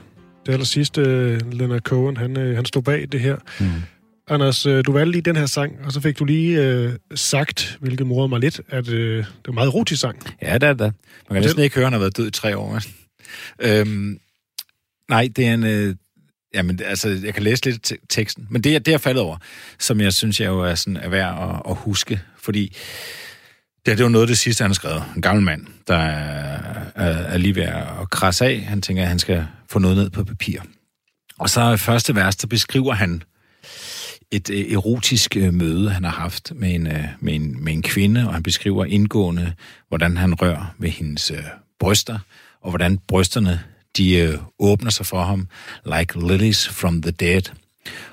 øh, 0.48 0.52
det 0.52 0.54
aller 0.54 0.66
sidste, 0.66 1.02
øh, 1.02 1.52
Leonard 1.54 1.82
Cohen, 1.82 2.18
han, 2.18 2.38
øh, 2.38 2.56
han 2.56 2.66
stod 2.66 2.82
bag 2.82 3.08
det 3.12 3.20
her. 3.22 3.36
Mm. 3.60 3.66
Anders, 4.30 4.66
øh, 4.66 4.84
du 4.86 4.92
valgte 4.92 5.12
lige 5.12 5.22
den 5.22 5.36
her 5.36 5.46
sang, 5.46 5.74
og 5.86 5.92
så 5.92 6.02
fik 6.02 6.20
du 6.20 6.26
lige 6.26 6.62
øh, 6.64 6.94
sagt, 7.16 7.78
hvilket 7.82 8.08
morede 8.08 8.30
mig 8.30 8.40
lidt, 8.40 8.62
at 8.70 8.90
øh, 8.90 9.18
det 9.18 9.26
er 9.46 9.50
en 9.50 9.56
meget 9.56 9.68
erotisk 9.68 10.02
sang. 10.02 10.20
Ja, 10.42 10.54
det 10.54 10.64
er 10.64 10.74
det. 10.74 10.80
Man 10.80 10.94
kan 11.32 11.42
næsten 11.42 11.64
ikke 11.64 11.76
høre, 11.76 11.84
at 11.84 11.86
han 11.88 11.94
har 11.94 12.00
været 12.00 12.18
død 12.18 12.28
i 12.28 12.32
tre 12.32 12.58
år. 12.58 12.82
øhm, 13.60 14.20
nej, 15.10 15.30
det 15.36 15.48
er 15.48 15.54
en... 15.54 15.64
Øh, 15.64 15.96
jamen, 16.54 16.80
altså, 16.86 17.20
jeg 17.24 17.34
kan 17.34 17.44
læse 17.44 17.66
lidt 17.66 17.84
te- 17.84 17.98
teksten, 18.10 18.48
men 18.50 18.62
det, 18.62 18.76
er- 18.76 18.80
det 18.80 18.94
er 18.94 18.98
faldet 18.98 19.24
over, 19.24 19.38
som 19.80 20.02
jeg 20.02 20.14
synes, 20.14 20.40
jeg 20.40 20.48
jo 20.48 20.60
er, 20.60 20.76
sådan, 20.76 20.98
er 20.98 21.10
værd 21.10 21.50
at, 21.50 21.72
at 21.72 21.78
huske, 21.78 22.20
fordi 22.42 22.76
det, 23.88 23.98
det 23.98 24.04
var 24.04 24.10
noget 24.10 24.24
af 24.24 24.28
det 24.28 24.38
sidste, 24.38 24.62
han 24.62 24.70
har 24.70 24.74
skrevet. 24.76 25.04
En 25.16 25.22
gammel 25.22 25.46
mand, 25.46 25.66
der 25.88 25.96
er, 25.96 26.60
er, 26.96 27.06
er 27.06 27.38
lige 27.38 27.56
ved 27.56 27.64
at 27.64 28.10
krasse 28.12 28.46
af. 28.46 28.62
Han 28.62 28.82
tænker, 28.82 29.04
at 29.04 29.10
han 29.10 29.20
skal 29.20 29.48
få 29.70 29.80
noget 29.80 29.98
ned 29.98 30.10
på 30.10 30.24
papir. 30.24 30.60
Og 31.38 31.50
så 31.50 31.72
i 31.72 31.78
første 31.78 32.16
vers, 32.16 32.36
der 32.36 32.48
beskriver 32.48 32.94
han 32.94 33.24
et 34.32 34.50
øh, 34.50 34.72
erotisk 34.72 35.38
øh, 35.38 35.54
møde, 35.54 35.90
han 35.90 36.04
har 36.04 36.12
haft 36.12 36.52
med 36.56 36.76
en, 36.76 36.88
øh, 36.88 37.06
med, 37.20 37.36
en, 37.36 37.64
med 37.64 37.74
en 37.74 37.82
kvinde, 37.82 38.28
og 38.28 38.34
han 38.34 38.44
beskriver 38.44 38.86
indgående, 38.86 39.54
hvordan 39.88 40.18
han 40.18 40.34
rører 40.42 40.76
ved 40.80 40.90
hendes 40.90 41.32
øh, 41.32 41.44
bryster, 41.80 42.20
og 42.62 42.70
hvordan 42.72 42.98
brysterne 43.08 43.60
de 43.98 44.16
øh, 44.16 44.38
åbner 44.60 44.92
sig 44.92 45.06
for 45.06 45.24
ham, 45.24 45.48
like 45.86 46.28
lilies 46.28 46.70
from 46.70 47.02
the 47.02 47.12
dead, 47.12 47.42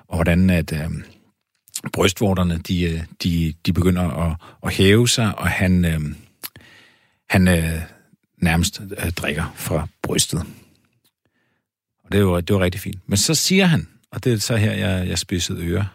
og 0.08 0.16
hvordan 0.16 0.50
at 0.50 0.72
øh, 0.72 0.90
brystvorterne, 1.92 2.58
de, 2.58 2.82
øh, 2.82 3.00
de, 3.22 3.54
de 3.66 3.72
begynder 3.72 4.02
at, 4.02 4.36
at 4.62 4.74
hæve 4.74 5.08
sig, 5.08 5.38
og 5.38 5.48
han, 5.48 5.84
øh, 5.84 6.00
han 7.30 7.48
øh, 7.48 7.80
nærmest 8.38 8.80
øh, 8.80 9.10
drikker 9.10 9.52
fra 9.56 9.88
brystet. 10.02 10.46
Og 12.04 12.12
det 12.12 12.26
var, 12.26 12.40
det 12.40 12.54
var 12.54 12.62
rigtig 12.62 12.80
fint. 12.80 13.08
Men 13.08 13.16
så 13.16 13.34
siger 13.34 13.66
han, 13.66 13.88
og 14.10 14.24
det 14.24 14.32
er 14.32 14.38
så 14.38 14.56
her, 14.56 14.72
jeg, 14.72 15.08
jeg 15.08 15.18
spidsede 15.18 15.66
øre. 15.66 15.88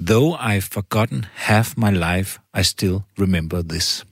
Though 0.00 0.56
I've 0.56 0.68
forgotten 0.72 1.24
half 1.34 1.74
my 1.76 1.90
life, 1.90 2.40
I 2.60 2.62
still 2.62 2.98
remember 3.20 3.62
this. 3.62 4.06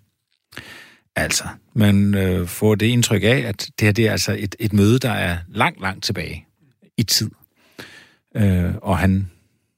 Altså, 1.16 1.44
man 1.74 2.14
øh, 2.14 2.46
får 2.46 2.74
det 2.74 2.86
indtryk 2.86 3.22
af, 3.22 3.38
at 3.46 3.70
det 3.78 3.86
her 3.86 3.92
det 3.92 4.06
er 4.06 4.12
altså 4.12 4.36
et, 4.38 4.56
et 4.58 4.72
møde, 4.72 4.98
der 4.98 5.10
er 5.10 5.38
langt, 5.48 5.80
langt 5.80 6.04
tilbage 6.04 6.46
i 6.96 7.02
tid. 7.02 7.30
Øh, 8.36 8.74
og 8.82 8.98
han 8.98 9.30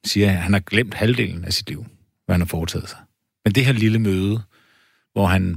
siger, 0.07 0.31
at 0.31 0.37
han 0.37 0.53
har 0.53 0.61
glemt 0.61 0.95
halvdelen 0.95 1.45
af 1.45 1.53
sit 1.53 1.69
liv, 1.69 1.87
hvad 2.27 2.35
han 2.35 2.41
har 2.41 2.47
foretaget 2.47 2.89
sig. 2.89 2.99
Men 3.45 3.53
det 3.55 3.65
her 3.65 3.73
lille 3.73 3.99
møde, 3.99 4.41
hvor 5.13 5.27
han 5.27 5.57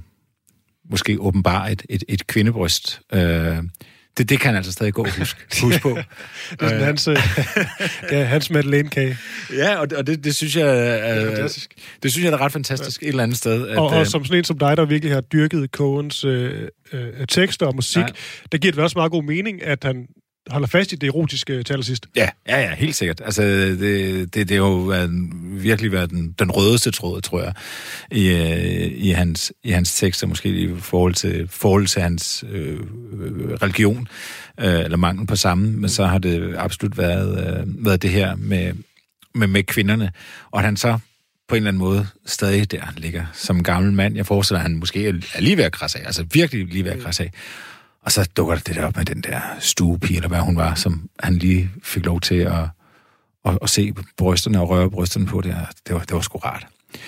måske 0.90 1.20
åbenbarer 1.20 1.70
et, 1.72 1.86
et, 1.90 2.04
et 2.10 2.28
kvindebryst, 2.28 3.02
øh, 3.14 3.58
det, 4.18 4.30
det 4.30 4.40
kan 4.40 4.48
han 4.48 4.56
altså 4.56 4.72
stadig 4.72 4.94
gå 4.94 5.04
og 5.04 5.18
huske, 5.18 5.40
huske 5.62 5.82
på. 5.90 5.90
Det 5.90 6.62
er 6.62 6.68
sådan 6.70 6.84
hans, 6.84 7.08
øh, 7.08 7.16
det 8.10 8.18
er 8.18 8.24
hans 8.24 8.50
Madeleine-kage. 8.50 9.18
Ja, 9.54 9.76
og, 9.76 9.90
det- 9.90 9.98
og 9.98 10.08
det, 10.08 10.24
det 10.24 10.36
synes 10.36 10.56
jeg 10.56 10.68
er, 11.00 11.26
fantastisk. 11.36 11.74
det 12.04 12.12
synes 12.12 12.26
jeg 12.26 12.34
er 12.34 12.42
ret 12.42 12.52
fantastisk 12.52 13.04
et 13.04 13.08
eller 13.10 13.24
andet 13.24 13.38
sted. 13.38 13.68
At, 13.68 13.78
Og, 13.78 13.88
og 13.88 14.00
øh, 14.00 14.06
som 14.06 14.26
sådan 14.26 14.38
en 14.38 14.44
som 14.44 14.58
dig, 14.58 14.78
der 14.78 14.86
virkelig 14.86 15.14
har 15.14 15.22
dyrket 15.22 15.70
Coens 15.72 16.24
øh, 16.26 16.68
øh, 16.94 17.28
tekster 17.30 17.66
og 17.66 17.76
musik, 17.76 17.98
Ja. 18.02 18.06
ja. 18.08 18.48
der 18.52 18.58
giver 18.58 18.72
det 18.72 18.84
også 18.84 18.98
meget 18.98 19.12
god 19.12 19.24
mening, 19.24 19.64
at 19.64 19.84
han 19.84 20.08
holder 20.50 20.68
fast 20.68 20.92
i 20.92 20.96
det 20.96 21.08
erotiske 21.08 21.64
til 21.64 21.84
sidst. 21.84 22.08
Ja, 22.16 22.30
ja, 22.48 22.60
ja, 22.62 22.76
helt 22.76 22.96
sikkert. 22.96 23.22
Altså, 23.26 23.42
det, 23.44 23.80
det, 24.34 24.50
det 24.50 24.52
har 24.52 24.56
jo 24.66 24.76
været, 24.76 25.10
en- 25.10 25.64
virkelig 25.64 25.92
været 25.92 26.10
den, 26.10 26.32
den 26.40 26.52
rødeste 26.52 26.92
tråd, 26.92 27.22
tror 27.22 27.42
jeg, 27.44 27.54
i, 28.12 28.28
øh, 28.30 28.92
i, 28.96 29.10
hans, 29.10 29.54
i 29.64 29.72
hans 29.72 29.96
tekster, 29.96 30.28
måske 30.28 30.50
i 30.50 30.70
forhold 30.80 31.14
til, 31.14 31.48
forhold 31.52 31.88
til 31.88 32.02
hans 32.02 32.44
øh, 32.52 32.80
religion, 33.62 34.08
øh, 34.60 34.80
eller 34.80 34.98
mangel 34.98 35.28
på 35.28 35.36
samme, 35.36 35.72
men 35.72 35.90
så 35.90 36.06
har 36.06 36.18
det 36.18 36.56
absolut 36.58 36.98
været, 36.98 37.60
øh, 37.62 37.86
været 37.86 38.02
det 38.02 38.10
her 38.10 38.36
med 38.36 38.74
med, 39.36 39.48
med 39.48 39.64
kvinderne, 39.64 40.12
og 40.52 40.60
at 40.60 40.66
han 40.66 40.78
så 40.78 41.00
på 41.48 41.56
en 41.56 41.58
eller 41.58 41.68
anden 41.68 41.80
måde 41.80 42.08
stadig 42.26 42.72
der 42.72 42.82
ligger 42.98 43.26
som 43.34 43.58
en 43.58 43.64
gammel 43.64 43.94
mand. 43.94 44.16
Jeg 44.16 44.26
forestiller, 44.26 44.60
at 44.60 44.64
han 44.70 44.76
måske 44.80 45.08
er 45.08 45.14
lige 45.40 45.58
ved 45.58 45.64
at 45.64 45.72
krasse 45.72 46.00
af, 46.00 46.06
altså 46.06 46.26
virkelig 46.34 46.66
lige 46.68 46.84
ved 46.86 46.92
at 46.92 47.00
krasse 47.00 47.24
af. 47.24 47.32
Og 48.06 48.12
så 48.12 48.30
dukker 48.38 48.56
det 48.56 48.76
der 48.76 48.86
op 48.86 48.98
med 48.98 49.06
den 49.06 49.22
der 49.22 49.42
stuepige, 49.60 50.16
eller 50.16 50.28
hvad 50.28 50.40
hun 50.40 50.58
var, 50.58 50.76
som 50.76 51.10
han 51.20 51.36
lige 51.36 51.72
fik 51.84 52.06
lov 52.06 52.22
til 52.22 52.36
at, 52.36 52.64
at, 53.46 53.58
at 53.62 53.70
se 53.70 53.94
brysterne 54.18 54.62
og 54.62 54.70
røre 54.70 54.90
brysterne 54.90 55.26
på. 55.26 55.42
Det, 55.42 55.58
det, 55.88 55.96
var, 55.96 56.02
det 56.02 56.14
var 56.14 56.22
sgu 56.22 56.38
rart. 56.38 56.68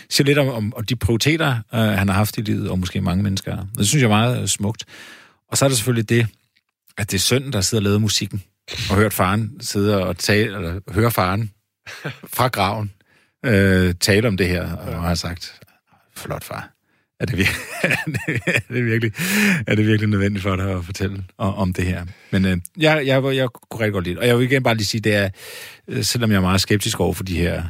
Så 0.09 0.23
lidt 0.23 0.37
om, 0.37 0.47
om, 0.47 0.73
om 0.75 0.85
de 0.85 0.95
prioriteter, 0.95 1.51
øh, 1.73 1.79
han 1.79 2.07
har 2.07 2.15
haft 2.15 2.37
i 2.37 2.41
livet, 2.41 2.69
og 2.69 2.79
måske 2.79 3.01
mange 3.01 3.23
mennesker. 3.23 3.65
Det 3.77 3.87
synes 3.87 4.01
jeg 4.01 4.07
er 4.07 4.15
meget 4.15 4.41
øh, 4.41 4.47
smukt. 4.47 4.85
Og 5.47 5.57
så 5.57 5.65
er 5.65 5.69
der 5.69 5.75
selvfølgelig 5.75 6.09
det, 6.09 6.27
at 6.97 7.11
det 7.11 7.17
er 7.17 7.21
sønnen, 7.21 7.53
der 7.53 7.61
sidder 7.61 7.81
og 7.81 7.83
laver 7.83 7.99
musikken, 7.99 8.43
og 8.89 8.95
hørt 8.95 9.13
faren 9.13 9.57
sidde 9.61 10.03
og 10.03 10.17
tale, 10.17 10.55
eller 10.55 10.79
høre 10.91 11.11
faren 11.11 11.51
fra 12.33 12.47
graven 12.47 12.91
øh, 13.45 13.95
tale 13.99 14.27
om 14.27 14.37
det 14.37 14.47
her, 14.47 14.75
og 14.75 15.03
har 15.03 15.15
sagt, 15.15 15.59
flot 16.15 16.43
far. 16.43 16.72
Er 17.23 17.25
det, 17.25 17.37
virkelig, 17.37 17.61
er, 18.69 18.73
det 18.73 18.85
virkelig, 18.85 19.13
er 19.67 19.75
det 19.75 19.87
virkelig 19.87 20.09
nødvendigt 20.09 20.43
for 20.43 20.55
dig 20.55 20.71
at 20.71 20.85
fortælle 20.85 21.23
om, 21.37 21.73
det 21.73 21.85
her? 21.85 22.05
Men 22.31 22.45
øh, 22.45 22.57
jeg, 22.77 23.03
jeg, 23.05 23.35
jeg 23.35 23.49
kunne 23.49 23.81
rigtig 23.81 23.93
godt 23.93 24.05
lide 24.05 24.19
Og 24.19 24.27
jeg 24.27 24.37
vil 24.37 24.51
igen 24.51 24.63
bare 24.63 24.75
lige 24.75 24.85
sige, 24.85 25.01
det 25.01 25.15
er, 25.15 25.29
øh, 25.87 26.03
selvom 26.03 26.31
jeg 26.31 26.37
er 26.37 26.41
meget 26.41 26.61
skeptisk 26.61 26.99
over 26.99 27.13
for 27.13 27.23
de 27.23 27.37
her 27.37 27.63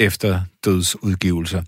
efterdødsudgivelser, 0.00 1.62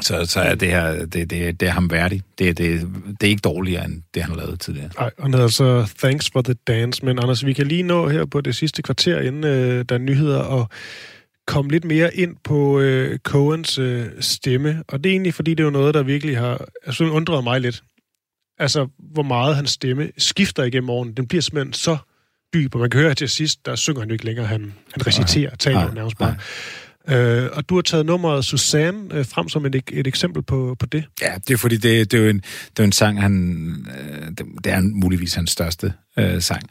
så, 0.00 0.26
så 0.26 0.40
er 0.40 0.54
det 0.54 0.68
her, 0.68 1.06
det, 1.06 1.30
det, 1.30 1.60
det 1.60 1.68
er 1.68 1.72
ham 1.72 1.90
værdigt. 1.90 2.24
Det, 2.38 2.58
det, 2.58 2.88
det 3.20 3.26
er 3.26 3.30
ikke 3.30 3.40
dårligere, 3.40 3.84
end 3.84 4.02
det, 4.14 4.22
han 4.22 4.30
har 4.30 4.38
lavet 4.38 4.60
tidligere. 4.60 4.90
Nej, 4.98 5.10
og 5.18 5.28
det 5.28 5.38
er 5.38 5.42
altså 5.42 5.92
Thanks 5.98 6.30
for 6.30 6.42
the 6.42 6.54
Dance. 6.54 7.04
Men 7.04 7.18
Anders, 7.18 7.46
vi 7.46 7.52
kan 7.52 7.66
lige 7.66 7.82
nå 7.82 8.08
her 8.08 8.24
på 8.24 8.40
det 8.40 8.56
sidste 8.56 8.82
kvarter, 8.82 9.20
inden 9.20 9.44
øh, 9.44 9.84
der 9.88 9.94
er 9.94 9.98
nyheder, 9.98 10.38
og 10.38 10.68
komme 11.48 11.70
lidt 11.70 11.84
mere 11.84 12.16
ind 12.16 12.36
på 12.44 12.80
øh, 12.80 13.18
Coens 13.18 13.78
øh, 13.78 14.06
stemme. 14.20 14.82
Og 14.88 15.04
det 15.04 15.10
er 15.10 15.14
egentlig, 15.14 15.34
fordi 15.34 15.50
det 15.50 15.60
er 15.60 15.64
jo 15.64 15.70
noget, 15.70 15.94
der 15.94 16.02
virkelig 16.02 16.38
har 16.38 16.64
altså, 16.86 17.04
undret 17.04 17.44
mig 17.44 17.60
lidt. 17.60 17.82
Altså, 18.58 18.88
hvor 18.98 19.22
meget 19.22 19.56
hans 19.56 19.70
stemme 19.70 20.08
skifter 20.18 20.64
igennem 20.64 20.90
årene. 20.90 21.12
Den 21.14 21.26
bliver 21.26 21.42
simpelthen 21.42 21.72
så 21.72 21.96
dyb, 22.54 22.74
og 22.74 22.80
man 22.80 22.90
kan 22.90 23.00
høre, 23.00 23.14
til 23.14 23.28
sidst, 23.28 23.66
der 23.66 23.76
synger 23.76 24.00
han 24.00 24.08
jo 24.08 24.12
ikke 24.12 24.24
længere. 24.24 24.46
Han, 24.46 24.74
han 24.92 25.06
reciterer, 25.06 25.56
taler 25.56 25.82
jo 25.82 25.94
nærmest 25.94 26.18
bare. 26.18 26.36
Øh, 27.08 27.48
og 27.52 27.68
du 27.68 27.74
har 27.74 27.82
taget 27.82 28.06
nummeret 28.06 28.44
Susanne 28.44 29.14
øh, 29.14 29.26
frem 29.26 29.48
som 29.48 29.66
et, 29.66 29.82
et 29.92 30.06
eksempel 30.06 30.42
på, 30.42 30.76
på 30.78 30.86
det. 30.86 31.04
Ja, 31.22 31.34
det 31.48 31.54
er 31.54 31.58
fordi, 31.58 31.76
det, 31.76 32.12
det, 32.12 32.18
er 32.18 32.22
jo 32.22 32.28
en, 32.28 32.36
det 32.36 32.78
er 32.78 32.82
jo 32.82 32.84
en 32.84 32.92
sang, 32.92 33.22
han, 33.22 33.86
øh, 34.00 34.28
det, 34.28 34.46
det 34.64 34.72
er 34.72 34.80
muligvis 34.80 35.34
hans 35.34 35.50
største 35.50 35.92
øh, 36.18 36.42
sang. 36.42 36.62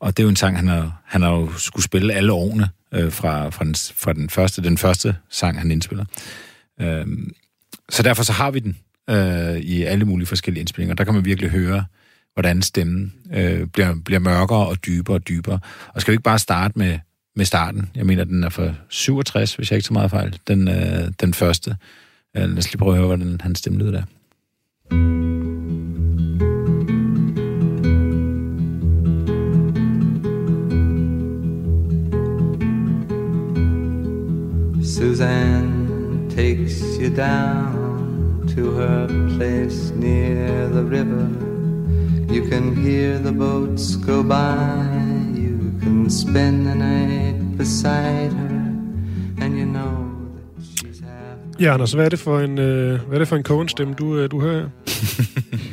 Og 0.00 0.16
det 0.16 0.22
er 0.22 0.24
jo 0.24 0.30
en 0.30 0.36
sang, 0.36 0.56
han 0.56 0.68
har, 0.68 1.02
han 1.06 1.22
har 1.22 1.30
jo 1.30 1.52
skulle 1.56 1.84
spille 1.84 2.14
alle 2.14 2.32
årene 2.32 2.68
øh, 2.94 3.12
fra, 3.12 3.48
fra, 3.48 3.64
den, 3.64 3.74
fra 3.74 4.12
den, 4.12 4.30
første, 4.30 4.62
den 4.62 4.78
første 4.78 5.16
sang, 5.30 5.58
han 5.58 5.70
indspiller. 5.70 6.04
Øh, 6.80 7.06
så 7.88 8.02
derfor 8.02 8.22
så 8.22 8.32
har 8.32 8.50
vi 8.50 8.58
den 8.58 8.76
øh, 9.10 9.56
i 9.56 9.82
alle 9.82 10.04
mulige 10.04 10.26
forskellige 10.26 10.60
indspillinger. 10.60 10.94
Der 10.94 11.04
kan 11.04 11.14
man 11.14 11.24
virkelig 11.24 11.50
høre, 11.50 11.84
hvordan 12.34 12.62
stemmen 12.62 13.14
øh, 13.32 13.66
bliver, 13.66 13.94
bliver 14.04 14.18
mørkere 14.18 14.66
og 14.66 14.86
dybere 14.86 15.16
og 15.16 15.28
dybere. 15.28 15.58
Og 15.88 16.00
skal 16.00 16.12
vi 16.12 16.14
ikke 16.14 16.22
bare 16.22 16.38
starte 16.38 16.78
med 16.78 16.98
med 17.36 17.44
starten. 17.44 17.90
Jeg 17.94 18.06
mener, 18.06 18.24
den 18.24 18.44
er 18.44 18.48
fra 18.48 18.74
67, 18.88 19.54
hvis 19.54 19.70
jeg 19.70 19.76
ikke 19.76 19.86
så 19.86 19.92
meget 19.92 20.10
fejl. 20.10 20.38
Den, 20.48 20.68
øh, 20.68 21.12
den 21.20 21.34
første. 21.34 21.76
Øh, 22.36 22.48
lad 22.48 22.58
os 22.58 22.72
lige 22.72 22.78
prøve 22.78 22.92
at 22.92 22.98
høre, 22.98 23.06
hvordan 23.06 23.40
hans 23.40 23.58
stemme 23.58 23.78
lyder 23.78 23.90
der. 23.90 24.02
Suzanne 34.92 36.28
takes 36.28 36.82
you 36.98 37.08
down 37.08 38.44
to 38.54 38.72
her 38.72 39.06
place 39.36 39.90
near 39.96 40.68
the 40.68 40.84
river. 40.84 41.28
You 42.34 42.42
can 42.50 42.76
hear 42.76 43.18
the 43.18 43.32
boats 43.32 43.96
go 43.96 44.22
by. 44.22 44.92
You 45.34 45.72
can 45.80 46.10
spend 46.10 46.66
the 46.66 46.74
night 46.74 47.56
beside 47.56 48.32
her, 48.32 48.54
and 49.42 49.58
you 49.58 49.64
know 49.64 49.96
that 50.56 50.64
she's 50.76 51.00
half... 51.00 51.38
Ja, 51.60 51.72
Anders, 51.72 51.92
hvad 51.92 52.04
er 52.04 52.08
det 52.08 52.18
for 52.18 52.40
en, 52.40 52.58
øh, 52.58 53.00
hvad 53.00 53.14
er 53.14 53.18
det 53.18 53.28
for 53.28 53.36
en 53.36 53.42
Cohen-stemme, 53.42 53.94
du, 53.94 54.16
øh, 54.16 54.30
du 54.30 54.40
hører 54.40 54.68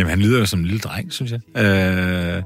Jamen, 0.00 0.10
han 0.10 0.20
lyder 0.20 0.38
jo 0.38 0.46
som 0.46 0.60
en 0.60 0.66
lille 0.66 0.80
dreng, 0.80 1.12
synes 1.12 1.32
jeg. 1.32 1.40
Øh, 1.64 2.42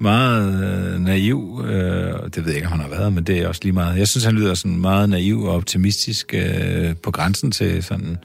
meget 0.00 0.94
øh, 0.94 1.00
naiv. 1.00 1.64
Øh, 1.68 2.12
det 2.34 2.36
ved 2.36 2.46
jeg 2.46 2.54
ikke, 2.54 2.66
om 2.66 2.72
han 2.72 2.80
har 2.80 2.88
været, 2.88 3.12
men 3.12 3.24
det 3.24 3.38
er 3.38 3.48
også 3.48 3.60
lige 3.64 3.72
meget. 3.72 3.98
Jeg 3.98 4.08
synes, 4.08 4.24
han 4.24 4.34
lyder 4.34 4.54
sådan 4.54 4.76
meget 4.76 5.08
naiv 5.08 5.42
og 5.42 5.54
optimistisk 5.54 6.34
øh, 6.34 6.96
på 7.02 7.10
grænsen 7.10 7.50
til 7.50 7.82
sådan 7.82 8.16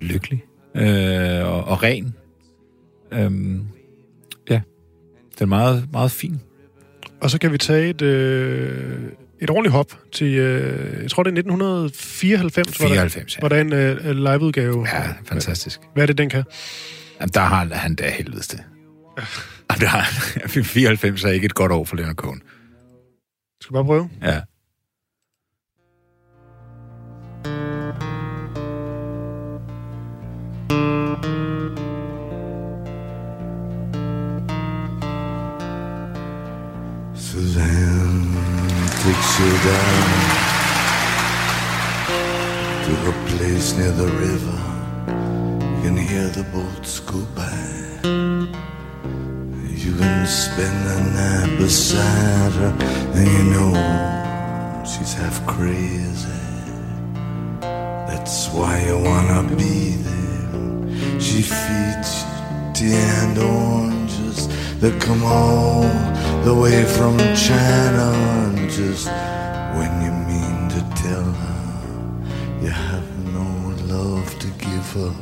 lykkelig 0.00 0.44
øh, 0.76 1.46
og, 1.46 1.64
og 1.64 1.82
ren. 1.82 2.14
Øh, 3.12 3.30
ja, 4.50 4.60
det 5.34 5.40
er 5.40 5.46
meget, 5.46 5.88
meget 5.92 6.10
fin. 6.10 6.40
Og 7.20 7.30
så 7.30 7.38
kan 7.38 7.52
vi 7.52 7.58
tage 7.58 7.88
et, 7.88 8.02
øh, 8.02 8.98
et 9.40 9.50
ordentligt 9.50 9.72
hop 9.72 9.98
til, 10.12 10.34
øh, 10.34 11.02
jeg 11.02 11.10
tror 11.10 11.22
det 11.22 11.30
er 11.30 11.38
1994, 11.38 12.78
94, 12.78 13.34
hvor 13.36 13.48
der, 13.48 13.56
ja. 13.62 13.64
hvor 13.64 13.72
der 13.72 13.86
er 13.86 14.00
en 14.00 14.08
øh, 14.10 14.16
liveudgave. 14.16 14.86
Ja, 14.88 15.02
fantastisk. 15.24 15.80
Hvad 15.94 16.02
er 16.02 16.06
det, 16.06 16.18
den 16.18 16.30
kan? 16.30 16.44
Jamen, 17.20 17.32
der 17.34 17.40
har 17.40 17.64
han 17.74 17.94
da 17.94 18.10
helvedes 18.10 18.48
det. 18.48 18.64
Jamen, 19.70 19.80
der 19.84 19.86
har, 19.86 20.02
94 20.48 21.24
er 21.24 21.28
ikke 21.38 21.44
et 21.44 21.54
godt 21.54 21.72
år 21.72 21.84
for 21.84 21.96
Leonard 21.96 22.16
Cohen. 22.16 22.42
Skal 23.60 23.72
vi 23.72 23.74
bare 23.74 23.84
prøve? 23.84 24.10
Ja. 24.22 24.40
Suzanne 37.14 38.34
takes 39.02 39.40
you 39.40 39.50
down 39.68 40.08
to 42.84 42.92
a 43.10 43.14
place 43.26 43.76
near 43.76 43.92
the 43.92 44.06
river. 44.06 44.67
Can 45.82 45.96
hear 45.96 46.28
the 46.28 46.42
boats 46.52 47.00
go 47.00 47.20
by. 47.34 47.58
You 49.84 49.92
can 49.96 50.26
spend 50.26 50.78
the 50.88 50.98
night 51.14 51.58
beside 51.58 52.52
her, 52.60 52.74
and 53.14 53.28
you 53.36 53.44
know 53.54 53.72
she's 54.84 55.14
half 55.14 55.46
crazy. 55.46 56.28
That's 58.08 58.48
why 58.48 58.84
you 58.86 58.98
wanna 58.98 59.42
be 59.56 59.96
there. 60.06 61.20
She 61.20 61.42
feeds 61.42 62.24
you 62.24 62.72
tea 62.74 62.94
and 63.22 63.38
oranges 63.38 64.48
that 64.80 65.00
come 65.00 65.22
all 65.22 65.82
the 66.44 66.54
way 66.54 66.84
from 66.84 67.16
China. 67.34 68.12
And 68.56 68.68
just 68.68 69.08
when 69.78 69.92
you 70.04 70.12
mean 70.30 70.68
to 70.74 70.80
tell 71.02 71.28
her 71.44 71.62
you 72.62 72.70
have 72.70 73.08
no 73.32 73.48
love 73.94 74.38
to 74.40 74.48
give 74.58 74.92
her, 74.92 75.14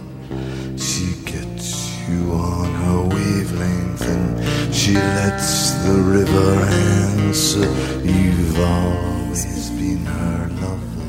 she 0.79 1.07
gets 1.33 1.69
you 2.09 2.33
on 2.33 2.69
her 2.83 3.01
wavelength 3.15 4.09
and 4.15 4.75
she 4.75 4.95
lets 4.95 5.71
the 5.85 5.97
river 6.17 6.51
answer. 6.87 7.67
You've 8.05 8.61
always 8.61 9.71
been 9.71 10.07
her 10.07 10.49
lover. 10.61 11.07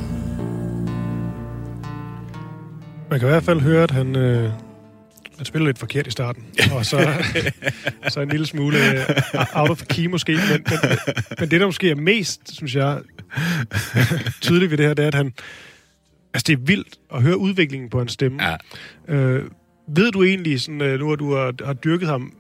Man 3.10 3.20
kan 3.20 3.28
i 3.28 3.32
hvert 3.32 3.44
fald 3.44 3.60
høre, 3.60 3.84
at 3.84 3.92
han, 3.92 4.16
øh, 4.16 4.52
han 5.38 5.46
spiller 5.46 5.66
lidt 5.66 5.80
forkert 5.80 6.08
i 6.08 6.12
starten. 6.12 6.46
Og 6.72 6.86
så, 6.86 7.14
så 8.14 8.22
en 8.22 8.30
lille 8.30 8.46
smule 8.46 8.78
øh, 8.78 9.06
out 9.54 9.70
of 9.70 9.82
key 9.90 10.06
måske. 10.06 10.32
Men, 10.32 10.64
men, 10.70 10.80
men 11.40 11.52
det, 11.52 11.60
der 11.60 11.66
måske 11.66 11.90
er 11.92 11.96
mest, 11.96 12.56
synes 12.56 12.76
jeg, 12.76 13.00
tydeligt 14.42 14.72
ved 14.72 14.78
det 14.78 14.86
her, 14.86 14.94
det 14.94 15.04
er, 15.04 15.08
at 15.08 15.16
han... 15.16 15.34
Altså, 16.38 16.46
det 16.48 16.54
er 16.54 16.66
vildt 16.66 17.00
at 17.16 17.22
høre 17.22 17.38
udviklingen 17.38 17.90
på 17.90 17.98
hans 17.98 18.12
stemme. 18.12 18.44
Ja. 18.44 18.56
Øh, 19.16 19.44
ved 19.96 20.12
du 20.12 20.24
egentlig, 20.24 20.62
sådan, 20.62 20.82
øh, 20.82 21.00
nu 21.00 21.14
at 21.14 21.20
du 21.20 21.36
har, 21.36 21.66
har 21.66 21.74
dyrket 21.74 22.10
ham, 22.10 22.34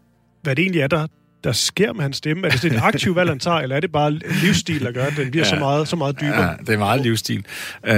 hvad 0.43 0.55
det 0.55 0.61
egentlig 0.61 0.81
er, 0.81 0.87
der, 0.87 1.07
der 1.43 1.51
sker 1.51 1.93
med 1.93 2.01
hans 2.01 2.17
stemme? 2.17 2.47
Er 2.47 2.51
det 2.51 2.59
sådan 2.59 2.77
et 2.77 2.83
aktivt 2.83 3.15
valg, 3.15 3.29
han 3.29 3.39
tager, 3.39 3.57
eller 3.57 3.75
er 3.75 3.79
det 3.79 3.91
bare 3.91 4.11
livsstil, 4.11 4.83
der 4.83 4.91
gør, 4.91 5.05
at 5.05 5.13
den 5.17 5.31
bliver 5.31 5.45
ja. 5.45 5.49
så, 5.49 5.59
meget, 5.59 5.87
så 5.87 5.95
meget 5.95 6.19
dybere? 6.21 6.41
Ja, 6.43 6.53
det 6.59 6.69
er 6.69 6.77
meget 6.77 7.01
livsstil. 7.01 7.45
Øh, 7.83 7.93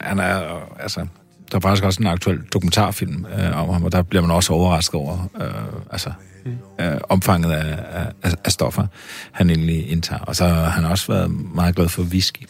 han 0.00 0.18
er, 0.18 0.68
altså, 0.80 1.06
der 1.50 1.56
er 1.56 1.60
faktisk 1.60 1.84
også 1.84 2.02
en 2.02 2.06
aktuel 2.06 2.40
dokumentarfilm 2.52 3.26
øh, 3.38 3.62
om 3.62 3.68
ham, 3.72 3.84
og 3.84 3.92
der 3.92 4.02
bliver 4.02 4.22
man 4.22 4.30
også 4.30 4.52
overrasket 4.52 4.94
over 4.94 5.30
øh, 5.40 5.82
altså, 5.90 6.12
mm. 6.44 6.56
øh, 6.80 7.00
omfanget 7.08 7.52
af, 7.52 7.78
af, 8.22 8.34
af 8.44 8.52
stoffer, 8.52 8.86
han 9.32 9.50
egentlig 9.50 9.90
indtager. 9.90 10.20
Og 10.20 10.36
så 10.36 10.44
har 10.44 10.70
han 10.70 10.84
også 10.84 11.12
været 11.12 11.30
meget 11.54 11.76
glad 11.76 11.88
for 11.88 12.02
whisky. 12.02 12.42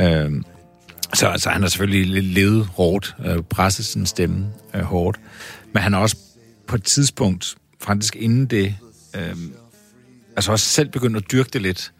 Øh, 0.00 0.32
så 1.14 1.26
altså, 1.26 1.50
han 1.50 1.62
har 1.62 1.68
selvfølgelig 1.68 2.22
levet 2.22 2.66
hårdt, 2.66 3.16
øh, 3.24 3.42
presset 3.42 3.84
sin 3.84 4.06
stemme 4.06 4.46
øh, 4.74 4.82
hårdt. 4.82 5.20
Men 5.74 5.82
han 5.82 5.92
har 5.92 6.00
også 6.00 6.16
på 6.66 6.76
et 6.76 6.84
tidspunkt, 6.84 7.54
faktisk 7.80 8.16
inden 8.16 8.46
det, 8.46 8.74
øh, 9.16 9.36
altså 10.36 10.52
også 10.52 10.66
selv 10.66 10.88
begyndt 10.88 11.16
at 11.16 11.32
dyrke 11.32 11.50
det 11.52 11.62
lidt. 11.62 11.92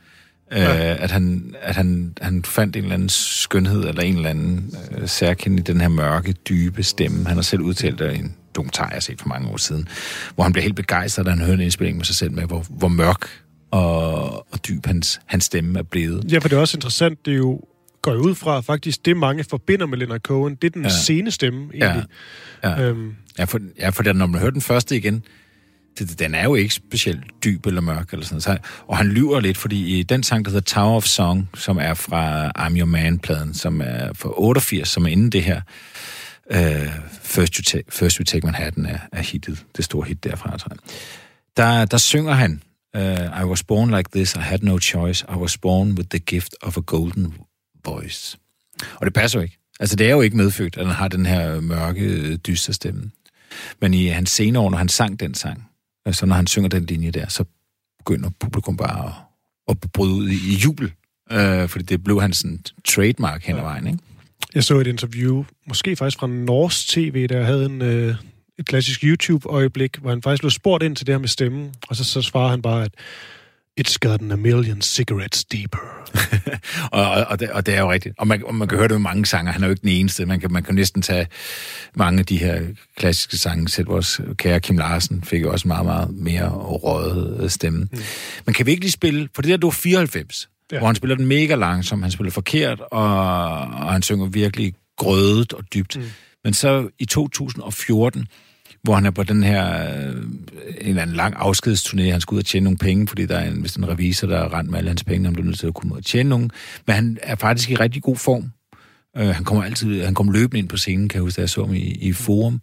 Ja. 0.53 0.93
Øh, 0.93 1.03
at 1.03 1.11
han, 1.11 1.55
at 1.63 1.77
han, 1.77 2.15
han 2.21 2.45
fandt 2.45 2.77
en 2.77 2.83
eller 2.83 2.95
anden 2.95 3.09
skønhed, 3.09 3.85
eller 3.85 4.03
en 4.03 4.17
eller 4.17 4.31
anden 4.31 4.75
øh, 4.99 5.09
særkende 5.09 5.59
i 5.59 5.63
den 5.63 5.81
her 5.81 5.89
mørke, 5.89 6.33
dybe 6.33 6.83
stemme. 6.83 7.27
Han 7.27 7.37
har 7.37 7.43
selv 7.43 7.61
udtalt 7.61 7.99
det 7.99 8.13
i 8.13 8.19
en 8.19 8.37
dokumentar, 8.55 8.85
jeg 8.85 8.93
har 8.93 9.01
set 9.01 9.21
for 9.21 9.29
mange 9.29 9.51
år 9.51 9.57
siden, 9.57 9.89
hvor 10.35 10.45
han 10.45 10.53
blev 10.53 10.63
helt 10.63 10.77
begejstret, 10.77 11.27
da 11.27 11.31
han 11.31 11.41
hørte 11.41 11.55
en 11.55 11.61
indspilling 11.61 11.97
med 11.97 12.05
sig 12.05 12.17
selv 12.17 12.33
med, 12.33 12.45
hvor, 12.45 12.65
hvor 12.69 12.89
mørk 12.89 13.29
og, 13.71 14.53
og 14.53 14.69
dyb 14.69 14.87
hans, 14.87 15.21
hans 15.27 15.45
stemme 15.45 15.79
er 15.79 15.83
blevet. 15.83 16.33
Ja, 16.33 16.39
for 16.39 16.49
det 16.49 16.57
er 16.57 16.61
også 16.61 16.77
interessant, 16.77 17.27
det 17.27 17.33
er 17.33 17.37
jo 17.37 17.61
går 18.03 18.13
jo 18.13 18.19
ud 18.19 18.35
fra 18.35 18.61
faktisk 18.61 19.05
det, 19.07 19.17
mange 19.17 19.45
forbinder 19.45 19.87
med 19.87 19.99
Leonard 19.99 20.21
Cohen. 20.21 20.55
Det 20.55 20.65
er 20.67 20.71
den 20.71 20.83
ja. 20.83 20.89
Ja. 20.89 20.95
sene 20.95 21.31
stemme, 21.31 21.71
egentlig. 21.75 22.05
Ja. 22.65 22.81
Øhm, 22.83 23.15
Ja, 23.39 23.45
for, 23.45 23.59
ja, 23.79 23.89
for 23.91 24.03
da- 24.03 24.13
når 24.13 24.27
man 24.27 24.41
hører 24.41 24.51
den 24.51 24.61
første 24.61 24.97
igen, 24.97 25.23
det, 25.99 26.19
den 26.19 26.35
er 26.35 26.45
jo 26.45 26.55
ikke 26.55 26.75
specielt 26.75 27.21
dyb 27.45 27.67
eller 27.67 27.81
mørk 27.81 28.13
eller 28.13 28.27
sådan. 28.27 28.41
Så, 28.41 28.59
og 28.87 28.97
han 28.97 29.07
lyver 29.09 29.41
lidt, 29.41 29.57
fordi 29.59 29.99
i 29.99 30.03
den 30.03 30.23
sang, 30.23 30.45
der 30.45 30.51
hedder 30.51 30.65
Tower 30.75 30.97
of 30.97 31.05
Song, 31.05 31.49
som 31.55 31.79
er 31.79 31.95
fra 31.95 32.49
I'm 32.59 32.79
Your 32.79 32.85
Man-pladen, 32.87 33.55
som 33.55 33.81
er 33.85 34.13
fra 34.15 34.31
88, 34.41 34.89
som 34.89 35.05
er 35.05 35.09
inden 35.09 35.31
det 35.33 35.43
her, 35.43 35.61
uh, 36.55 36.89
First, 37.23 37.55
you 37.57 37.63
take, 37.63 37.85
First 37.93 38.17
You 38.17 38.25
Take 38.25 38.47
Manhattan 38.47 38.87
er, 38.87 38.99
er 39.13 39.23
hittet, 39.23 39.65
det 39.77 39.85
store 39.85 40.05
hit 40.07 40.25
derfra, 40.25 40.57
tror 40.59 40.71
jeg. 40.71 40.79
Der, 41.57 41.85
der 41.85 41.99
synger 41.99 42.33
han, 42.33 42.63
uh, 42.97 43.41
I 43.43 43.45
was 43.45 43.63
born 43.63 43.91
like 43.97 44.11
this, 44.15 44.35
I 44.35 44.39
had 44.39 44.59
no 44.63 44.79
choice, 44.79 45.25
I 45.29 45.35
was 45.37 45.59
born 45.59 45.91
with 45.93 46.09
the 46.09 46.19
gift 46.19 46.55
of 46.63 46.77
a 46.77 46.81
golden 46.87 47.35
voice. 47.85 48.39
Og 48.95 49.07
det 49.07 49.15
passer 49.15 49.39
jo 49.39 49.43
ikke. 49.43 49.59
Altså, 49.81 49.97
det 49.97 50.07
er 50.07 50.11
jo 50.11 50.21
ikke 50.21 50.37
medfødt, 50.37 50.77
at 50.77 50.87
han 50.87 50.95
har 50.95 51.09
den 51.09 51.27
her 51.27 51.61
mørke, 51.61 52.37
dyster 52.37 52.73
stemme. 52.73 53.11
Men 53.81 53.95
i 53.95 54.07
hans 54.07 54.31
senere 54.31 54.63
år, 54.63 54.71
når 54.71 54.79
han 54.79 54.89
sang 54.89 55.21
den 55.21 55.35
sang, 55.35 55.69
altså 56.07 56.27
når 56.27 56.35
han 56.35 56.47
synger 56.47 56.69
den 56.69 56.87
linje 56.87 57.11
der, 57.11 57.29
så 57.29 57.45
begynder 57.99 58.31
publikum 58.41 58.77
bare 58.77 59.15
at, 59.69 59.77
at 59.85 59.91
bryde 59.93 60.15
ud 60.15 60.29
i, 60.29 60.55
jubel. 60.65 60.93
Øh, 61.33 61.69
fordi 61.69 61.85
det 61.85 62.05
blev 62.05 62.21
hans 62.21 62.37
sådan, 62.37 62.61
trademark 62.89 63.45
hen 63.45 63.57
ad 63.57 63.63
vejen, 63.63 63.87
ikke? 63.87 63.99
Jeg 64.55 64.65
så 64.65 64.79
et 64.79 64.87
interview, 64.87 65.45
måske 65.67 65.97
faktisk 65.97 66.19
fra 66.19 66.27
Norsk 66.27 66.89
TV, 66.89 67.29
der 67.29 67.45
havde 67.45 67.67
en, 67.67 67.83
øh, 67.83 68.15
et 68.59 68.67
klassisk 68.67 69.05
YouTube-øjeblik, 69.05 69.97
hvor 69.97 70.11
han 70.11 70.23
faktisk 70.23 70.43
blev 70.43 70.51
spurgt 70.51 70.83
ind 70.83 70.97
til 70.97 71.07
det 71.07 71.13
her 71.13 71.19
med 71.19 71.29
stemmen, 71.29 71.75
og 71.89 71.97
så, 71.97 72.05
så 72.05 72.23
svarer 72.23 72.51
han 72.51 72.63
bare, 72.63 72.85
at 72.85 72.93
It's 73.77 73.99
gotten 73.99 74.33
a 74.33 74.37
million 74.37 74.83
cigarettes 74.83 75.45
deeper. 75.45 75.79
og, 76.93 77.11
og, 77.11 77.41
det, 77.41 77.51
og 77.51 77.67
det 77.67 77.75
er 77.75 77.81
jo 77.81 77.93
rigtigt. 77.93 78.15
Og 78.19 78.27
man, 78.27 78.45
og 78.45 78.55
man 78.55 78.69
kan 78.69 78.79
høre 78.79 78.89
det 78.89 78.95
med 78.95 79.11
mange 79.11 79.27
sanger. 79.27 79.53
Han 79.53 79.63
er 79.63 79.67
jo 79.67 79.71
ikke 79.71 79.81
den 79.81 79.89
eneste. 79.89 80.27
Man 80.27 80.41
kan, 80.41 80.53
man 80.53 80.63
kan 80.63 80.75
næsten 80.75 81.03
tage 81.03 81.27
mange 81.95 82.19
af 82.19 82.27
de 82.27 82.39
her 82.39 82.63
klassiske 82.97 83.37
sange. 83.37 83.69
Selv 83.69 83.89
vores 83.89 84.21
kære 84.37 84.61
Kim 84.61 84.79
Larsen 84.79 85.23
fik 85.25 85.43
jo 85.43 85.53
også 85.53 85.69
meget, 85.69 85.87
meget 85.87 86.11
mere 86.15 86.49
røget 86.49 87.53
stemme. 87.53 87.89
Mm. 87.93 87.99
Men 88.47 88.55
kan 88.55 88.67
vi 88.67 88.71
ikke 88.71 88.83
lige 88.83 88.93
spille... 88.93 89.29
For 89.35 89.43
det 89.43 89.49
der, 89.51 89.57
du 89.57 89.67
var 89.67 89.73
94, 89.73 90.49
ja. 90.73 90.79
hvor 90.79 90.87
han 90.87 90.97
spiller 90.97 91.17
den 91.17 91.27
mega 91.27 91.55
langsom, 91.55 92.03
han 92.03 92.11
spiller 92.11 92.31
forkert, 92.31 92.81
og, 92.81 93.21
og 93.61 93.93
han 93.93 94.03
synger 94.03 94.27
virkelig 94.27 94.75
grødet 94.97 95.53
og 95.53 95.65
dybt. 95.75 95.97
Mm. 95.97 96.05
Men 96.45 96.55
så 96.55 96.89
i 96.99 97.05
2014 97.05 98.27
hvor 98.83 98.95
han 98.95 99.07
er 99.07 99.11
på 99.11 99.23
den 99.23 99.43
her 99.43 99.89
øh, 99.97 100.15
en 100.15 100.89
eller 100.89 101.03
anden 101.03 101.17
lang 101.17 101.35
afskedsturné. 101.37 102.03
Han 102.03 102.21
skal 102.21 102.35
ud 102.35 102.39
og 102.39 102.45
tjene 102.45 102.65
nogle 102.65 102.79
penge, 102.79 103.09
fordi 103.09 103.27
der 103.27 103.39
er 103.39 103.51
en, 103.51 103.61
hvis 103.61 103.77
en 103.77 103.89
revisor, 103.89 104.27
der 104.27 104.39
er 104.39 104.59
rent 104.59 104.71
med 104.71 104.79
alle 104.79 104.89
hans 104.89 105.05
penge. 105.05 105.25
Han 105.25 105.33
bliver 105.33 105.47
nødt 105.47 105.59
til 105.59 105.67
at 105.67 105.75
komme 105.75 105.93
ud 105.93 105.99
og 105.99 106.05
tjene 106.05 106.29
nogle. 106.29 106.51
Men 106.87 106.95
han 106.95 107.19
er 107.23 107.35
faktisk 107.35 107.71
i 107.71 107.75
rigtig 107.75 108.03
god 108.03 108.17
form. 108.17 108.53
Øh, 109.17 109.29
han 109.29 109.45
kommer 109.45 109.65
altid, 109.65 110.05
han 110.05 110.15
kommer 110.15 110.33
løbende 110.33 110.59
ind 110.59 110.69
på 110.69 110.77
scenen, 110.77 111.09
kan 111.09 111.17
jeg 111.17 111.23
huske, 111.23 111.37
da 111.37 111.43
jeg 111.43 111.51
så 111.51 111.65
ham 111.65 111.75
i, 111.75 111.79
i 111.81 112.13
forum. 112.13 112.61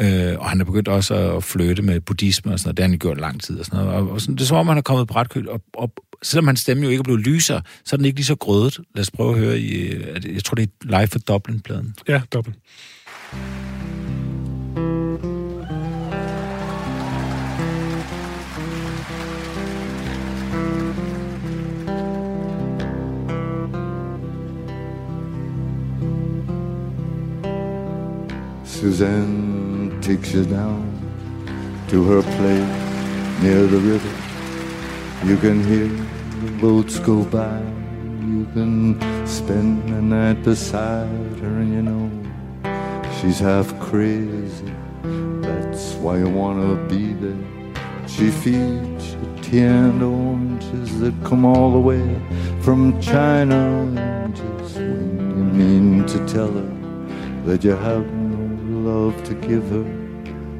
Øh, 0.00 0.38
og 0.38 0.50
han 0.50 0.60
er 0.60 0.64
begyndt 0.64 0.88
også 0.88 1.14
at 1.14 1.44
flytte 1.44 1.82
med 1.82 2.00
buddhisme 2.00 2.52
og 2.52 2.58
sådan 2.58 2.68
noget. 2.68 2.76
Det 2.76 2.82
har 2.84 2.88
han 2.88 2.98
gjort 2.98 3.20
lang 3.20 3.42
tid 3.42 3.58
og 3.58 3.64
sådan 3.64 3.84
noget. 3.84 3.94
Og, 3.94 4.10
og 4.10 4.20
sådan, 4.20 4.34
det 4.34 4.40
er 4.40 4.46
som 4.46 4.56
om, 4.56 4.68
han 4.68 4.78
er 4.78 4.82
kommet 4.82 5.08
på 5.08 5.14
ret 5.14 5.28
køl. 5.30 5.48
Og, 5.48 5.60
og 5.74 5.92
selvom 6.22 6.46
hans 6.46 6.60
stemme 6.60 6.82
jo 6.82 6.88
ikke 6.88 7.00
er 7.00 7.04
blevet 7.04 7.20
lysere, 7.20 7.62
så 7.84 7.96
er 7.96 7.96
den 7.96 8.06
ikke 8.06 8.16
lige 8.16 8.26
så 8.26 8.34
grødet. 8.34 8.80
Lad 8.94 9.00
os 9.00 9.10
prøve 9.10 9.32
at 9.32 9.38
høre 9.38 9.58
i, 9.58 9.80
øh, 9.80 10.34
jeg 10.34 10.44
tror 10.44 10.54
det 10.54 10.62
er 10.62 10.98
Live 10.98 11.06
for 11.06 11.18
Dublin-pladen. 11.18 11.94
Ja, 12.08 12.20
Dublin. 12.32 12.54
Suzanne 28.84 29.98
takes 30.02 30.34
you 30.34 30.44
down 30.44 30.84
to 31.88 32.04
her 32.04 32.20
place 32.20 33.42
near 33.42 33.66
the 33.66 33.78
river. 33.78 34.14
You 35.24 35.38
can 35.38 35.64
hear 35.64 35.88
the 36.44 36.52
boats 36.60 36.98
go 36.98 37.24
by. 37.24 37.62
You 38.20 38.46
can 38.52 39.00
spend 39.26 39.88
the 39.88 40.02
night 40.02 40.42
beside 40.42 41.08
her, 41.40 41.54
and 41.62 41.72
you 41.72 41.80
know 41.80 42.10
she's 43.16 43.38
half 43.38 43.72
crazy. 43.80 44.70
That's 45.40 45.94
why 45.94 46.18
you 46.18 46.28
wanna 46.28 46.76
be 46.86 47.14
there. 47.14 47.42
She 48.06 48.30
feeds 48.30 49.14
you 49.14 49.28
tender 49.40 50.04
oranges 50.04 51.00
that 51.00 51.14
come 51.24 51.46
all 51.46 51.72
the 51.72 51.84
way 51.90 52.04
from 52.60 53.00
China. 53.00 53.60
And 53.96 54.36
just 54.36 54.76
when 54.76 55.36
you 55.38 55.44
mean 55.60 56.04
to 56.04 56.18
tell 56.26 56.52
her 56.52 56.70
that 57.46 57.64
you 57.64 57.76
have 57.76 58.23
love 58.84 59.12
to 59.24 59.34
give 59.48 59.62
her, 59.72 59.84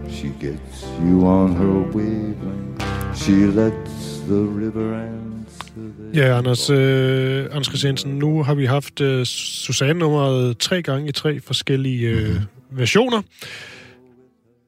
she 0.09 0.29
gets 0.41 0.87
you 1.01 1.27
on 1.27 1.57
her 1.57 1.95
wavelength. 1.95 2.85
She 3.16 3.33
lets 3.33 4.20
the 4.29 4.41
river 4.61 4.95
answer. 4.95 5.75
the- 5.77 6.18
Ja, 6.20 6.39
Anders, 6.39 6.70
øh, 6.70 7.45
Anders 7.51 7.66
Christiansen, 7.66 8.18
nu 8.18 8.43
har 8.43 8.55
vi 8.55 8.64
haft 8.64 9.01
øh, 9.01 9.25
Susanne-nummeret 9.27 10.59
tre 10.59 10.83
gange 10.83 11.09
i 11.09 11.12
tre 11.12 11.41
forskellige 11.41 12.09
øh, 12.09 12.29
Mhm. 12.35 12.39
versioner. 12.70 13.22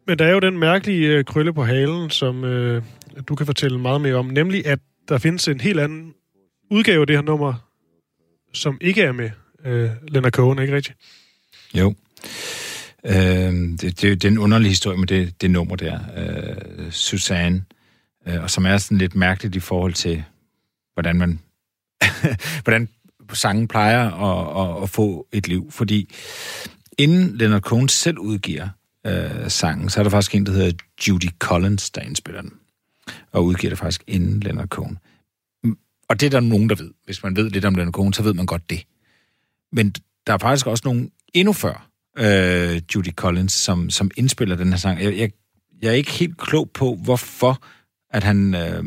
Men 0.06 0.18
der 0.18 0.24
er 0.26 0.32
jo 0.32 0.38
den 0.40 0.58
mærkelige 0.58 1.08
øh, 1.08 1.24
krølle 1.24 1.52
på 1.52 1.64
halen, 1.64 2.10
som 2.10 2.44
øh, 2.44 2.82
du 3.28 3.34
kan 3.34 3.46
fortælle 3.46 3.78
meget 3.78 4.00
mere 4.00 4.14
om, 4.14 4.26
nemlig 4.26 4.66
at 4.66 4.78
der 5.08 5.18
findes 5.18 5.48
en 5.48 5.60
helt 5.60 5.80
anden 5.80 6.14
udgave 6.70 7.00
af 7.00 7.06
det 7.06 7.16
her 7.16 7.22
nummer, 7.22 7.54
som 8.54 8.78
ikke 8.80 9.02
er 9.02 9.12
med 9.12 9.30
øh, 9.66 9.90
Leonard 10.08 10.32
Cohen, 10.32 10.58
ikke 10.58 10.74
rigtigt? 10.76 10.96
Jo. 11.74 11.94
Øh, 13.06 13.52
det, 13.52 13.80
det, 13.80 14.02
det 14.02 14.24
er 14.24 14.28
en 14.28 14.38
underlig 14.38 14.70
historie 14.70 14.98
med 14.98 15.06
det, 15.06 15.40
det 15.40 15.50
nummer 15.50 15.76
der, 15.76 16.00
øh, 16.16 16.90
Susanne, 16.92 17.64
øh, 18.26 18.42
og 18.42 18.50
som 18.50 18.66
er 18.66 18.78
sådan 18.78 18.98
lidt 18.98 19.14
mærkeligt 19.14 19.56
i 19.56 19.60
forhold 19.60 19.92
til, 19.92 20.24
hvordan 20.94 21.16
man, 21.16 21.40
hvordan 22.64 22.88
sangen 23.32 23.68
plejer 23.68 24.10
at, 24.10 24.76
at, 24.76 24.82
at 24.82 24.90
få 24.90 25.26
et 25.32 25.48
liv. 25.48 25.70
Fordi 25.70 26.14
inden 26.98 27.36
Leonard 27.36 27.60
Cohen 27.60 27.88
selv 27.88 28.18
udgiver 28.18 28.68
øh, 29.06 29.50
sangen, 29.50 29.88
så 29.88 30.00
er 30.00 30.02
der 30.02 30.10
faktisk 30.10 30.34
en, 30.34 30.46
der 30.46 30.52
hedder 30.52 30.72
Judy 31.08 31.28
Collins, 31.38 31.90
der 31.90 32.00
indspiller 32.00 32.40
den, 32.40 32.52
og 33.32 33.44
udgiver 33.44 33.70
det 33.70 33.78
faktisk 33.78 34.04
inden 34.06 34.40
Leonard 34.40 34.68
Cohen. 34.68 34.98
Og 36.08 36.20
det 36.20 36.26
er 36.26 36.30
der 36.30 36.40
nogen, 36.40 36.68
der 36.68 36.74
ved. 36.74 36.90
Hvis 37.04 37.22
man 37.22 37.36
ved 37.36 37.50
lidt 37.50 37.64
om 37.64 37.74
Leonard 37.74 37.92
Cohen, 37.92 38.12
så 38.12 38.22
ved 38.22 38.34
man 38.34 38.46
godt 38.46 38.70
det. 38.70 38.84
Men 39.72 39.94
der 40.26 40.32
er 40.32 40.38
faktisk 40.38 40.66
også 40.66 40.82
nogen 40.84 41.10
endnu 41.34 41.52
før, 41.52 41.85
øh, 42.18 42.82
Judy 42.94 43.12
Collins, 43.14 43.52
som, 43.52 43.90
som 43.90 44.10
indspiller 44.16 44.56
den 44.56 44.68
her 44.70 44.76
sang. 44.76 45.02
Jeg, 45.02 45.16
jeg, 45.18 45.30
jeg 45.82 45.88
er 45.88 45.92
ikke 45.92 46.10
helt 46.10 46.38
klog 46.38 46.70
på, 46.74 46.94
hvorfor 47.04 47.62
at 48.10 48.24
han, 48.24 48.54
øh, 48.54 48.84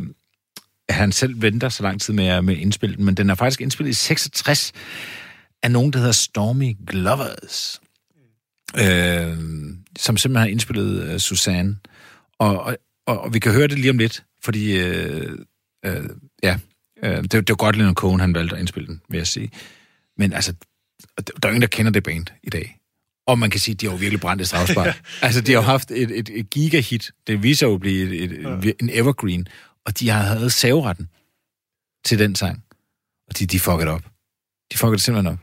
at 0.90 0.96
han 0.96 1.12
selv 1.12 1.42
venter 1.42 1.70
så 1.70 1.84
lang 1.84 2.02
tid 2.02 2.14
med, 2.14 2.26
at- 2.28 2.46
med 2.46 2.54
at 2.54 2.60
indspille 2.60 2.96
den, 2.96 3.06
men 3.06 3.16
den 3.16 3.30
er 3.30 3.36
faktisk 3.36 3.62
indspillet 3.62 3.92
i 3.92 3.94
66 3.94 4.72
af 5.64 5.72
nogen, 5.72 5.94
der 5.94 6.00
hedder 6.00 6.12
Stormy 6.12 6.78
Glovers, 6.88 7.82
øh, 8.78 9.38
som 10.00 10.18
simpelthen 10.18 10.36
har 10.36 10.46
indspillet 10.48 11.04
øh, 11.04 11.20
Susanne. 11.20 11.78
Og, 12.40 12.60
og, 12.64 12.78
og, 13.08 13.22
og 13.22 13.34
vi 13.34 13.40
kan 13.40 13.52
høre 13.52 13.68
det 13.68 13.80
lige 13.80 13.90
om 13.92 13.98
lidt, 13.98 14.24
fordi 14.44 14.78
øh, 14.80 15.38
øh, 15.86 16.04
ja, 16.44 16.60
øh, 17.04 17.18
det, 17.24 17.32
det 17.32 17.50
var 17.50 17.56
godt, 17.56 17.76
Leonard 17.76 17.96
Cohen 17.96 18.20
han 18.20 18.34
valgte 18.34 18.56
at 18.56 18.60
indspille 18.60 18.88
den, 18.88 19.02
vil 19.10 19.18
jeg 19.18 19.28
sige. 19.28 19.52
Men 20.18 20.34
altså, 20.34 20.54
der 21.18 21.24
er 21.44 21.48
ingen, 21.48 21.62
der 21.62 21.68
kender 21.68 21.92
det 21.92 22.04
band 22.04 22.26
i 22.44 22.50
dag. 22.50 22.79
Og 23.30 23.40
man 23.40 23.50
kan 23.50 23.60
sige, 23.60 23.74
at 23.74 23.82
de 23.82 23.86
har 23.86 23.94
jo 23.94 23.98
virkelig 23.98 24.22
brændt 24.22 24.42
et 24.42 24.48
strafspark. 24.52 25.04
altså, 25.22 25.42
de 25.42 25.52
har 25.52 25.60
jo 25.60 25.66
haft 25.66 25.92
et, 25.92 26.20
et, 26.20 26.30
et 26.34 26.50
gigahit. 26.50 27.12
Det 27.28 27.44
viser 27.44 27.68
jo 27.68 27.74
at 27.74 27.80
blive 27.80 28.16
et, 28.16 28.24
et, 28.24 28.66
et, 28.66 28.76
en 28.82 28.90
evergreen. 28.94 29.48
Og 29.86 30.00
de 30.00 30.10
har 30.10 30.22
havde 30.24 30.50
saveretten 30.50 31.10
til 32.06 32.20
den 32.20 32.36
sang. 32.36 32.64
Og 33.28 33.40
de, 33.40 33.46
de 33.46 33.60
fuckede 33.60 33.90
op. 33.90 34.04
De 34.72 34.78
fuckede 34.78 34.96
det 34.96 35.02
simpelthen 35.02 35.34
op. 35.34 35.40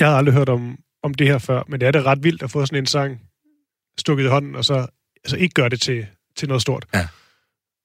Jeg 0.00 0.08
har 0.08 0.16
aldrig 0.16 0.34
hørt 0.34 0.48
om, 0.48 0.78
om 1.02 1.14
det 1.14 1.26
her 1.26 1.38
før, 1.38 1.62
men 1.68 1.80
det 1.80 1.86
er 1.86 1.90
da 1.90 2.02
ret 2.02 2.22
vildt 2.22 2.42
at 2.42 2.50
få 2.50 2.66
sådan 2.66 2.78
en 2.78 2.86
sang 2.86 3.20
stukket 3.98 4.24
i 4.24 4.28
hånden, 4.28 4.54
og 4.54 4.64
så 4.64 4.86
altså 5.24 5.36
ikke 5.36 5.52
gøre 5.52 5.68
det 5.68 5.80
til, 5.80 6.06
til 6.36 6.48
noget 6.48 6.62
stort. 6.62 6.86
Ja. 6.94 7.08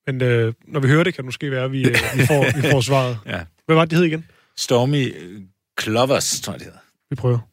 Men 0.08 0.22
øh, 0.22 0.54
når 0.68 0.80
vi 0.80 0.88
hører 0.88 1.04
det, 1.04 1.14
kan 1.14 1.22
det 1.22 1.26
måske 1.26 1.52
være, 1.52 1.64
at 1.64 1.72
vi, 1.72 1.88
øh, 1.88 1.96
vi, 2.16 2.26
får, 2.26 2.62
vi 2.62 2.72
får 2.72 2.82
svaret. 2.90 3.20
Ja. 3.26 3.44
Hvad 3.66 3.76
var 3.76 3.86
det, 3.86 3.92
det 3.92 3.98
hed 3.98 4.06
igen? 4.06 4.26
Stormy 4.58 5.16
Clovers, 5.82 6.42
tror 6.42 6.54
jeg, 6.54 6.60
det 6.60 6.66
hedder. 6.66 6.80
Vi 7.10 7.16
prøver. 7.16 7.51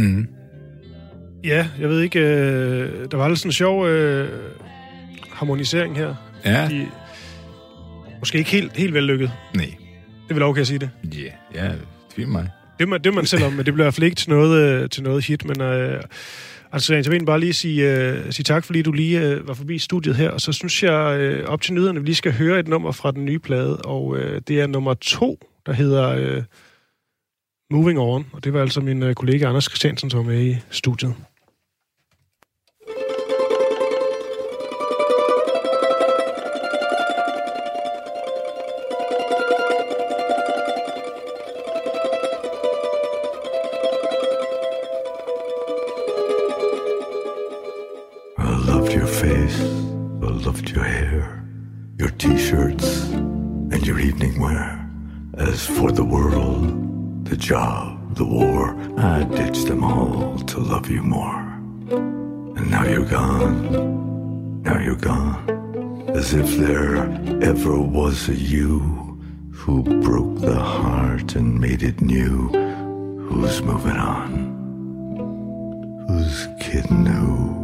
Mm. 0.00 0.26
ja, 1.44 1.68
jeg 1.80 1.88
ved 1.88 2.00
ikke, 2.00 2.20
øh, 2.20 3.06
der 3.10 3.16
var 3.16 3.28
lidt 3.28 3.38
sådan 3.38 3.48
en 3.48 3.52
sjov 3.52 3.86
øh, 3.86 4.28
harmonisering 5.32 5.96
her. 5.96 6.14
Ja. 6.44 6.68
De, 6.70 6.86
måske 8.18 8.38
ikke 8.38 8.50
helt, 8.50 8.76
helt 8.76 8.94
vellykket. 8.94 9.30
Nej. 9.54 9.74
Det 10.28 10.36
vil 10.36 10.42
okay 10.42 10.60
at 10.60 10.66
sige 10.66 10.78
det. 10.78 10.90
Ja, 11.04 11.64
ja, 11.64 11.72
tvivl 12.14 12.28
mig. 12.28 12.48
Det 12.78 12.84
er 12.84 12.88
man, 12.88 13.00
det 13.04 13.14
man 13.14 13.26
selv 13.26 13.44
om, 13.44 13.52
men 13.52 13.66
det 13.66 13.74
bliver 13.74 13.84
i 13.84 13.86
hvert 13.86 13.94
fald 13.94 14.04
ikke 14.04 14.16
til 14.16 14.30
noget, 14.30 14.82
øh, 14.82 14.90
til 14.90 15.02
noget 15.02 15.26
hit. 15.26 15.44
Men 15.44 15.60
øh, 15.60 16.02
altså, 16.72 16.94
jeg 16.94 17.04
vil 17.10 17.24
bare 17.24 17.40
lige 17.40 17.52
sige, 17.52 17.96
øh, 17.96 18.32
sige 18.32 18.44
tak, 18.44 18.64
fordi 18.64 18.82
du 18.82 18.92
lige 18.92 19.20
øh, 19.20 19.48
var 19.48 19.54
forbi 19.54 19.78
studiet 19.78 20.16
her. 20.16 20.30
Og 20.30 20.40
så 20.40 20.52
synes 20.52 20.82
jeg, 20.82 21.18
øh, 21.20 21.44
op 21.48 21.60
til 21.60 21.74
nyderne, 21.74 22.00
vi 22.00 22.06
lige 22.06 22.14
skal 22.14 22.32
høre 22.32 22.60
et 22.60 22.68
nummer 22.68 22.92
fra 22.92 23.10
den 23.10 23.24
nye 23.24 23.38
plade. 23.38 23.76
Og 23.76 24.16
øh, 24.16 24.40
det 24.48 24.60
er 24.60 24.66
nummer 24.66 24.94
to, 24.94 25.38
der 25.66 25.72
hedder 25.72 26.08
øh, 26.08 26.42
Moving 27.70 27.98
On. 27.98 28.26
Og 28.32 28.44
det 28.44 28.52
var 28.52 28.60
altså 28.60 28.80
min 28.80 29.02
øh, 29.02 29.14
kollega 29.14 29.46
Anders 29.46 29.64
Christiansen, 29.64 30.10
som 30.10 30.18
var 30.18 30.26
med 30.26 30.46
i 30.46 30.56
studiet. 30.70 31.14
Job, 57.50 58.14
the 58.14 58.24
war, 58.24 58.76
I 58.96 59.24
ditched 59.24 59.66
them 59.66 59.82
all 59.82 60.38
to 60.38 60.60
love 60.60 60.88
you 60.88 61.02
more. 61.02 61.40
And 61.90 62.70
now 62.70 62.84
you're 62.84 63.04
gone, 63.04 64.62
now 64.62 64.78
you're 64.78 64.94
gone, 64.94 66.06
as 66.14 66.32
if 66.32 66.48
there 66.58 66.98
ever 67.42 67.76
was 67.80 68.28
a 68.28 68.36
you 68.36 68.78
who 69.50 69.82
broke 69.82 70.38
the 70.38 70.60
heart 70.60 71.34
and 71.34 71.58
made 71.58 71.82
it 71.82 72.00
new. 72.00 72.50
Who's 73.26 73.60
moving 73.62 73.96
on? 73.96 74.28
Who's 76.06 76.46
kidding 76.60 77.04
who? 77.04 77.59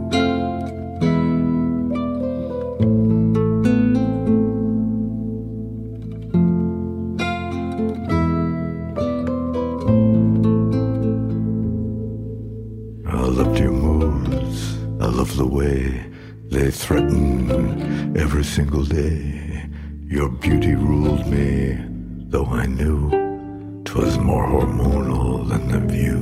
Hormonal 24.78 25.48
than 25.48 25.68
the 25.68 25.80
view. 25.80 26.20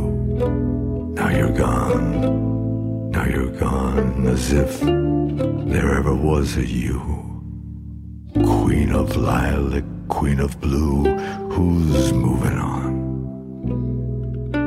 Now 1.14 1.30
you're 1.30 1.56
gone. 1.56 3.10
Now 3.10 3.24
you're 3.26 3.56
gone, 3.58 4.26
as 4.26 4.52
if 4.52 4.80
there 4.80 5.94
ever 5.96 6.14
was 6.14 6.56
a 6.56 6.66
you. 6.66 7.00
Queen 8.34 8.90
of 8.92 9.16
lilac, 9.16 9.84
queen 10.08 10.40
of 10.40 10.60
blue, 10.60 11.04
who's 11.50 12.12
moving 12.12 12.58
on? 12.58 12.84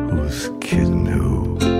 Who's 0.10 0.50
kidding 0.62 1.06
who? 1.06 1.77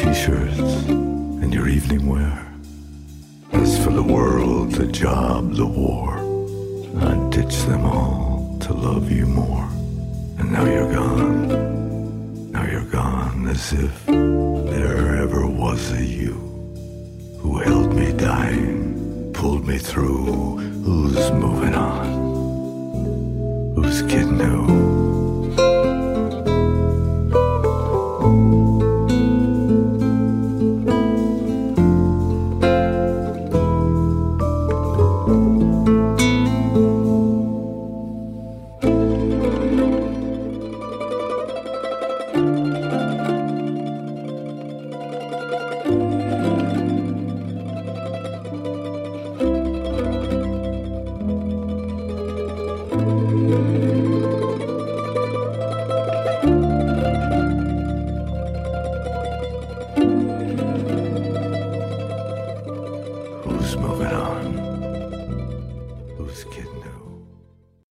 T-shirts, 0.00 0.88
and 0.88 1.52
your 1.52 1.68
evening 1.68 2.06
wear. 2.06 2.46
As 3.52 3.84
for 3.84 3.90
the 3.90 4.02
world, 4.02 4.72
the 4.72 4.86
job, 4.86 5.52
the 5.54 5.66
war, 5.66 6.16
I'd 7.06 7.30
ditched 7.30 7.66
them 7.66 7.84
all 7.84 8.56
to 8.60 8.72
love 8.72 9.12
you 9.12 9.26
more. 9.26 9.68
And 10.38 10.50
now 10.52 10.64
you're 10.64 10.90
gone, 10.90 12.50
now 12.50 12.64
you're 12.64 12.90
gone, 12.90 13.46
as 13.48 13.74
if 13.74 14.06
there 14.06 15.16
ever 15.16 15.46
was 15.46 15.92
a 15.92 16.02
you 16.02 16.34
who 17.38 17.58
held 17.58 17.94
me 17.94 18.12
dying, 18.14 19.30
pulled 19.34 19.66
me 19.66 19.76
through, 19.76 20.56
who's 20.84 21.30
moving 21.32 21.74
on. 21.74 22.20